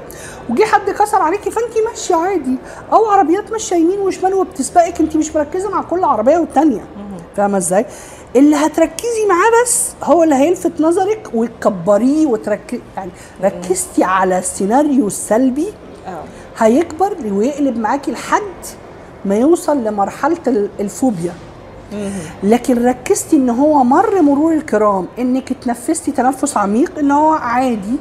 وجي 0.49 0.65
حد 0.65 0.89
كسر 0.89 1.21
عليكي 1.21 1.51
فانت 1.51 1.73
ماشية 1.89 2.15
عادي. 2.15 2.55
أو 2.93 3.05
عربيات 3.05 3.51
ماشية 3.51 3.75
يمين 3.75 3.99
وشمال 3.99 4.33
وبتسبقك 4.33 4.99
انت 4.99 5.15
مش 5.15 5.35
مركزة 5.35 5.69
مع 5.69 5.81
كل 5.81 6.03
عربية 6.03 6.37
والتانية. 6.37 6.81
فاهمة 7.37 7.57
إزاي؟ 7.57 7.85
اللي 8.35 8.55
هتركزي 8.55 9.25
معاه 9.29 9.63
بس 9.63 9.91
هو 10.03 10.23
اللي 10.23 10.35
هيلفت 10.35 10.81
نظرك 10.81 11.29
وتكبريه 11.33 12.27
وتركزي 12.27 12.81
يعني 12.97 13.11
ركزتي 13.43 14.03
على 14.03 14.39
السيناريو 14.39 15.07
السلبي 15.07 15.67
آه. 16.07 16.23
هيكبر 16.57 17.13
ويقلب 17.31 17.77
معاكي 17.77 18.11
لحد 18.11 18.41
ما 19.25 19.35
يوصل 19.35 19.83
لمرحلة 19.83 20.37
ال- 20.47 20.69
الفوبيا. 20.79 21.33
لكن 22.43 22.85
ركزتي 22.85 23.35
إن 23.35 23.49
هو 23.49 23.83
مر 23.83 24.21
مرور 24.21 24.53
الكرام 24.53 25.05
إنك 25.19 25.51
اتنفستي 25.51 26.11
تنفس 26.11 26.57
عميق 26.57 26.99
إن 26.99 27.11
هو 27.11 27.29
عادي 27.29 27.95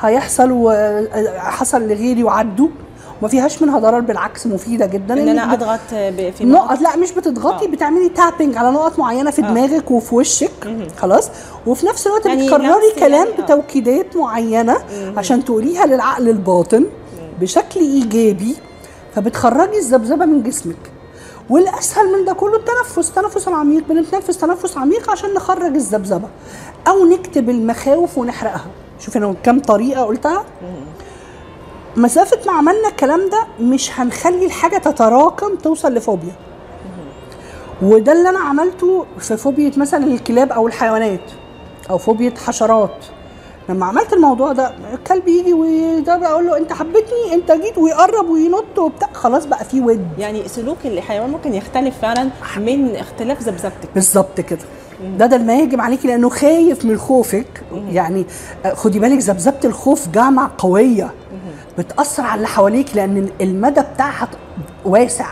هيحصل 0.00 0.48
وحصل 0.52 1.82
لغيري 1.82 2.24
وعدوا. 2.24 2.68
وما 3.20 3.28
فيهاش 3.28 3.62
منها 3.62 3.78
ضرر 3.78 4.00
بالعكس 4.00 4.46
مفيدة 4.46 4.86
جدا. 4.86 5.14
إن 5.14 5.28
أنا 5.28 5.52
أضغط 5.52 5.80
ب- 5.92 6.30
في 6.38 6.44
نقط 6.44 6.80
لا 6.80 6.96
مش 6.96 7.12
بتضغطي 7.12 7.64
آه. 7.66 7.68
بتعملي 7.68 8.08
تابنج 8.08 8.56
على 8.56 8.70
نقط 8.70 8.98
معينة 8.98 9.30
في 9.30 9.42
آه. 9.44 9.48
دماغك 9.50 9.90
وفي 9.90 10.14
وشك. 10.14 10.50
خلاص؟ 10.98 11.30
وفي 11.66 11.86
نفس 11.86 12.06
الوقت 12.06 12.26
يعني 12.26 12.42
بتكرري 12.46 12.92
كلام 12.98 13.12
يعني- 13.26 13.38
آه. 13.38 13.42
بتوكيدات 13.42 14.16
معينة 14.16 14.76
عشان 15.16 15.44
تقوليها 15.44 15.86
للعقل 15.86 16.28
الباطن 16.28 16.84
بشكل 17.40 17.80
إيجابي 17.80 18.56
فبتخرجي 19.14 19.78
الذبذبة 19.78 20.24
من 20.24 20.42
جسمك. 20.42 20.76
والأسهل 21.50 22.12
من 22.18 22.24
ده 22.24 22.32
كله 22.32 22.56
التنفس. 22.56 23.08
التنفس 23.08 23.48
العميق 23.48 23.88
بنتنفس 23.88 24.38
تنفس 24.38 24.78
عميق 24.78 25.10
عشان 25.10 25.34
نخرج 25.34 25.74
الذبذبة 25.74 26.28
أو 26.88 27.04
نكتب 27.04 27.50
المخاوف 27.50 28.18
ونحرقها. 28.18 28.66
شوف 29.00 29.16
أنا 29.16 29.34
كام 29.42 29.60
طريقة 29.60 30.02
قلتها. 30.04 30.44
مسافة 31.96 32.38
ما 32.46 32.52
عملنا 32.52 32.88
الكلام 32.88 33.28
ده 33.28 33.46
مش 33.60 34.00
هنخلي 34.00 34.46
الحاجة 34.46 34.78
تتراكم 34.78 35.56
توصل 35.56 35.94
لفوبيا. 35.94 36.34
وده 37.82 38.12
اللي 38.12 38.28
أنا 38.28 38.38
عملته 38.38 39.06
في 39.18 39.36
فوبيا 39.36 39.72
مثلا 39.76 40.04
الكلاب 40.06 40.52
أو 40.52 40.66
الحيوانات 40.66 41.30
أو 41.90 41.98
فوبيا 41.98 42.32
حشرات. 42.46 43.04
لما 43.68 43.86
عملت 43.86 44.12
الموضوع 44.12 44.52
ده 44.52 44.72
الكلب 44.94 45.28
يجي 45.28 45.52
وده 45.52 46.16
بقول 46.16 46.46
له 46.46 46.56
أنت 46.58 46.72
حبيتني 46.72 47.34
أنت 47.34 47.52
جيت 47.52 47.78
ويقرب 47.78 48.28
وينط 48.28 48.78
وبتاع 48.78 49.08
خلاص 49.12 49.46
بقى 49.46 49.64
في 49.64 49.80
ود. 49.80 50.06
يعني 50.18 50.48
سلوك 50.48 50.76
الحيوان 50.84 51.30
ممكن 51.30 51.54
يختلف 51.54 51.94
فعلا 52.02 52.30
من 52.56 52.96
اختلاف 52.96 53.42
ذبذبتك. 53.42 53.88
بالظبط 53.94 54.40
كده. 54.40 54.58
ده 55.18 55.26
ده 55.26 55.38
ما 55.38 55.56
يهجم 55.56 55.80
عليكي 55.80 56.08
لأنه 56.08 56.28
خايف 56.28 56.84
من 56.84 56.98
خوفك. 56.98 57.62
يعني 57.90 58.24
آه، 58.66 58.74
خدي 58.74 58.98
بالك 58.98 59.18
ذبذبة 59.18 59.60
الخوف 59.64 60.08
جامعة 60.08 60.50
قوية. 60.58 61.10
بتأثر 61.78 62.22
على 62.22 62.34
اللي 62.36 62.48
حواليك 62.48 62.96
لأن 62.96 63.28
المدى 63.40 63.80
بتاعها 63.94 64.28
واسع. 64.84 65.26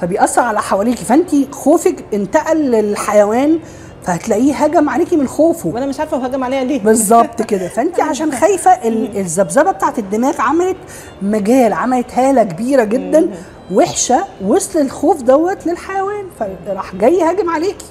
فبيأثر 0.00 0.42
على 0.42 0.62
حواليكي. 0.62 1.04
فانت 1.04 1.30
خوفك 1.52 2.04
انتقل 2.14 2.56
للحيوان 2.56 3.58
فهتلاقيه 4.04 4.54
هجم 4.54 4.88
عليكي 4.88 5.16
من 5.16 5.28
خوفه. 5.28 5.68
وأنا 5.68 5.86
مش 5.86 6.00
عارفة 6.00 6.16
هجم 6.24 6.44
عليا 6.44 6.64
ليه. 6.64 6.80
بالظبط 6.80 7.42
كده. 7.50 7.68
فانت 7.68 8.00
عشان 8.00 8.32
خايفة 8.32 8.70
ال- 8.70 9.16
الذبذبة 9.18 9.70
بتاعت 9.70 9.98
الدماغ 9.98 10.40
عملت 10.40 10.76
مجال 11.22 11.72
عملت 11.72 12.14
هالة 12.14 12.42
كبيرة 12.42 12.84
جدا 12.84 13.30
وحشة 13.72 14.24
وصل 14.46 14.78
الخوف 14.80 15.22
دوت 15.22 15.66
للحيوان 15.66 16.24
فراح 16.66 16.94
جاي 16.94 17.22
هاجم 17.22 17.50
عليكي. 17.50 17.86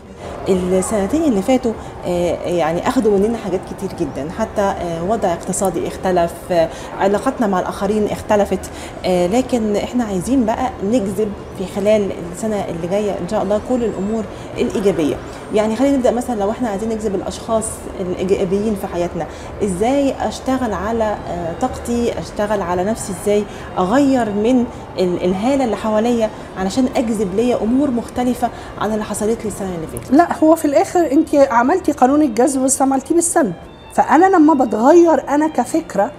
السنتين 0.50 1.24
اللي 1.24 1.42
فاتوا 1.42 1.74
آه، 2.06 2.34
يعني 2.46 2.88
أخذوا 2.88 3.18
مننا 3.18 3.38
حاجات 3.38 3.60
كتير 3.66 3.90
جدا. 4.00 4.30
حتى 4.40 4.62
آه، 4.62 5.04
وضع 5.04 5.34
اقتصادي 5.34 5.88
اختلف 5.88 6.34
آه، 6.52 6.70
علاقاتنا 7.00 7.48
مع 7.48 7.60
الآخرين 7.60 8.08
اختلفت. 8.08 8.60
آه، 9.06 9.28
لكن 9.28 9.76
إحنا 9.76 10.04
عايزين 10.04 10.46
بقى 10.46 10.70
نجذب 10.84 11.32
في 11.58 11.66
خلال 11.76 12.10
السنة 12.34 12.56
اللي 12.70 12.88
جاية 12.88 13.12
إن 13.12 13.30
شاء 13.32 13.44
الله 13.44 13.62
كل 13.70 13.84
الأمور 13.84 14.24
الإيجابية. 14.58 15.16
يعني 15.54 15.76
خلينا 15.76 15.98
نبدأ 15.98 16.12
مثلا 16.12 16.40
لو 16.40 16.52
إحنا 16.52 16.70
عايزين 16.70 16.90
نجذب 16.90 17.16
الأشخاص 17.16 17.66
الإيجابيين 18.00 18.76
في 18.82 18.88
حياتنا 18.88 19.26
إزاي 19.64 20.14
أشتغل 20.28 20.74
على 20.74 21.04
آه، 21.30 21.54
طاقتي 21.62 22.20
أشتغل 22.20 22.62
على 22.62 22.84
نفسي 22.84 23.14
إزاي؟ 23.24 23.44
أغير 23.78 24.26
من 24.30 24.66
ال- 25.00 25.24
الهالة 25.24 25.66
اللي 25.66 25.76
حواليا 25.78 26.30
علشان 26.58 26.86
أجذب 26.96 27.36
ليا 27.36 27.56
أمور 27.64 27.92
مختلفة 27.92 28.50
عن 28.82 28.94
اللي 28.94 29.04
حصلت 29.04 29.40
لي 29.44 29.48
السنة 29.48 29.76
اللي 29.76 29.88
فاتت. 29.88 30.09
لا 30.12 30.38
هو 30.44 30.56
في 30.56 30.66
الآخر 30.66 31.12
أنت 31.12 31.36
عملتي 31.36 31.92
قانون 31.92 32.22
الجذب 32.22 32.62
بس 32.64 32.82
عملتيه 32.82 33.16
بالسلب. 33.16 33.54
فأنا 33.94 34.26
لما 34.26 34.54
بتغير 34.54 35.30
أنا 35.30 35.48
كفكرة 35.48 36.12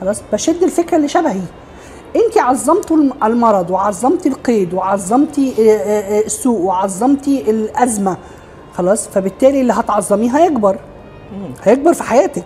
خلاص 0.00 0.22
بشد 0.32 0.62
الفكرة 0.62 0.96
اللي 0.96 1.08
شبهي. 1.08 1.40
أنت 2.16 2.36
الم- 2.90 3.12
المرض 3.24 3.70
وعظمتي 3.70 4.28
القيد 4.28 4.74
وعظمتي 4.74 5.54
آه، 5.58 5.76
آه، 5.76 6.18
آه، 6.18 6.20
السوء 6.26 6.60
وعظمتي 6.60 7.50
الأزمة 7.50 8.16
خلاص 8.74 9.08
فبالتالي 9.08 9.60
اللي 9.60 9.72
هتعظميه 9.72 10.30
هيكبر. 10.38 10.78
هيكبر 11.64 11.92
في 11.94 12.02
حياتك. 12.02 12.44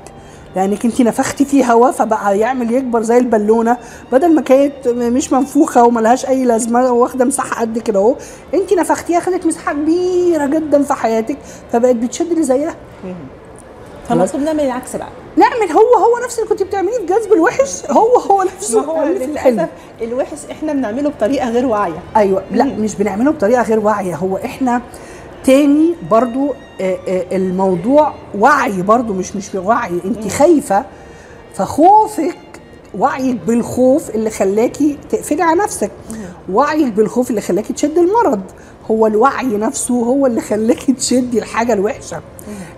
لانك 0.56 0.84
انت 0.84 1.00
نفختي 1.00 1.44
فيه 1.44 1.72
هواء 1.72 1.92
فبقى 1.92 2.38
يعمل 2.38 2.74
يكبر 2.74 3.02
زي 3.02 3.18
البالونة. 3.18 3.76
بدل 4.12 4.34
ما 4.34 4.40
كانت 4.40 4.88
مش 4.88 5.32
منفوخة 5.32 5.84
وملهاش 5.84 6.26
أي 6.26 6.44
لازمة 6.44 6.92
واخدة 6.92 7.24
مساحة 7.24 7.60
قد 7.60 7.78
كده 7.78 7.98
أهو. 8.00 8.14
انت 8.54 8.72
نفختيها 8.72 9.20
خدت 9.20 9.46
مساحة 9.46 9.72
كبيرة 9.72 10.46
جدا 10.46 10.82
في 10.82 10.94
حياتك 10.94 11.36
فبقت 11.72 11.96
بتشد 11.96 12.30
اللي 12.30 12.42
زيها. 12.42 12.74
فالمفروض 14.08 14.42
نعمل 14.42 14.60
العكس 14.60 14.96
بقى. 14.96 15.08
نعمل 15.36 15.72
هو 15.72 15.94
هو 15.94 16.24
نفس 16.24 16.38
اللي 16.38 16.48
كنت 16.50 16.62
بتعمليه 16.62 16.98
في 16.98 17.06
جذب 17.06 17.32
الوحش 17.32 17.82
هو 17.90 18.16
هو 18.18 18.42
نفسه. 18.42 18.80
هو 18.80 18.96
اعمليه 18.96 19.18
في 19.18 19.24
الحلم 19.24 19.54
للاسف 19.54 19.70
الوحش 20.02 20.38
إحنا 20.50 20.72
بنعمله 20.72 21.08
بطريقة 21.10 21.50
غير 21.50 21.66
واعية. 21.66 22.02
أيوه. 22.16 22.42
لا 22.50 22.64
مش 22.64 22.94
بنعمله 22.94 23.30
بطريقة 23.30 23.62
غير 23.62 23.80
واعية. 23.80 24.14
هو 24.14 24.36
إحنا 24.36 24.82
تاني 25.46 25.94
برضو 26.10 26.54
آه، 26.80 26.98
آه، 27.08 27.36
الموضوع 27.36 28.12
وعي 28.38 28.82
برضو 28.82 29.12
مش 29.12 29.36
مش 29.36 29.54
وعي 29.54 30.00
انت 30.04 30.28
خايفة 30.28 30.84
فخوفك 31.54 32.38
وعيك 32.98 33.36
بالخوف 33.46 34.10
اللي 34.10 34.30
خلاكي 34.30 34.98
تقفلي 35.10 35.42
على 35.42 35.60
نفسك. 35.60 35.90
وعيك 36.52 36.92
بالخوف 36.92 37.30
اللي 37.30 37.40
خلاكي 37.40 37.72
تشد 37.72 37.98
المرض. 37.98 38.40
هو 38.90 39.06
الوعي 39.06 39.46
نفسه 39.46 39.94
هو 39.94 40.26
اللي 40.26 40.40
خلاكي 40.40 40.92
تشدي 40.92 41.38
الحاجة 41.38 41.72
الوحشة. 41.72 42.20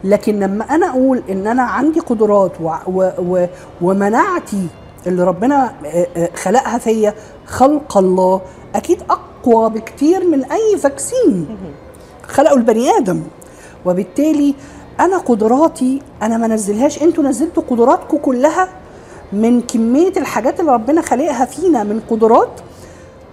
لكن 0.04 0.40
لما 0.40 0.64
أنا 0.64 0.90
أقول 0.90 1.22
إن 1.30 1.46
أنا 1.46 1.62
عندي 1.62 2.00
قدرات 2.00 2.52
و 2.60 2.70
و 2.86 3.10
و 3.18 3.46
ومناعتي 3.82 4.66
اللي 5.06 5.24
ربنا 5.24 5.74
آه، 5.86 6.30
خلقها 6.34 6.78
فيا 6.78 7.14
خلق 7.46 7.98
الله 7.98 8.40
أكيد 8.74 9.02
أقوى 9.10 9.70
بكتير 9.70 10.26
من 10.26 10.44
أي 10.44 10.78
فاكسين. 10.78 11.46
خلقوا 12.28 12.56
البني 12.56 12.90
آدم. 12.90 13.22
وبالتالي 13.86 14.54
أنا 15.00 15.18
قدراتي 15.18 16.02
أنا 16.22 16.36
ما 16.36 16.46
نزلهاش. 16.46 17.02
أنتوا 17.02 17.24
نزلتوا 17.24 17.62
قدراتكم 17.70 18.16
كلها 18.16 18.68
من 19.32 19.60
كمية 19.60 20.12
الحاجات 20.16 20.60
اللي 20.60 20.72
ربنا 20.72 21.02
خلقها 21.02 21.44
فينا 21.44 21.82
من 21.84 22.00
قدرات. 22.10 22.60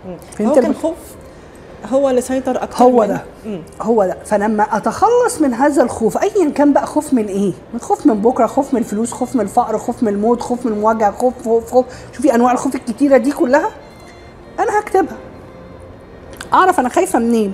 هو 0.07 0.15
فهمت 0.37 0.55
كان 0.55 0.65
الب- 0.65 0.77
خوف؟ 0.77 0.95
هو 1.91 2.09
اللي 2.09 2.21
سيطر 2.21 2.63
أكتر 2.63 2.83
هو 2.83 3.05
ده. 3.05 3.21
هو 3.81 4.05
ده. 4.05 4.17
فلما 4.25 4.63
أتخلص 4.77 5.41
من 5.41 5.53
هذا 5.53 5.83
الخوف 5.83 6.17
ايا 6.17 6.49
كان 6.49 6.73
بقى 6.73 6.85
خوف 6.87 7.13
من 7.13 7.25
إيه؟ 7.25 7.53
من 7.73 7.79
خوف 7.79 8.05
من 8.05 8.13
بكرة 8.13 8.45
خوف 8.47 8.73
من 8.73 8.79
الفلوس 8.79 9.11
خوف 9.11 9.35
من 9.35 9.41
الفقر 9.41 9.77
خوف 9.77 10.03
من 10.03 10.09
الموت 10.09 10.41
خوف 10.41 10.65
من 10.65 10.71
المواجهه 10.71 11.11
خوف 11.11 11.33
خوف 11.43 11.71
خوف. 11.71 11.85
شوفي 12.15 12.35
أنواع 12.35 12.51
الخوف 12.51 12.75
الكتيرة 12.75 13.17
دي 13.17 13.31
كلها 13.31 13.69
أنا 14.59 14.79
هكتبها. 14.79 15.17
أعرف 16.53 16.79
أنا 16.79 16.89
خايفة 16.89 17.19
منين. 17.19 17.53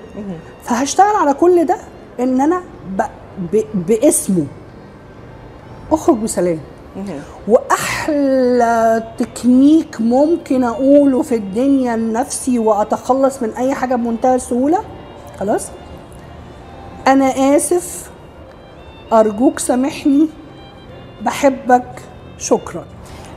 فهشتغل 0.63 1.15
على 1.15 1.33
كل 1.33 1.65
ده 1.65 1.77
إن 2.19 2.41
أنا 2.41 2.61
ب... 2.97 3.01
ب... 3.53 3.63
باسمه. 3.87 4.45
أخرج 5.91 6.17
بسلام. 6.17 6.59
وأحلى 7.47 9.03
تكنيك 9.17 10.01
ممكن 10.01 10.63
أقوله 10.63 11.21
في 11.21 11.35
الدنيا 11.35 11.95
لنفسي 11.95 12.59
وأتخلص 12.59 13.41
من 13.43 13.49
أي 13.49 13.73
حاجة 13.73 13.95
بمنتهى 13.95 14.35
السهولة. 14.35 14.83
خلاص. 15.39 15.67
أنا 17.07 17.55
آسف. 17.55 18.11
أرجوك 19.13 19.59
سامحني. 19.59 20.27
بحبك. 21.21 22.01
شكرا. 22.37 22.85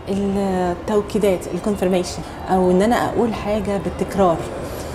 التوكيدات 0.08 1.40
الكونفرميشن 1.54 2.22
أو 2.50 2.70
إن 2.70 2.82
أنا 2.82 3.08
أقول 3.08 3.34
حاجة 3.34 3.80
بالتكرار. 3.84 4.36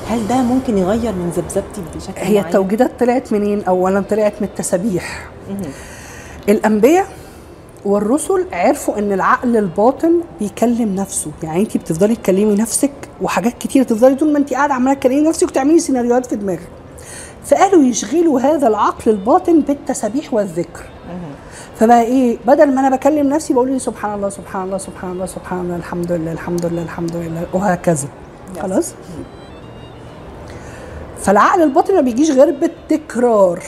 هل 0.10 0.28
ده 0.28 0.42
ممكن 0.42 0.78
يغير 0.78 1.12
من 1.12 1.30
ذبذبتي 1.30 1.82
بشكل 1.96 2.22
هي 2.22 2.34
معين؟ 2.34 2.46
التوجيدات 2.46 3.00
طلعت 3.00 3.34
منين؟ 3.34 3.64
اولا 3.64 4.02
طلعت 4.02 4.34
من 4.42 4.48
التسابيح. 4.48 5.30
الأنبياء 6.50 7.06
والرسل 7.86 8.46
عرفوا 8.52 9.00
إن 9.00 9.14
العقل 9.14 9.58
الباطن 9.58 10.22
بيكلم 10.40 10.96
نفسه. 10.96 11.32
يعني 11.44 11.62
انت 11.62 11.78
بتفضلي 11.78 12.16
تكلمي 12.16 12.56
نفسك 12.56 12.92
وحاجات 13.22 13.58
كتير 13.58 13.84
تفضلي 13.84 14.16
طول 14.16 14.34
ما 14.34 14.40
انت 14.40 14.54
قاعدة 14.54 14.74
عمالة 14.74 14.94
تكلمي 14.94 15.22
نفسك 15.22 15.48
وتعملي 15.48 15.80
سيناريوهات 15.80 16.26
في 16.26 16.36
دماغك. 16.36 16.70
فقالوا 17.46 17.84
يشغلوا 17.84 18.40
هذا 18.40 18.68
العقل 18.68 19.12
الباطن 19.12 19.60
بالتسابيح 19.60 20.34
والذكر. 20.34 20.84
فبقى 21.80 22.02
إيه؟ 22.02 22.38
بدل 22.48 22.76
ما 22.76 22.88
أنا 22.88 22.96
بكلم 22.96 23.30
نفسي 23.30 23.54
بقول 23.54 23.72
لي 23.72 23.80
سبحان 23.80 24.14
الله 24.14 24.30
سبحان 24.30 24.64
الله 24.64 24.78
سبحان 24.78 25.12
الله 25.12 25.26
سبحان 25.26 25.62
الله 25.62 25.76
الحمد 25.76 26.12
لله 26.12 26.32
الحمد 26.32 26.66
لله 26.66 26.84
الحمد 26.84 27.16
لله 27.16 27.46
وهكذا. 27.54 28.08
خلاص؟ 28.62 28.94
فالعقل 31.22 31.62
الباطن 31.62 31.96
ما 31.96 32.02
بيجيش 32.02 32.32
غير 32.32 32.52
بالتكرار. 32.52 33.64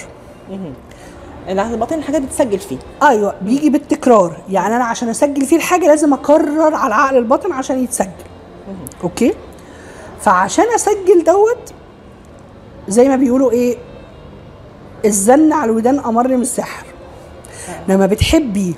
العقل 1.49 1.73
الباطن 1.73 1.95
الحاجة 1.97 2.17
بتسجل 2.17 2.59
فيه. 2.59 2.77
أيوه 3.03 3.35
بيجي 3.41 3.69
بالتكرار. 3.69 4.37
يعني 4.49 4.75
أنا 4.75 4.83
عشان 4.83 5.09
أسجل 5.09 5.45
فيه 5.45 5.55
الحاجة 5.55 5.87
لازم 5.87 6.13
أكرر 6.13 6.75
على 6.75 6.87
العقل 6.87 7.17
الباطن 7.17 7.51
عشان 7.51 7.83
يتسجل. 7.83 8.09
Okay؟ 9.03 9.33
فعشان 10.21 10.65
أسجل 10.75 11.23
دوت 11.25 11.73
زي 12.87 13.09
ما 13.09 13.15
بيقولوا 13.15 13.51
إيه 13.51 13.77
الزن 15.05 15.53
على 15.53 15.71
الودان 15.71 15.99
أمر 15.99 16.27
من 16.27 16.41
السحر. 16.41 16.85
لما 17.87 18.05
بتحبي 18.05 18.75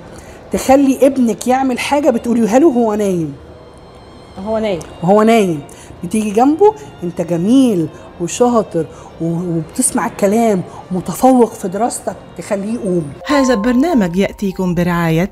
تخلي 0.51 1.07
ابنك 1.07 1.47
يعمل 1.47 1.79
حاجة 1.79 2.09
بتقوليها 2.09 2.59
له 2.59 2.67
هو 2.67 2.93
نايم. 2.93 3.35
هو 4.45 4.57
نايم. 4.57 4.79
وهو 5.03 5.21
نايم. 5.21 5.61
بتيجي 6.03 6.31
جنبه 6.31 6.73
أنت 7.03 7.21
جميل 7.21 7.87
وشاطر 8.23 8.85
وبتسمع 9.21 10.05
الكلام 10.07 10.61
متفوق 10.91 11.53
في 11.53 11.67
دراستك 11.67 12.15
تخليه 12.37 12.73
يقوم. 12.73 13.13
هذا 13.27 13.53
البرنامج 13.53 14.15
يأتيكم 14.17 14.75
برعاية 14.75 15.31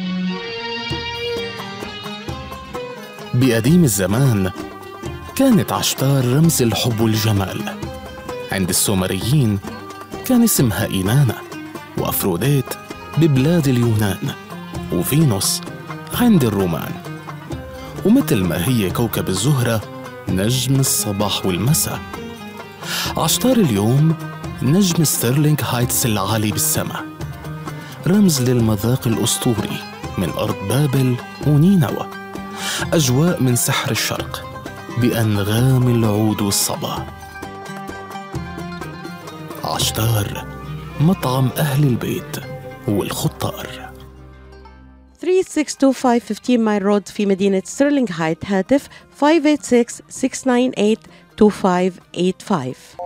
بقديم 3.33 3.83
الزمان 3.83 4.51
كانت 5.35 5.71
عشتار 5.71 6.25
رمز 6.25 6.61
الحب 6.61 6.99
والجمال 6.99 7.61
عند 8.51 8.69
السومريين 8.69 9.59
كان 10.25 10.43
اسمها 10.43 10.85
إينانا 10.85 11.35
وأفروديت 11.97 12.65
ببلاد 13.17 13.67
اليونان 13.67 14.17
وفينوس 14.93 15.61
عند 16.13 16.43
الرومان. 16.43 16.91
ومثل 18.05 18.43
ما 18.43 18.67
هي 18.67 18.89
كوكب 18.89 19.29
الزهرة 19.29 19.81
نجم 20.29 20.79
الصباح 20.79 21.45
والمساء. 21.45 21.99
عشتار 23.17 23.57
اليوم 23.57 24.15
نجم 24.61 25.03
ستيرلينغ 25.03 25.57
هايتس 25.61 26.05
العالي 26.05 26.51
بالسماء 26.51 27.05
رمز 28.07 28.41
للمذاق 28.41 29.07
الأسطوري 29.07 29.79
من 30.17 30.29
أرض 30.29 30.55
بابل 30.69 31.15
ونينوى. 31.47 32.20
أجواء 32.93 33.43
من 33.43 33.55
سحر 33.55 33.91
الشرق 33.91 34.45
بأنغام 34.97 35.87
العود 35.87 36.41
والصبا. 36.41 37.05
عشتار 39.63 40.45
مطعم 41.01 41.49
أهل 41.57 41.83
البيت 41.83 42.37
والخطار. 42.87 43.67
3625 45.21 46.59
Mile 46.59 46.83
Road 46.83 47.07
في 47.07 47.25
مدينة 47.25 47.61
ستيرلينغ 47.65 48.07
هايتس 48.11 48.45
هاتف 48.45 48.87
586-698-2585 49.21 49.23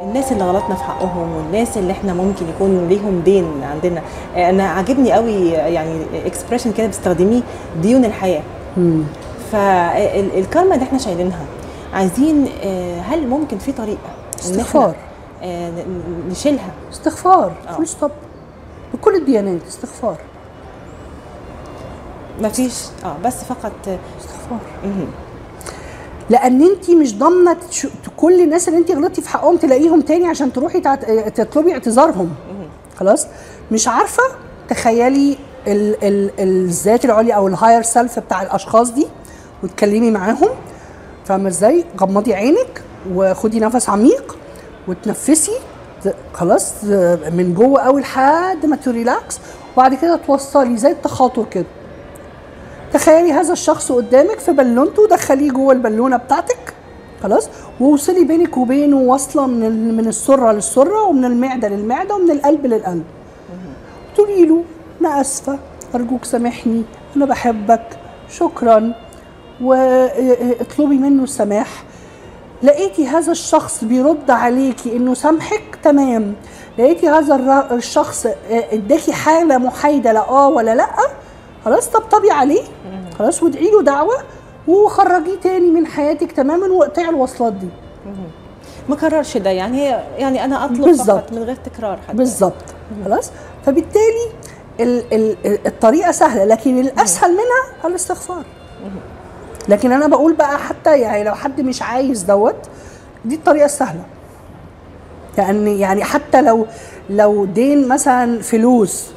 الناس 0.01 0.32
اللي 0.32 0.43
غلطنا 0.43 0.76
في 0.76 0.84
حقهم 0.84 1.32
والناس 1.32 1.78
اللي 1.78 1.91
إحنا 1.91 2.14
ممكن 2.14 2.45
يكون 2.49 2.88
ليهم 2.89 3.20
دين 3.22 3.64
عندنا 3.64 4.01
أنا 4.36 4.64
عاجبني 4.64 5.12
قوي 5.14 5.49
يعني 5.49 6.06
expression 6.26 6.73
كده 6.74 6.88
بتستخدميه 6.88 7.41
ديون 7.82 8.06
الحياة. 8.06 8.43
فالكارما 9.56 10.76
اللي 10.76 10.86
إحنا 10.86 10.99
شايلينها 10.99 11.45
عايزين 11.93 12.47
آه، 12.64 12.99
هل 13.01 13.28
ممكن 13.28 13.58
في 13.58 13.72
طريقة 13.72 14.10
استغفار. 14.39 14.95
آه، 15.43 15.72
نشيلها؟ 16.30 16.72
استغفار. 16.91 17.53
فول 17.78 17.88
ستوب. 17.88 18.12
بكل 18.93 19.16
الديانات 19.16 19.62
استغفار. 19.68 20.18
مفيش 22.41 22.74
آه 23.06 23.16
بس 23.26 23.43
فقط 23.43 23.72
استغفار. 24.20 24.60
لأن 26.30 26.62
انت 26.62 26.89
مش 26.91 27.18
ضامنة 27.18 27.58
كل 28.18 28.41
الناس 28.41 28.68
اللي 28.68 28.80
انت 28.80 28.91
غلطتي 28.91 29.22
في 29.22 29.30
حقهم 29.30 29.58
تلاقيهم 29.58 30.01
تاني 30.01 30.28
عشان 30.28 30.53
تروحي. 30.53 30.80
تطلبي 31.36 31.74
اعتذارهم. 31.74 32.30
خلاص؟ 32.97 33.28
مش 33.72 33.88
عارفة 33.88 34.24
تخيلي 34.70 35.38
ال... 35.68 36.03
ال... 36.03 36.32
الذات 36.39 37.06
العليا 37.06 37.36
أو 37.36 37.47
ال 37.47 37.52
higher 37.52 37.82
self 37.82 38.19
بتاع 38.20 38.41
الأشخاص 38.41 38.91
دي 38.91 39.08
وتكلمي 39.64 40.12
معاهم 40.12 40.49
فاهمة 41.26 41.47
إزاي؟ 41.47 41.86
غمضي 42.01 42.34
عينك 42.34 42.82
وخدي 43.14 43.60
نفس 43.60 43.89
عميق 43.89 44.38
وتنفسي. 44.88 45.51
خلاص 46.34 46.84
من 47.34 47.53
جوه 47.58 47.82
قوي 47.82 48.01
لحد 48.01 48.66
ما 48.66 48.76
ت 48.76 48.85
relax. 48.85 49.39
وبعد 49.74 49.93
كده 49.93 50.20
توصلي 50.28 50.78
زي 50.78 50.91
التخاطر 50.91 51.45
كده. 51.51 51.66
تخيلي 52.93 53.32
هذا 53.32 53.53
الشخص 53.53 53.91
قدامك 53.91 54.39
في 54.39 54.51
بالونته 54.51 55.08
دخليه 55.08 55.51
جوه 55.51 55.74
البالونة 55.74 56.18
بتاعتك. 56.18 56.74
خلاص 57.24 57.49
ووصلي 57.82 58.24
بينك 58.24 58.58
وبينه 58.58 58.97
واصله 58.97 59.47
من 59.47 59.97
من 59.97 60.08
السرة 60.08 60.51
للسرة 60.51 61.01
ومن 61.01 61.26
المعدة 61.26 61.68
للمعدة 61.68 62.16
ومن 62.16 62.32
القلب 62.32 62.66
للقلب. 62.66 63.03
تقولي 64.16 64.45
له 64.45 64.64
أنا 65.01 65.22
آسفة 65.22 65.60
أرجوك 65.95 66.26
سامحني 66.26 66.84
أنا 67.16 67.26
بحبك 67.26 67.86
شكرا. 68.30 68.93
واطلبي 69.62 70.97
منه 70.97 71.24
السماح 71.24 71.84
لقيتي 72.64 73.08
هذا 73.08 73.32
الشخص 73.32 73.84
بيرد 73.84 74.32
عليكي 74.32 74.95
إنه 74.97 75.14
سامحك؟ 75.14 75.80
تمام. 75.84 76.34
لقيتي 76.80 77.10
هذا 77.10 77.68
الشخص 77.72 78.26
آه، 78.26 78.34
إداكي 78.51 79.14
حالة 79.14 79.58
محايدة 79.58 80.12
لا 80.12 80.30
آه 80.30 80.47
ولا 80.47 80.76
لأ؟ 80.76 80.89
خلاص 81.66 81.88
طبطبي 81.89 82.32
عليه. 82.32 82.64
خلاص 83.20 83.43
وادعي 83.43 83.72
له 83.72 83.82
دعوة 83.82 84.16
وخرجيه 84.68 85.36
تاني 85.43 85.72
من 85.72 85.88
حياتك 85.88 86.32
تماما 86.32 86.68
واقطعي 86.68 87.10
الوصلات 87.10 87.53
دي. 87.53 87.68
ما 88.89 88.95
كررش 88.95 89.38
ده 89.38 89.49
يعني 89.49 89.84
يعني 90.18 90.45
أنا 90.45 90.66
أطلب 90.66 90.82
بالظبط. 90.82 91.10
فقط 91.10 91.32
من 91.34 91.43
غير 91.43 91.56
تكرار 91.56 91.99
حتى. 92.08 92.18
بالظبط. 92.18 92.64
خلاص. 93.06 93.32
فبالتالي 93.66 94.30
ال 94.80 95.03
ال 95.14 95.38
الطريقة 95.68 96.12
سهلة 96.12 96.45
لكن 96.45 96.80
الأسهل 96.80 97.32
منها 97.32 97.88
الاستغفار. 97.89 98.43
لكن 99.70 99.91
أنا 99.91 100.07
بقول 100.07 100.34
بقى 100.34 100.59
حتى 100.59 100.99
يعني 100.99 101.24
لو 101.24 101.34
حد 101.34 101.61
مش 101.61 101.82
عايز 101.82 102.24
دوت 102.24 102.55
دي 103.26 103.36
الطريقة 103.36 103.66
السهلة. 103.66 104.03
يعني 105.38 105.80
يعني 105.80 106.03
حتى 106.03 106.41
لو 106.41 106.68
لو 107.09 107.45
دين 107.45 107.88
مثلا 107.88 108.41
فلوس 108.41 109.11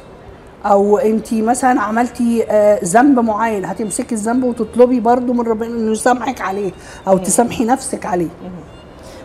أو 0.65 0.97
أنت 0.97 1.33
مثلا 1.33 1.81
عملتي 1.81 2.45
آه، 2.49 2.79
ذنب 2.83 3.19
معين 3.19 3.65
هتمسكي 3.65 4.15
الذنب 4.15 4.43
وتطلبي 4.43 4.99
برضو 4.99 5.33
من 5.33 5.41
ربنا 5.41 5.67
إنه 5.69 5.91
يسامحك 5.91 6.41
عليه 6.41 6.71
أو 7.07 7.17
تسامحي 7.17 7.65
نفسك 7.65 8.05
عليه. 8.05 8.27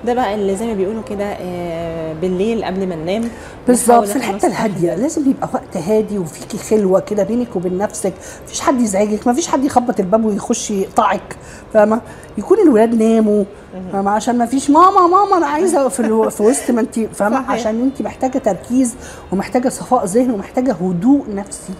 ده 0.07 0.15
بقى 0.15 0.35
اللي 0.35 0.57
زي 0.57 0.67
ما 0.67 0.73
بيقولوا 0.75 1.03
كده 1.03 1.25
آه، 1.25 2.13
بالليل 2.13 2.65
قبل 2.65 2.87
ما 2.87 2.95
ننام. 2.97 3.29
بالظبط 3.69 4.05
في 4.05 4.17
الحتة 4.17 4.47
الهادية. 4.47 4.95
لازم 4.95 5.31
يبقى 5.31 5.49
وقت 5.55 5.77
هادي 5.77 6.19
وفيكي 6.19 6.59
خلوة 6.59 7.01
كده 7.01 7.23
بينك 7.23 7.57
وبين 7.57 7.79
نفسك. 7.79 8.13
مفيش 8.45 8.61
حد 8.61 8.81
يزعجك 8.81 9.27
مفيش 9.27 9.47
حد 9.49 9.65
يخبط 9.65 10.01
الباب 10.01 10.25
ويخش 10.25 10.71
يقطعك 10.71 11.37
فاهمة؟ 11.75 12.01
يكون 12.39 12.59
الولاد 12.59 12.95
ناموا 12.95 13.45
فاهمة؟ 13.93 14.11
عشان 14.11 14.39
مفيش 14.39 14.71
ماما 14.71 15.07
ماما 15.07 15.37
أنا 15.37 15.47
عايزة 15.47 15.89
في, 15.89 16.01
ألو... 16.01 16.31
في 16.31 16.43
وسط 16.43 16.71
ما 16.71 16.81
انت 16.81 17.01
فاهمة. 17.01 17.51
عشان 17.51 17.81
انت 17.83 18.03
محتاجة 18.03 18.39
تركيز 18.39 18.95
ومحتاجة 19.33 19.69
صفاء 19.69 20.05
ذهن 20.05 20.31
ومحتاجة 20.31 20.73
هدوء 20.73 21.35
نفسي 21.35 21.73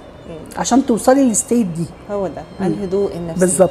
عشان 0.57 0.87
توصلي 0.87 1.23
للستيت 1.25 1.67
دي. 1.67 1.85
هو 2.11 2.27
ده. 2.27 2.67
الهدوء 2.67 3.17
النفسي. 3.17 3.41
بالظبط. 3.41 3.71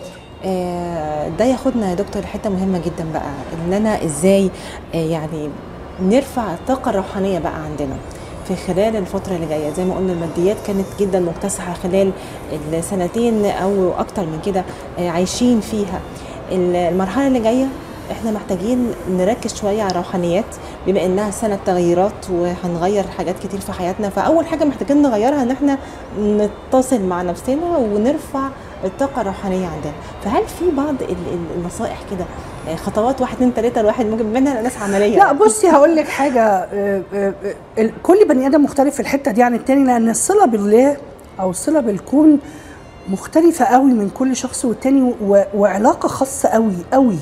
ده 1.39 1.45
ياخدنا 1.45 1.89
يا 1.89 1.95
دكتور 1.95 2.21
لحتة 2.21 2.49
مهمة 2.49 2.77
جدا 2.77 3.05
بقى 3.13 3.29
إن 3.67 3.73
أنا 3.73 4.05
إزاي 4.05 4.49
آه، 4.95 4.97
يعني 4.97 5.49
نرفع 6.01 6.53
الطاقة 6.53 6.89
الروحانية 6.89 7.39
بقى 7.39 7.55
عندنا. 7.63 7.95
في 8.47 8.55
خلال 8.55 8.95
الفترة 8.95 9.35
اللي 9.35 9.45
جاية 9.47 9.73
زي 9.73 9.85
ما 9.85 9.95
قلنا 9.95 10.13
الماديات 10.13 10.57
كانت 10.67 10.85
جدا 10.99 11.19
مكتسحة 11.19 11.73
خلال 11.73 12.11
السنتين 12.73 13.45
أو 13.45 13.91
أكتر 13.99 14.21
من 14.25 14.39
كده 14.45 14.63
آه، 14.99 15.09
عايشين 15.09 15.59
فيها. 15.61 15.99
المرحلة 16.51 17.27
اللي 17.27 17.39
جاية 17.39 17.65
إحنا 18.11 18.31
محتاجين 18.31 18.91
نركز 19.09 19.53
شوية 19.55 19.81
على 19.81 19.91
الروحانيات 19.91 20.45
بما 20.87 21.05
إنها 21.05 21.31
سنة 21.31 21.59
تغييرات 21.65 22.29
وهنغير 22.31 23.03
حاجات 23.07 23.39
كتير 23.39 23.59
في 23.59 23.71
حياتنا 23.73 24.09
فأول 24.09 24.45
حاجة 24.47 24.63
محتاجين 24.63 25.01
نغيرها 25.01 25.43
إن 25.43 25.51
إحنا 25.51 25.77
نتصل 26.19 27.01
مع 27.01 27.21
نفسنا 27.21 27.77
ونرفع 27.77 28.49
الطاقة 28.83 29.21
الروحانية 29.21 29.67
عندنا. 29.67 29.93
فهل 30.23 30.43
في 30.47 30.71
بعض 30.71 30.95
ال- 31.01 31.11
ال- 31.11 31.57
النصائح 31.57 31.99
كده؟ 32.11 32.25
آه، 32.69 32.75
خطوات 32.75 33.21
واحد 33.21 33.35
اتنين 33.35 33.53
تلاتة 33.53 33.81
الواحد 33.81 34.05
ممكن 34.05 34.25
منها 34.25 34.61
ناس 34.61 34.77
عملية. 34.77 35.17
لا 35.17 35.31
بصي 35.31 35.69
هقول 35.69 35.95
لك 35.95 36.07
حاجة. 36.07 36.41
آه، 36.73 37.01
آه، 37.13 37.33
كل 38.03 38.27
بني 38.29 38.47
آدم 38.47 38.63
مختلف 38.63 38.93
في 38.93 38.99
الحتة 38.99 39.31
دي 39.31 39.43
عن 39.43 39.53
التاني 39.55 39.83
لأن 39.85 40.09
الصلة 40.09 40.45
بالله 40.45 40.97
أو 41.39 41.49
الصلة 41.49 41.79
بالكون 41.79 42.39
مختلفة 43.09 43.65
قوي 43.65 43.91
من 43.93 44.09
كل 44.09 44.35
شخص 44.35 44.65
والتاني 44.65 45.13
و- 45.21 45.43
وعلاقة 45.55 46.07
خاصة 46.07 46.49
قوي 46.49 46.73
قوي. 46.93 47.17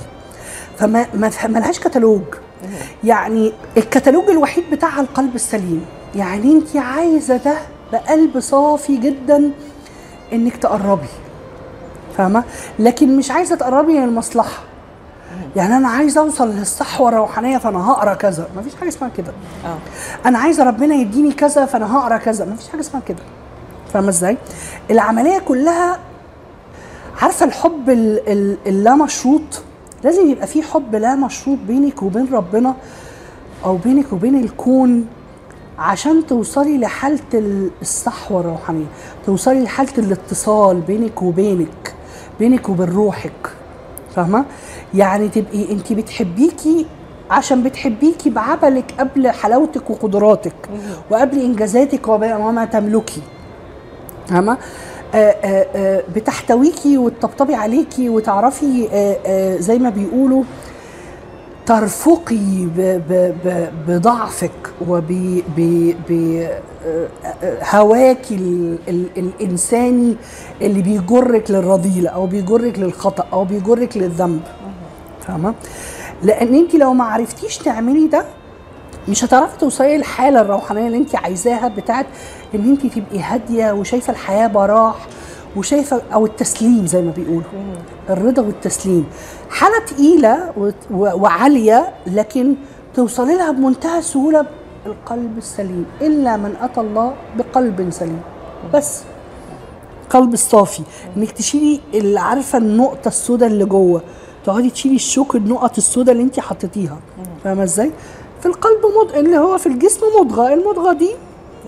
فما 0.81 1.05
ما 1.13 1.31
ملهاش 1.47 1.79
كتالوج. 1.79 2.21
يعني 3.03 3.53
الكتالوج 3.77 4.29
الوحيد 4.29 4.63
بتاعها 4.71 5.01
القلب 5.01 5.35
السليم. 5.35 5.85
يعني 6.15 6.51
انت 6.51 6.75
عايزة 6.77 7.37
ده 7.37 7.53
بقلب 7.93 8.39
صافي 8.39 8.97
جدا 8.97 9.51
إنك 10.33 10.55
تقربي. 10.57 11.07
فاهمة؟ 12.17 12.43
لكن 12.79 13.17
مش 13.17 13.31
عايزة 13.31 13.55
تقربي 13.55 13.93
للمصلحه 13.99 14.63
يعني 15.55 15.77
أنا 15.77 15.89
عايزة 15.89 16.21
أوصل 16.21 16.49
للصحوة 16.51 17.09
الروحانية 17.09 17.57
فأنا 17.57 17.91
هقرأ 17.91 18.13
كذا. 18.13 18.47
مفيش 18.57 18.75
حاجة 18.75 18.89
اسمها 18.89 19.09
كده. 19.17 19.31
آه. 19.65 19.77
أنا 20.27 20.39
عايزة 20.39 20.63
ربنا 20.63 20.95
يديني 20.95 21.31
كذا 21.31 21.65
فأنا 21.65 21.97
هقرأ 21.97 22.17
كذا. 22.17 22.45
مفيش 22.45 22.69
حاجة 22.69 22.79
اسمها 22.81 23.01
كده. 23.07 23.23
فاهمة 23.93 24.09
إزاي؟ 24.09 24.37
العملية 24.91 25.39
كلها 25.39 25.99
عارفة 27.21 27.45
الحب 27.45 27.89
ال- 27.89 28.29
ال- 28.29 28.57
اللا 28.67 28.95
مشروط 28.95 29.61
لازم 30.03 30.29
يبقى 30.31 30.47
في 30.47 30.61
حب 30.63 30.95
لا 30.95 31.15
مشروط 31.15 31.57
بينك 31.67 32.03
وبين 32.03 32.33
ربنا 32.33 32.75
أو 33.65 33.77
بينك 33.77 34.13
وبين 34.13 34.43
الكون 34.43 35.05
عشان 35.79 36.25
توصلي 36.27 36.77
لحالة 36.77 37.19
ال- 37.33 37.69
الصحوه 37.81 38.39
الروحانيه 38.41 38.85
توصلي 39.25 39.63
لحالة 39.63 39.91
الاتصال 39.97 40.81
بينك 40.81 41.21
وبينك 41.21 41.93
بينك 42.39 42.69
وبين 42.69 42.89
روحك. 42.89 43.51
فاهمة؟ 44.15 44.45
يعني 44.93 45.29
تبقي 45.29 45.71
انت 45.71 45.93
بتحبيكي 45.93 46.85
عشان 47.31 47.63
بتحبيكي 47.63 48.29
بعبلك 48.29 48.93
قبل 48.99 49.29
حلاوتك 49.31 49.89
وقدراتك 49.89 50.69
وقبل 51.09 51.39
إنجازاتك 51.39 52.07
وما 52.07 52.65
تملكي. 52.65 53.21
فاهمة؟ 54.27 54.57
بتحتويكي 56.15 56.97
وتطبطبي 56.97 57.55
عليكي 57.55 58.09
وتعرفي 58.09 58.87
آه، 58.91 59.17
آه، 59.25 59.57
زي 59.57 59.79
ما 59.79 59.89
بيقولوا 59.89 60.43
ترفقي 61.65 62.67
بضعفك 63.87 64.51
وبهواك 67.61 68.31
الإنساني 69.17 70.15
اللي 70.61 70.81
بيجرك 70.81 71.51
للرذيلة 71.51 72.09
أو 72.09 72.25
بيجرك 72.25 72.79
للخطأ 72.79 73.25
أو 73.33 73.43
بيجرك 73.45 73.97
للذنب. 73.97 74.41
فاهمة؟ 75.27 75.53
لأن 76.23 76.55
انت 76.55 76.75
لو 76.75 76.93
ما 76.93 77.03
عرفتيش 77.03 77.57
تعملي 77.57 78.07
ده 78.07 78.25
مش 79.09 79.23
هتعرفي 79.23 79.57
توصلي 79.57 79.97
للحالة 79.97 80.41
الروحانية 80.41 80.87
اللي 80.87 80.97
انت 80.97 81.15
عايزاها 81.15 81.67
بتاعت 81.67 82.05
إن 82.55 82.69
انت 82.69 82.85
تبقي 82.85 83.19
هادية 83.19 83.71
وشايفة 83.71 84.11
الحياة 84.11 84.47
براح 84.47 85.07
وشايفة 85.55 86.01
أو 86.13 86.25
التسليم 86.25 86.85
زي 86.85 87.01
ما 87.01 87.11
بيقولوا. 87.11 87.43
الرضا 88.09 88.41
والتسليم. 88.41 89.05
حالة 89.49 89.85
تقيلة 89.85 90.53
وعالية 90.91 91.93
لكن 92.07 92.55
توصلي 92.93 93.35
لها 93.35 93.51
بمنتهى 93.51 93.99
السهوله 93.99 94.45
القلب 94.85 95.37
السليم. 95.37 95.85
إلا 96.01 96.37
من 96.37 96.55
أتى 96.61 96.81
الله 96.81 97.13
بقلب 97.37 97.89
سليم. 97.89 98.21
بس. 98.73 99.01
قلب 100.09 100.33
الصافي 100.33 100.83
إنك 101.17 101.31
تشيلي 101.31 101.79
اللي 101.93 102.19
عارفة 102.19 102.57
النقطة 102.57 103.07
السوداء 103.07 103.49
اللي 103.49 103.65
جوه. 103.65 104.01
تقعدي 104.45 104.69
تشيلي 104.69 104.95
الشوك 104.95 105.35
النقط 105.35 105.77
السوداء 105.77 106.13
اللي 106.13 106.23
انت 106.23 106.39
حطيتيها. 106.39 106.97
فاهمة 107.43 107.63
إزاي؟ 107.63 107.91
في 108.39 108.45
القلب 108.45 108.79
مضغ 109.01 109.19
اللي 109.19 109.37
هو 109.37 109.57
في 109.57 109.67
الجسم 109.67 110.01
مضغة. 110.19 110.53
المضغة 110.53 110.93
دي 110.93 111.11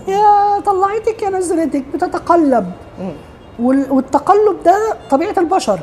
يا 0.08 0.60
طلعتك 0.60 1.22
يا 1.22 1.30
نزلتك 1.30 1.84
بتتقلب. 1.94 2.66
وال- 3.58 3.92
والتقلب 3.92 4.56
ده 4.64 4.76
طبيعة 5.10 5.34
البشر 5.38 5.80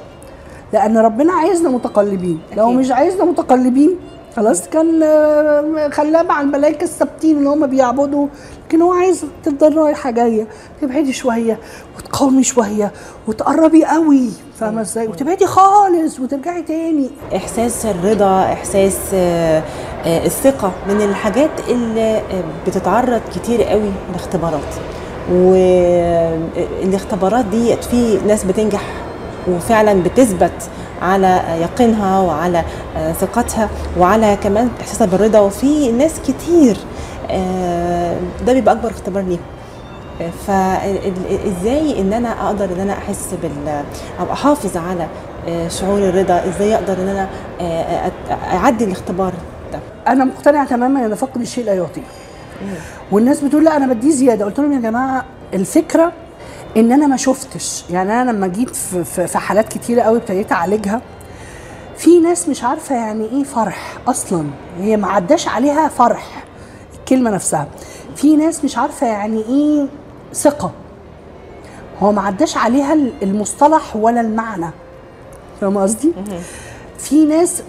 لأن 0.73 0.97
ربنا 0.97 1.33
عايزنا 1.33 1.69
متقلبين. 1.69 2.39
لو 2.57 2.71
مش 2.71 2.91
عايزنا 2.91 3.25
متقلبين 3.25 3.97
خلاص 4.35 4.67
كان 4.69 5.03
آه، 5.03 5.89
خلاه 5.93 6.21
مع 6.23 6.41
الملائكه 6.41 6.83
الثابتين 6.83 7.37
اللي 7.37 7.49
هم 7.49 7.67
بيعبدوا 7.67 8.27
لكن 8.67 8.81
هو 8.81 8.93
عايز 8.93 9.25
تفضل 9.43 9.77
رايحة 9.77 10.11
جاية. 10.11 10.47
تبعدي 10.81 11.13
شوية 11.13 11.59
وتقاومي 11.97 12.43
شوية 12.43 12.91
وتقربي 13.27 13.85
قوي 13.85 14.29
فاهمة 14.59 14.81
إزاي؟ 14.81 15.07
وتبعدي 15.07 15.45
خالص 15.45 16.19
وترجعي 16.19 16.61
تاني. 16.61 17.09
إحساس 17.35 17.85
الرضا 17.85 18.43
إحساس 18.43 18.97
آه، 19.13 19.63
آه، 20.05 20.25
الثقة 20.25 20.71
من 20.89 21.01
الحاجات 21.01 21.51
اللي 21.69 22.21
بتتعرض 22.67 23.21
كتير 23.35 23.63
قوي 23.63 23.91
لاختبارات. 24.13 24.75
والاختبارات 26.81 27.45
دي 27.45 27.75
في 27.77 28.19
ناس 28.27 28.43
بتنجح 28.43 28.81
وفعلا 29.47 30.03
بتثبت 30.03 30.69
على 31.01 31.41
يقينها 31.61 32.19
وعلى 32.19 32.63
آه، 32.97 33.11
ثقتها 33.11 33.69
وعلى 33.99 34.37
كمان 34.43 34.69
إحساسها 34.81 35.07
بالرضا. 35.07 35.39
وفي 35.39 35.91
ناس 35.91 36.19
كتير 36.27 36.77
آه، 37.29 38.17
ده 38.45 38.53
بيبقى 38.53 38.73
أكبر 38.75 38.89
اختبار 38.89 39.23
ليهم. 39.23 39.39
فازاي 40.47 42.01
إن 42.01 42.13
أنا 42.13 42.29
أقدر 42.47 42.65
إن 42.65 42.79
أنا 42.79 42.93
أحس 42.93 43.29
بال 43.41 43.83
أو 44.19 44.33
أحافظ 44.33 44.77
على 44.77 45.07
آه، 45.47 45.67
شعور 45.67 45.97
الرضا؟ 45.99 46.41
إزاي 46.49 46.75
أقدر 46.75 46.93
إن 46.93 47.07
أنا 47.07 47.27
أعدي 48.53 48.83
الاختبار 48.83 49.33
ده؟ 49.73 49.79
أنا 50.07 50.25
مقتنعة 50.25 50.67
تماما 50.67 51.05
إن 51.05 51.15
فقد 51.15 51.41
الشيء 51.41 51.65
لا 51.65 51.73
يعطيه 51.73 52.01
والناس 53.11 53.41
بتقول 53.41 53.65
لا 53.65 53.77
أنا 53.77 53.93
بديه 53.93 54.11
زيادة. 54.11 54.45
قلت 54.45 54.59
لهم 54.59 54.73
يا 54.73 54.79
جماعة 54.79 55.25
الفكرة 55.53 56.11
ان 56.77 56.91
أنا 56.91 57.07
ما 57.07 57.17
شفتش. 57.17 57.83
يعني 57.89 58.21
أنا 58.21 58.31
لما 58.31 58.47
جيت 58.47 58.75
في, 58.75 59.37
حالات 59.37 59.73
كتيرة 59.73 60.01
قوي 60.01 60.17
ابتديت 60.17 60.51
اعالجها 60.51 61.01
في 61.97 62.19
ناس 62.19 62.49
مش 62.49 62.63
عارفة 62.63 62.95
يعني 62.95 63.25
إيه 63.25 63.43
فرح 63.43 63.97
أصلا. 64.07 64.47
هي 64.79 64.97
ما 64.97 65.07
عداش 65.07 65.47
عليها 65.47 65.87
فرح 65.87 66.43
الكلمة 66.99 67.31
نفسها. 67.31 67.67
في 68.15 68.35
ناس 68.35 68.65
مش 68.65 68.77
عارفة 68.77 69.07
يعني 69.07 69.43
إيه 69.49 69.87
ثقة. 70.33 70.71
هو 71.99 72.11
ما 72.11 72.21
عداش 72.21 72.57
عليها 72.57 72.93
المصطلح 73.23 73.95
ولا 73.95 74.21
المعنى. 74.21 74.69
فاهم 75.61 75.77
قصدي؟ 75.77 76.13
في 76.97 77.25
ناس 77.25 77.63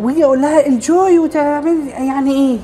ويجي 0.00 0.24
أقول 0.24 0.42
لها 0.42 0.66
الجوي 0.66 1.18
وتعمل 1.18 1.88
يعني 1.88 2.32
إيه؟ 2.32 2.58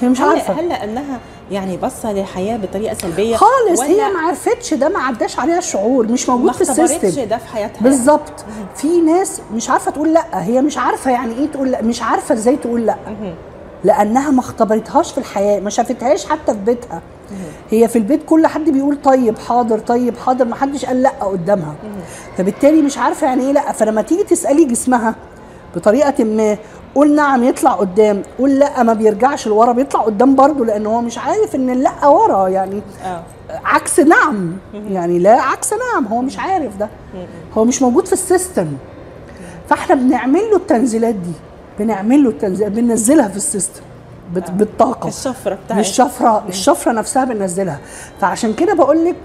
هي 0.00 0.08
مش 0.08 0.20
عارفة. 0.20 0.52
هل 0.54 0.68
لأنها 0.68 1.20
يعني 1.50 1.76
باصة 1.76 2.12
للحياة 2.12 2.56
بطريقة 2.56 2.94
سلبية 2.94 3.36
خالص 3.36 3.80
هي 3.80 4.08
ما 4.08 4.18
عرفتش 4.20 4.74
ده 4.74 4.88
ما 4.88 4.98
عداش 4.98 5.38
عليها 5.38 5.58
الشعور 5.58 6.06
مش 6.06 6.28
موجود 6.28 6.52
في 6.52 6.60
السيستم. 6.60 7.24
ده 7.24 7.38
في 7.38 7.46
حياتها 7.48 7.82
بالظبط. 7.82 8.44
في 8.76 9.00
ناس 9.00 9.40
مش 9.54 9.70
عارفة 9.70 9.90
تقول 9.90 10.12
لأ 10.14 10.24
هي 10.32 10.62
مش 10.62 10.78
عارفة 10.78 11.10
يعني 11.10 11.34
إيه 11.34 11.46
تقول 11.46 11.70
لأ 11.70 11.82
مش 11.82 12.02
عارفة 12.02 12.32
إزاي 12.34 12.56
تقول 12.56 12.86
لأ. 12.86 12.96
لأنها 13.84 14.30
ما 14.30 14.40
اختبرتهاش 14.40 15.12
في 15.12 15.18
الحياة 15.18 15.60
ما 15.60 15.70
شافتهاش 15.70 16.26
حتى 16.26 16.52
في 16.52 16.58
بيتها. 16.58 17.02
هي 17.70 17.88
في 17.88 17.96
البيت 17.96 18.20
كل 18.26 18.46
حد 18.46 18.70
بيقول 18.70 19.02
طيب 19.04 19.38
حاضر 19.38 19.78
طيب 19.78 20.18
حاضر 20.18 20.44
ما 20.44 20.54
حدش 20.54 20.84
قال 20.84 21.02
لأ 21.02 21.08
قدامها. 21.10 21.74
فبالتالي 22.38 22.82
مش 22.82 22.98
عارفة 22.98 23.26
يعني 23.26 23.42
إيه 23.46 23.52
لأ. 23.52 23.72
فلما 23.72 24.02
تيجي 24.02 24.24
تسألي 24.24 24.64
جسمها 24.64 25.14
بطريقة 25.76 26.24
ما. 26.24 26.56
قول 26.94 27.14
نعم 27.14 27.44
يطلع 27.44 27.70
قدام 27.72 28.22
قول 28.38 28.58
لأ 28.58 28.82
ما 28.82 28.92
بيرجعش 28.92 29.46
لورا 29.48 29.72
بيطلع 29.72 30.00
قدام 30.00 30.34
برضه 30.34 30.64
لأن 30.64 30.86
هو 30.86 31.00
مش 31.00 31.18
عارف 31.18 31.54
إن 31.54 31.70
اللا 31.70 32.06
ورا 32.06 32.48
يعني 32.48 32.82
آه. 33.04 33.22
عكس 33.64 34.00
نعم. 34.00 34.52
يعني 34.90 35.18
لا 35.18 35.40
عكس 35.42 35.70
نعم 35.72 36.06
هو 36.06 36.20
مش 36.22 36.38
عارف 36.38 36.76
ده. 36.76 36.88
هو 37.56 37.64
مش 37.64 37.82
موجود 37.82 38.06
في 38.06 38.12
ال 38.12 38.19
system. 38.19 38.66
فإحنا 39.68 39.94
بنعمل 39.94 40.40
له 40.50 40.56
التنزيلات 40.56 41.14
دي 41.14 41.32
بنعمل 41.78 42.24
له 42.24 42.30
التنزيلات 42.30 42.72
بننزلها 42.72 43.28
في 43.28 43.36
ال 43.36 43.42
system 43.42 43.80
بت- 44.34 44.50
بالطاقة. 44.50 45.08
الشفرة 45.08 45.54
بتاعتها 45.64 45.80
الشفره 45.80 46.44
الشفرة 46.48 46.92
نفسها 46.92 47.24
بننزلها. 47.24 47.78
فعشان 48.20 48.52
كده 48.54 48.74
بقول 48.74 49.04
لك 49.04 49.16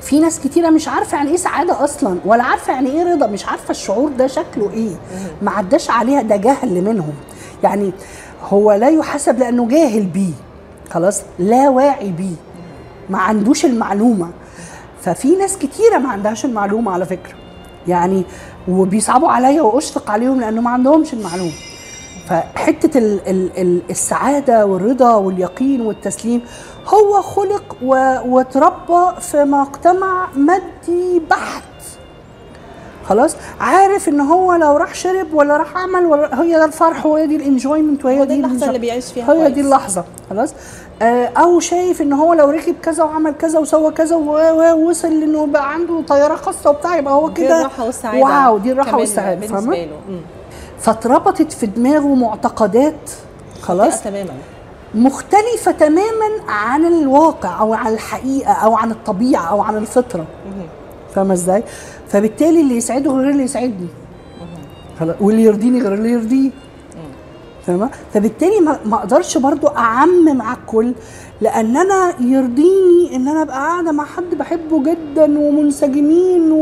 في 0.00 0.20
ناس 0.20 0.40
كتيرة 0.40 0.70
مش 0.70 0.88
عارفة 0.88 1.16
يعني 1.16 1.30
إيه 1.30 1.36
سعادة 1.36 1.84
أصلا 1.84 2.18
ولا 2.24 2.42
عارفة 2.42 2.72
يعني 2.72 2.90
إيه 2.90 3.12
رضا 3.14 3.26
مش 3.26 3.46
عارفة 3.46 3.70
الشعور 3.70 4.10
ده 4.10 4.26
شكله 4.26 4.70
إيه. 4.72 4.90
ما 5.42 5.50
عداش 5.50 5.90
عليها 5.90 6.22
ده 6.22 6.36
جهل 6.36 6.84
منهم. 6.84 7.12
يعني 7.62 7.92
هو 8.48 8.72
لا 8.72 8.88
يحاسب 8.88 9.38
لأنه 9.38 9.68
جاهل 9.68 10.02
بيه. 10.06 10.32
خلاص؟ 10.90 11.22
لا 11.38 11.68
واعي 11.68 12.10
بيه. 12.12 12.34
ما 13.10 13.18
عندوش 13.18 13.64
المعلومة. 13.64 14.30
ففي 15.02 15.36
ناس 15.36 15.58
كتيرة 15.58 15.98
ما 15.98 16.08
عندهاش 16.08 16.44
المعلومة 16.44 16.92
على 16.92 17.06
فكرة. 17.06 17.34
يعني 17.88 18.24
وبيصعبوا 18.68 19.28
عليا 19.28 19.62
واشفق 19.62 20.10
عليهم 20.10 20.40
لأنه 20.40 20.60
ما 20.60 20.70
عندهمش 20.70 21.12
المعلومة. 21.12 21.52
فحتة 22.30 22.98
ال 22.98 23.20
ال 23.28 23.50
ال 23.58 23.80
السعادة 23.90 24.66
والرضا 24.66 25.14
واليقين 25.14 25.80
والتسليم 25.80 26.42
هو 26.86 27.22
خلق 27.22 27.76
و- 27.82 28.18
واتربى 28.26 29.20
في 29.20 29.44
مجتمع 29.44 30.28
مادي 30.36 31.22
بحت. 31.30 31.62
خلاص؟ 33.08 33.36
عارف 33.60 34.08
إن 34.08 34.20
هو 34.20 34.54
لو 34.54 34.76
راح 34.76 34.94
شرب 34.94 35.34
ولا 35.34 35.56
راح 35.56 35.76
عمل 35.76 36.06
ولا 36.06 36.42
هي 36.42 36.52
ده 36.52 36.64
الفرح 36.64 37.06
وهي 37.06 37.26
دي 37.26 37.36
الإنجويمنت 37.36 38.04
وهي 38.04 38.26
دي 38.26 38.34
اللحظة 38.34 38.56
الانجو- 38.58 38.68
اللي 38.68 38.78
بيعيش 38.78 39.12
فيها 39.12 39.32
هي 39.32 39.50
دي. 39.50 39.60
اللحظة. 39.60 40.04
خلاص؟ 40.30 40.54
آه، 41.02 41.26
أو 41.26 41.60
شايف 41.60 42.02
إن 42.02 42.12
هو 42.12 42.34
لو 42.34 42.50
ركب 42.50 42.74
كذا 42.82 43.04
وعمل 43.04 43.32
كذا 43.34 43.58
وسوى 43.58 43.92
كذا 43.92 44.16
ووصل 44.16 45.08
انه 45.08 45.46
بقى 45.46 45.72
عنده 45.72 46.02
طيارة 46.08 46.34
خاصة 46.36 46.70
وبتاع 46.70 46.96
يبقى 46.98 47.14
هو 47.14 47.28
دي 47.28 47.42
كده 47.44 47.60
الراحة 47.60 47.84
والسعادة 47.84 48.24
واو 48.24 48.58
دي 48.58 48.72
الراحة 48.72 48.98
والسعادة 48.98 49.40
بالنسبة 49.40 49.76
له. 49.84 50.20
فاتربطت 50.80 51.52
في 51.52 51.66
دماغه 51.66 52.14
معتقدات 52.14 53.10
خلاص؟ 53.62 54.02
تماما. 54.02 54.30
مختلفة 54.94 55.70
تماما 55.70 56.28
عن 56.48 56.84
الواقع 56.84 57.60
أو 57.60 57.74
عن 57.74 57.92
الحقيقة 57.92 58.52
أو 58.52 58.74
عن 58.74 58.90
الطبيعة 58.90 59.42
أو 59.44 59.60
عن 59.60 59.76
الفطرة. 59.76 60.26
فاهمة 61.14 61.32
إزاي؟ 61.34 61.62
فبالتالي 62.08 62.60
اللي 62.60 62.76
يسعده 62.76 63.10
غير 63.10 63.30
اللي 63.30 63.42
يسعدني. 63.42 63.88
خلاص 65.00 65.16
واللي 65.20 65.42
يرضيني 65.42 65.80
غير 65.80 65.94
اللي 65.94 66.10
يرضيه. 66.12 66.50
فاهمة؟ 67.66 67.90
فبالتالي 68.14 68.60
ما 68.84 68.96
أقدرش 68.96 69.38
برضو 69.38 69.66
اعمم 69.66 70.42
على 70.42 70.56
الكل 70.58 70.94
لأن 71.40 71.76
أنا 71.76 72.12
يرضيني 72.20 73.16
إن 73.16 73.28
أنا 73.28 73.42
أبقى 73.42 73.56
قاعدة 73.56 73.92
مع 73.92 74.04
حد 74.04 74.34
بحبه 74.38 74.82
جدا 74.82 75.38
ومنسجمين 75.38 76.52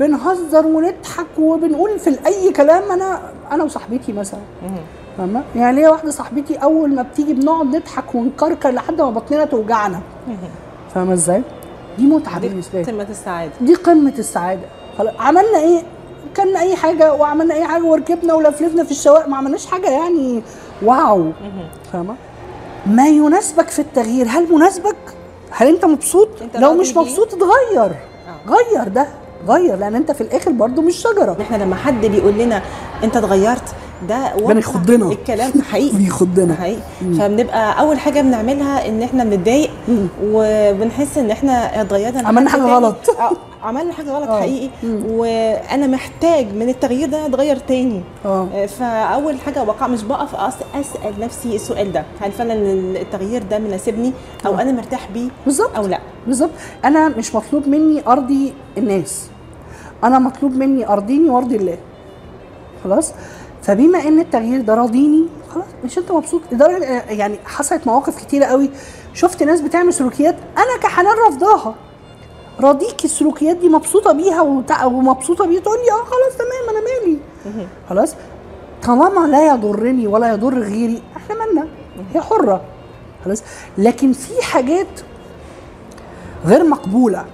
وبنهزر 0.00 0.66
ونضحك 0.66 1.26
وبنقول 1.38 1.98
في 1.98 2.18
أي 2.26 2.52
كلام 2.52 2.92
أنا 2.92 3.20
أنا 3.52 3.64
وصاحبتي 3.64 4.12
مثلا. 4.12 4.40
فاهمه؟ 5.18 5.42
يعني 5.56 5.76
ليا 5.76 5.90
واحدة 5.90 6.10
صاحبتي 6.10 6.56
أول 6.56 6.94
ما 6.94 7.02
بتيجي 7.02 7.34
بنقعد 7.34 7.66
نضحك 7.66 8.14
ونكركر 8.14 8.70
لحد 8.70 9.00
ما 9.00 9.10
بطننا 9.10 9.44
توجعنا. 9.44 10.00
فاهمة 10.94 11.12
إزاي؟ 11.12 11.42
دي 11.98 12.06
متعة 12.06 12.40
بالنسبة 12.40 12.82
لي. 12.82 12.92
قمة 12.92 13.06
السعادة. 13.10 13.52
دي 13.60 13.74
قمة 13.74 14.14
السعادة. 14.18 14.62
خلاص 14.98 15.14
عملنا 15.18 15.58
إيه؟ 15.58 15.82
كلنا 16.36 16.60
أي 16.60 16.76
حاجة 16.76 17.14
وعملنا 17.14 17.54
أي 17.54 17.64
حاجة 17.64 17.84
وركبنا 17.84 18.34
ولفلفنا 18.34 18.84
في 18.84 18.90
الشوارع 18.90 19.26
ما 19.26 19.36
عملناش 19.36 19.66
حاجة 19.66 19.90
يعني 19.90 20.42
واو. 20.82 21.32
فاهمة؟ 21.92 22.14
ما 22.86 23.08
يناسبك 23.08 23.68
في 23.68 23.78
التغيير. 23.78 24.26
هل 24.28 24.52
مناسبك؟ 24.52 24.96
هل 25.50 25.68
أنت 25.68 25.84
مبسوط؟ 25.84 26.28
أنت 26.42 26.56
لو 26.56 26.74
مش؟ 26.74 26.96
مبسوط 26.96 27.34
اتغير. 27.34 27.92
غير 28.48 28.88
ده. 28.88 29.06
غير 29.48 29.76
لأن 29.76 29.94
أنت 29.94 30.12
في 30.12 30.20
الآخر 30.20 30.50
برضو 30.52 30.82
مش 30.82 30.96
شجرة. 30.96 31.36
إحنا 31.40 31.56
لما 31.56 31.76
حد 31.76 32.06
بيقول 32.06 32.34
لنا 32.38 32.62
أنت 33.04 33.16
اتغيرت 33.16 33.74
ده 34.08 34.16
واقع. 34.36 34.52
بنخضنا. 34.52 35.12
الكلام. 35.12 35.50
حقيقي. 35.72 35.96
بيخضنا. 35.96 36.54
حقيقي. 36.54 36.80
فبنبقى 37.18 37.80
أول 37.80 37.98
حاجة 37.98 38.20
بنعملها 38.20 38.88
إن 38.88 39.02
إحنا 39.02 39.24
بنتضايق 39.24 39.70
وبنحس 40.24 41.18
إن 41.18 41.30
إحنا 41.30 41.80
اتغيرنا. 41.80 42.28
عملنا 42.28 42.48
لحد 42.48 42.58
حاجة 42.60 42.62
تاني. 42.62 42.74
غلط. 42.74 42.96
آه، 43.20 43.66
عملنا 43.66 43.92
حاجة 43.92 44.10
غلط 44.10 44.28
آه. 44.28 44.40
حقيقي. 44.40 44.70
وأنا 45.08 45.86
محتاج 45.86 46.46
من 46.54 46.68
التغيير 46.68 47.08
ده 47.08 47.26
أتغير 47.26 47.56
تاني. 47.56 48.00
آه، 48.26 48.66
فأول 48.66 49.40
حاجة 49.40 49.62
وقع 49.62 49.86
مش 49.86 50.02
بقف 50.02 50.34
أسأل 50.74 51.20
نفسي 51.20 51.56
السؤال 51.56 51.92
ده. 51.92 52.04
هل 52.20 52.32
فعلا 52.32 52.54
التغيير 53.00 53.42
ده 53.42 53.58
مناسبني 53.58 54.12
أو 54.46 54.54
آه. 54.54 54.62
أنا 54.62 54.72
مرتاح 54.72 55.08
بيه 55.14 55.28
بالظبط. 55.44 55.76
أو 55.76 55.86
لا؟ 55.86 55.98
بالظبط. 56.26 56.50
أنا 56.84 57.08
مش 57.08 57.34
مطلوب 57.34 57.68
مني 57.68 58.02
أرضي 58.08 58.52
الناس. 58.78 59.26
أنا 60.04 60.18
مطلوب 60.18 60.52
مني 60.52 60.88
أرضيني 60.88 61.28
وأرضي 61.30 61.56
الله. 61.56 61.78
خلاص؟ 62.84 63.12
فبما 63.62 63.98
إن 64.08 64.20
التغيير 64.20 64.60
ده 64.60 64.74
راضيني 64.74 65.26
خلاص 65.54 65.64
مش 65.84 65.98
أنت 65.98 66.12
مبسوط؟ 66.12 66.40
لدرجه 66.52 66.84
يعني 67.10 67.38
حصلت 67.44 67.86
مواقف 67.86 68.24
كتيرة 68.24 68.44
قوي. 68.44 68.70
شفت 69.14 69.42
ناس 69.42 69.60
بتعمل 69.60 69.92
سلوكيات 69.94 70.36
أنا 70.58 70.76
كحنان 70.82 71.14
رافضاها. 71.26 71.74
راضيك 72.60 73.04
السلوكيات 73.04 73.56
دي 73.56 73.68
مبسوطة 73.68 74.12
بيها 74.12 74.40
ومبسوطة 74.84 75.46
بيه 75.46 75.58
تقول 75.58 75.76
لي 75.78 75.92
آه 75.92 76.04
خلاص 76.04 76.36
تمام 76.38 76.76
أنا 76.76 76.80
مالي. 76.80 77.18
خلاص؟ 77.88 78.14
طالما 78.82 79.26
لا 79.26 79.46
يضرني 79.54 80.06
ولا 80.06 80.32
يضر 80.32 80.58
غيري 80.58 81.02
إحنا 81.16 81.34
مالنا؟ 81.44 81.66
هي 82.14 82.20
حرة. 82.20 82.60
خلاص؟ 83.24 83.42
لكن 83.78 84.12
في 84.12 84.42
حاجات 84.42 85.00
غير 86.46 86.64
مقبولة 86.64 87.24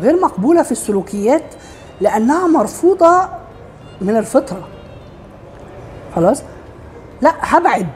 غير 0.00 0.20
مقبولة 0.20 0.62
في 0.62 0.72
السلوكيات 0.72 1.44
لأنها 2.02 2.46
مرفوضة 2.46 3.28
من 4.00 4.16
الفطرة. 4.16 4.68
خلاص؟ 6.16 6.42
لا 7.20 7.32
هبعد. 7.40 7.88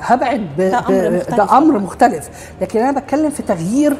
هبعد 0.00 0.40
ب... 0.58 0.60
ده 0.60 0.78
أمر. 0.78 1.10
مختلف. 1.10 1.34
ده 1.34 1.58
أمر 1.58 1.78
مختلف. 1.78 2.28
لكن 2.60 2.80
أنا 2.80 3.00
بتكلم 3.00 3.30
في 3.30 3.42
تغيير 3.42 3.96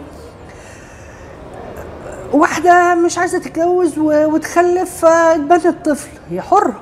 واحدة 2.33 2.95
مش 2.95 3.19
عايزة 3.19 3.39
تتجوز 3.39 3.99
و... 3.99 4.05
وتخلف 4.35 5.07
فتبنت 5.07 5.89
طفل 5.89 6.09
هي 6.31 6.41
حرة. 6.41 6.81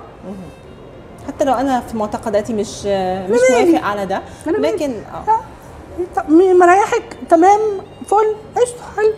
حتى 1.28 1.44
لو 1.44 1.52
أنا 1.54 1.80
في 1.80 1.96
معتقداتي 1.96 2.52
مش 2.52 2.84
مش. 3.30 3.40
موافق 3.50 3.84
على 3.86 4.06
ده. 4.06 4.22
لكن 4.46 4.92
آه. 5.28 6.24
مريحك. 6.30 7.16
تمام. 7.30 7.60
فل. 8.06 8.34
قشطة. 8.56 8.82
حلو. 8.96 9.12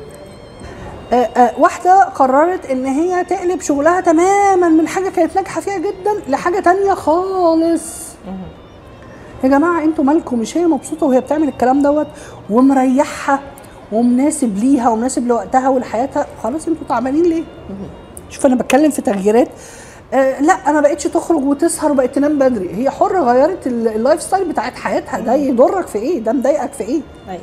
آه، 1.12 1.14
آه، 1.16 1.52
واحدة 1.60 2.04
قررت 2.04 2.66
إن 2.70 2.86
هي 2.86 3.24
تقلب 3.24 3.60
شغلها 3.60 4.00
تماما 4.00 4.68
من 4.68 4.88
حاجة 4.88 5.08
كانت 5.08 5.36
ناجحة 5.36 5.60
فيها 5.60 5.78
جدا 5.78 6.12
لحاجة 6.28 6.60
تانية 6.60 6.94
خالص. 6.94 8.06
يا 9.44 9.48
جماعة 9.48 9.84
أنتوا 9.84 10.04
مالكم؟ 10.04 10.38
مش 10.38 10.56
هي 10.56 10.66
مبسوطة 10.66 11.06
وهي 11.06 11.20
بتعمل 11.20 11.48
الكلام 11.48 11.82
دوت 11.82 12.06
ومريحها 12.50 13.40
ومناسب 13.92 14.56
ليها 14.58 14.88
ومناسب 14.90 15.26
لوقتها 15.28 15.68
ولحياتها؟ 15.68 16.26
خلاص 16.42 16.68
أنتوا 16.68 16.86
تعبانين 16.88 17.22
ليه؟ 17.24 17.44
شوف 18.30 18.46
أنا 18.46 18.54
بتكلم 18.54 18.90
في 18.90 19.02
تغييرات. 19.02 19.48
آه 20.14 20.40
لا 20.40 20.52
أنا 20.52 20.80
بقتش 20.80 21.04
تخرج 21.04 21.44
وتسهر 21.44 21.92
وبقت 21.92 22.14
تنام 22.14 22.38
بدري. 22.38 22.74
هي 22.74 22.90
حرة 22.90 23.18
غيرت 23.20 23.66
ال- 23.66 23.88
ال 23.88 24.22
lifestyle 24.22 24.48
بتاعت 24.48 24.74
حياتها. 24.76 25.20
ده 25.20 25.34
يضرك 25.34 25.86
في 25.86 25.98
إيه؟ 25.98 26.20
ده 26.20 26.32
مضايقك 26.32 26.72
في 26.72 26.84
إيه؟ 26.84 27.00
أيوه. 27.28 27.40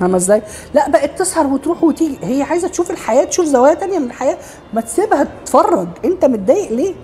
فاهمة 0.00 0.16
إزاي؟ 0.16 0.42
لا 0.74 0.88
بقت 0.88 1.18
تسهر 1.18 1.46
وتروح 1.46 1.84
وتيجي. 1.84 2.18
هي 2.22 2.42
عايزة 2.42 2.68
تشوف 2.68 2.90
الحياة 2.90 3.24
تشوف 3.24 3.46
زوايا 3.46 3.74
تانية 3.74 3.98
من 3.98 4.06
الحياة. 4.06 4.38
ما 4.74 4.80
تسيبها 4.80 5.28
تتفرج. 5.44 5.88
أنت 6.04 6.24
متضايق 6.24 6.72
ليه؟ 6.72 6.94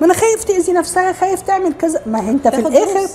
ما 0.00 0.06
أنا 0.06 0.14
خايف 0.14 0.44
تأذي 0.44 0.72
نفسها 0.72 1.12
خايف 1.12 1.42
تعمل 1.42 1.72
كذا. 1.72 2.00
ما 2.06 2.20
هي 2.20 2.30
أنت 2.30 2.48
في 2.48 2.58
الآخر. 2.58 3.08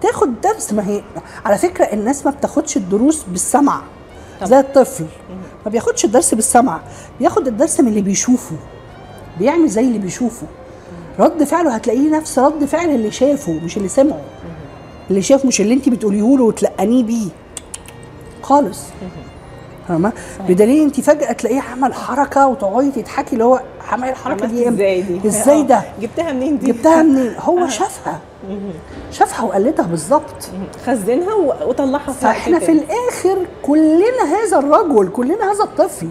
تاخد 0.00 0.40
درس. 0.40 0.72
ما 0.72 0.88
هي 0.88 1.02
على 1.44 1.58
فكرة 1.58 1.84
الناس 1.84 2.26
ما 2.26 2.30
بتاخدش 2.30 2.76
الدروس 2.76 3.22
بالسمع. 3.28 3.82
زي 4.44 4.60
الطفل. 4.60 5.06
ما 5.64 5.70
بياخدش 5.70 6.04
الدرس 6.04 6.34
بالسمع. 6.34 6.80
بياخد 7.20 7.46
الدرس 7.46 7.80
من 7.80 7.88
اللي 7.88 8.00
بيشوفه. 8.00 8.56
بيعمل 9.38 9.68
زي 9.68 9.80
اللي 9.80 9.98
بيشوفه. 9.98 10.46
رد 11.18 11.44
فعله 11.44 11.74
هتلاقيه 11.74 12.10
نفس 12.10 12.38
رد 12.38 12.64
فعل 12.64 12.90
اللي 12.90 13.10
شافه 13.10 13.52
مش 13.52 13.76
اللي 13.76 13.88
سمعه. 13.88 14.20
اللي 15.10 15.22
شاف 15.22 15.44
مش 15.44 15.60
اللي 15.60 15.74
أنت 15.74 15.88
بتقوليه 15.88 16.36
له 16.36 16.44
وتلقنيه 16.44 17.02
بيه. 17.02 17.28
خالص. 18.42 18.80
فاهمة؟ 19.88 20.12
بدليل 20.48 20.82
انت 20.82 21.00
فجأة 21.00 21.32
تلاقيه 21.32 21.60
عمل 21.60 21.94
حركة 21.94 22.46
وتقعدي 22.46 22.90
تضحكي 22.90 23.32
اللي 23.32 23.44
هو 23.44 23.60
عمل 23.92 24.08
الحركة 24.08 24.46
دي؟ 24.46 24.68
إزاي 24.68 25.02
دي؟ 25.02 25.28
إزاي 25.28 25.60
آه. 25.62 25.62
ده 25.62 25.82
جبتها 26.00 26.32
منين 26.32 26.58
دي؟ 26.58 26.72
جبتها 26.72 27.02
منين؟ 27.02 27.34
هو 27.48 27.68
شافها. 27.68 28.20
شافها 29.10 29.44
وقلدها 29.44 29.86
بالظبط. 29.86 30.50
خزنها 30.86 31.34
وطلعها 31.66 32.12
في 32.12 32.20
فاحنا 32.20 32.58
في. 32.58 32.72
الآخر 32.72 33.38
كلنا 33.62 34.24
هذا 34.44 34.58
الرجل 34.58 35.08
كلنا 35.08 35.52
هذا 35.52 35.64
الطفل. 35.64 36.08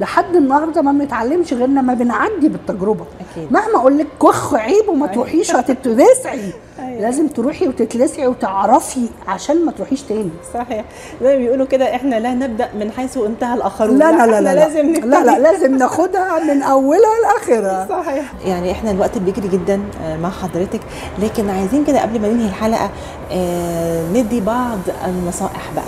لحد 0.00 0.36
النهارده 0.36 0.82
ما 0.82 0.92
بنتعلمش 0.92 1.52
غير 1.52 1.66
لما 1.68 1.94
بنعدي 1.94 2.48
بالتجربة. 2.48 3.04
أكيد. 3.32 3.52
مهما 3.52 3.76
أقول 3.76 3.98
لك 3.98 4.06
كخ 4.22 4.54
عيب 4.54 4.88
وما 4.88 5.04
أيوة. 5.04 5.14
تروحيش 5.14 5.50
هتتلسعي. 5.56 6.52
أيوة. 6.78 7.00
لازم 7.00 7.26
تروحي 7.28 7.68
وتتلسعي 7.68 8.26
وتعرفي 8.26 9.06
عشان 9.28 9.64
ما 9.64 9.72
تروحيش 9.72 10.02
تاني. 10.02 10.30
صحيح. 10.54 10.84
زي 11.22 11.28
ما 11.32 11.36
بيقولوا 11.36 11.66
كده 11.66 11.94
إحنا 11.94 12.16
لا 12.20 12.34
نبدأ 12.34 12.68
من 12.80 12.90
حيث 12.92 13.16
انتهى 13.18 13.54
الآخرون. 13.54 13.98
لا 13.98 14.12
لا 14.12 14.26
لا 14.26 14.40
لا 14.40 14.54
لازم 14.54 14.92
لا, 14.92 14.98
لا, 15.06 15.24
لا 15.24 15.38
لازم 15.38 15.76
ناخدها 15.78 16.54
من 16.54 16.62
أولها 16.62 17.10
لآخرها. 17.24 17.86
صحيح. 18.02 18.32
يعني 18.44 18.72
إحنا 18.72 18.90
الوقت 18.90 19.18
بيجري 19.18 19.48
جدا 19.48 19.80
آه، 20.04 20.16
مع 20.16 20.30
حضرتك. 20.30 20.80
لكن 21.22 21.50
عايزين 21.50 21.84
كده 21.84 22.02
قبل 22.02 22.20
ما 22.20 22.28
ننهي 22.28 22.48
الحلقة 22.48 22.90
آه، 23.32 24.08
ندي 24.12 24.40
بعض 24.40 24.78
النصائح 25.06 25.70
بقى 25.76 25.84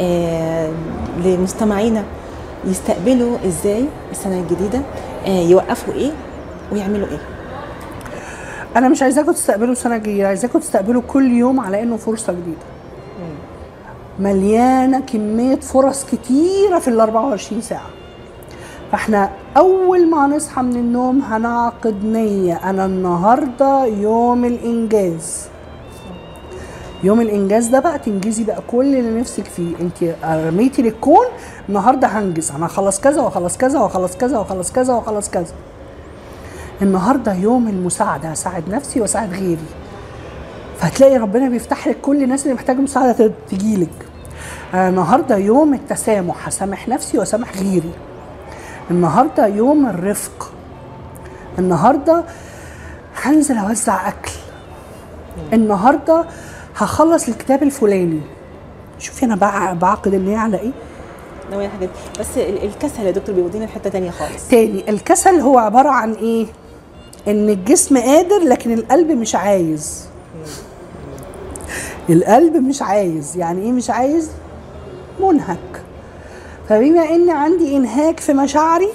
آه، 0.00 0.70
لمستمعينا. 1.24 2.04
يستقبلوا 2.66 3.36
إزاي 3.46 3.84
السنة 4.10 4.40
الجديدة 4.40 4.80
آه، 5.26 5.40
يوقفوا 5.42 5.94
إيه 5.94 6.10
ويعملوا 6.72 7.06
إيه. 7.08 7.18
أنا 8.76 8.88
مش 8.88 9.02
عايزاكم 9.02 9.32
تستقبلوا 9.32 9.74
سنه 9.74 9.96
جديده 9.96 10.28
عايزاكم 10.28 10.58
تستقبلوا 10.58 11.02
كل 11.08 11.32
يوم 11.32 11.60
على 11.60 11.82
إنه 11.82 11.96
فرصة 11.96 12.32
جديدة. 12.32 12.66
مليانة 14.18 15.00
كمية 15.00 15.56
فرص 15.56 16.04
كتيرة 16.04 16.78
في 16.78 16.88
ال 16.88 17.00
24 17.00 17.60
ساعة. 17.60 17.86
فإحنا 18.92 19.30
أول 19.56 20.10
ما 20.10 20.26
نصحى 20.26 20.62
من 20.62 20.76
النوم 20.76 21.20
هنعقد 21.22 22.04
نية. 22.04 22.54
أنا 22.70 22.86
النهارده 22.86 23.84
يوم 23.84 24.44
الإنجاز. 24.44 25.48
يوم 27.04 27.20
الإنجاز 27.20 27.66
ده 27.66 27.80
بقى 27.80 27.98
تنجزي 27.98 28.44
بقى 28.44 28.60
كل 28.70 28.94
اللي 28.96 29.20
نفسك 29.20 29.44
فيه. 29.44 29.74
انت 29.80 30.14
رميتي 30.24 30.82
للكون 30.82 31.26
النهارده 31.68 32.08
هنجز. 32.08 32.50
أنا 32.50 32.66
هخلص 32.66 33.00
كذا 33.00 33.22
واخلص 33.22 33.56
كذا 33.56 33.78
واخلص 33.78 34.16
كذا 34.16 34.38
واخلص 34.38 34.72
كذا 34.72 34.94
واخلص 34.94 35.30
كذا. 35.30 35.54
النهارده 36.82 37.34
يوم 37.34 37.68
المساعدة 37.68 38.28
هساعد 38.28 38.68
نفسي 38.68 39.00
واساعد 39.00 39.32
غيري. 39.32 39.66
فهتلاقي 40.78 41.16
ربنا 41.16 41.48
بيفتح 41.48 41.88
لك 41.88 42.00
كل 42.00 42.22
الناس 42.22 42.42
اللي 42.42 42.54
محتاجة 42.54 42.76
مساعدة 42.76 43.30
تجي 43.50 43.76
لك. 43.76 44.06
النهارده 44.74 45.36
يوم 45.36 45.74
التسامح 45.74 46.46
هسامح 46.48 46.88
نفسي 46.88 47.18
واسامح 47.18 47.56
غيري. 47.56 47.90
النهارده 48.90 49.46
يوم 49.46 49.86
الرفق. 49.86 50.52
النهارده 51.58 52.24
هنزل 53.22 53.58
أوزع 53.58 54.08
أكل. 54.08 54.32
النهارده 55.52 56.24
هخلص 56.76 57.28
الكتاب 57.28 57.62
الفلاني. 57.62 58.20
شوفي 58.98 59.24
أنا 59.24 59.36
بع- 59.36 59.74
بعقد 59.74 60.14
النية 60.14 60.36
على 60.38 60.58
إيه؟ 60.60 60.70
نوعية 61.52 61.68
حاجات. 61.68 61.90
بس 62.20 62.26
ال- 62.38 62.64
الكسل 62.64 63.06
يا 63.06 63.10
دكتور 63.10 63.34
بيودينا 63.34 63.64
لحتة 63.64 63.90
تانية 63.90 64.10
خالص. 64.10 64.48
تاني 64.48 64.90
الكسل 64.90 65.40
هو 65.40 65.58
عبارة 65.58 65.88
عن 65.88 66.12
إيه؟ 66.12 66.46
إن 67.28 67.48
الجسم 67.48 67.98
قادر 67.98 68.38
لكن 68.38 68.72
القلب 68.72 69.10
مش 69.10 69.34
عايز. 69.34 70.04
القلب 72.10 72.56
مش 72.56 72.82
عايز. 72.82 73.36
يعني 73.36 73.62
إيه 73.62 73.72
مش 73.72 73.90
عايز؟ 73.90 74.30
منهك. 75.20 75.82
فبما 76.68 77.02
إن 77.10 77.30
عندي 77.30 77.76
إنهاك 77.76 78.20
في 78.20 78.32
مشاعري 78.32 78.88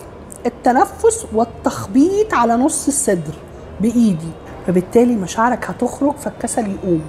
التنفس 0.45 1.25
والتخبيط 1.33 2.33
على 2.33 2.53
نص 2.55 2.87
الصدر 2.87 3.33
بإيدي. 3.81 4.29
فبالتالي 4.67 5.15
مشاعرك 5.15 5.65
هتخرج 5.69 6.13
فالكسل 6.15 6.71
يقوم. 6.71 7.01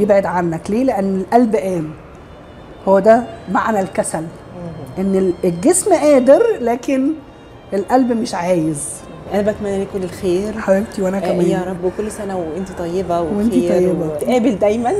يبعد 0.00 0.26
عنك. 0.26 0.70
ليه؟ 0.70 0.84
لأن 0.84 1.16
القلب 1.20 1.56
قام. 1.56 1.90
هو 2.88 2.98
ده 2.98 3.24
معنى 3.52 3.80
الكسل. 3.80 4.24
إن 4.98 5.16
ال- 5.16 5.34
الجسم 5.44 5.92
قادر 5.94 6.42
لكن 6.60 7.10
القلب 7.74 8.12
مش 8.12 8.34
عايز. 8.34 8.84
أنا 9.34 9.42
بتمنى 9.42 9.80
لك 9.80 9.88
كل 9.92 10.02
الخير. 10.04 10.58
حبيبتي 10.58 11.02
وأنا 11.02 11.16
آه، 11.16 11.20
كمان. 11.20 11.46
يا 11.46 11.64
رب. 11.66 11.84
وكل 11.84 12.10
سنة 12.12 12.38
وأنت 12.38 12.68
طيبة 12.78 13.20
وخير 13.20 13.36
وإنتي 13.38 13.68
طيبة. 13.68 14.06
وتقابل 14.06 14.58
دايما. 14.58 14.92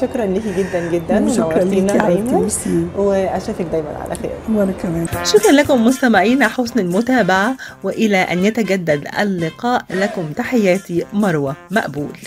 شكرا 0.00 0.26
ليكي 0.26 0.52
جدا 0.58 0.90
جدا. 0.92 1.28
شكرا 1.32 1.64
دايما. 1.64 2.38
ميرسي. 2.38 2.86
وأشوفك 2.96 3.64
دايما 3.72 3.88
على 4.04 4.14
خير. 4.14 4.30
وأنا 4.54 4.72
كمان. 4.82 5.06
شكرا 5.24 5.52
لكم 5.52 5.84
مستمعينا. 5.86 6.48
حسن 6.48 6.78
المتابعة. 6.80 7.56
وإلى 7.82 8.16
أن 8.16 8.44
يتجدد 8.44 9.08
اللقاء. 9.20 9.82
لكم 9.90 10.32
تحياتي. 10.36 11.04
مروة 11.12 11.56
مقبول. 11.70 12.18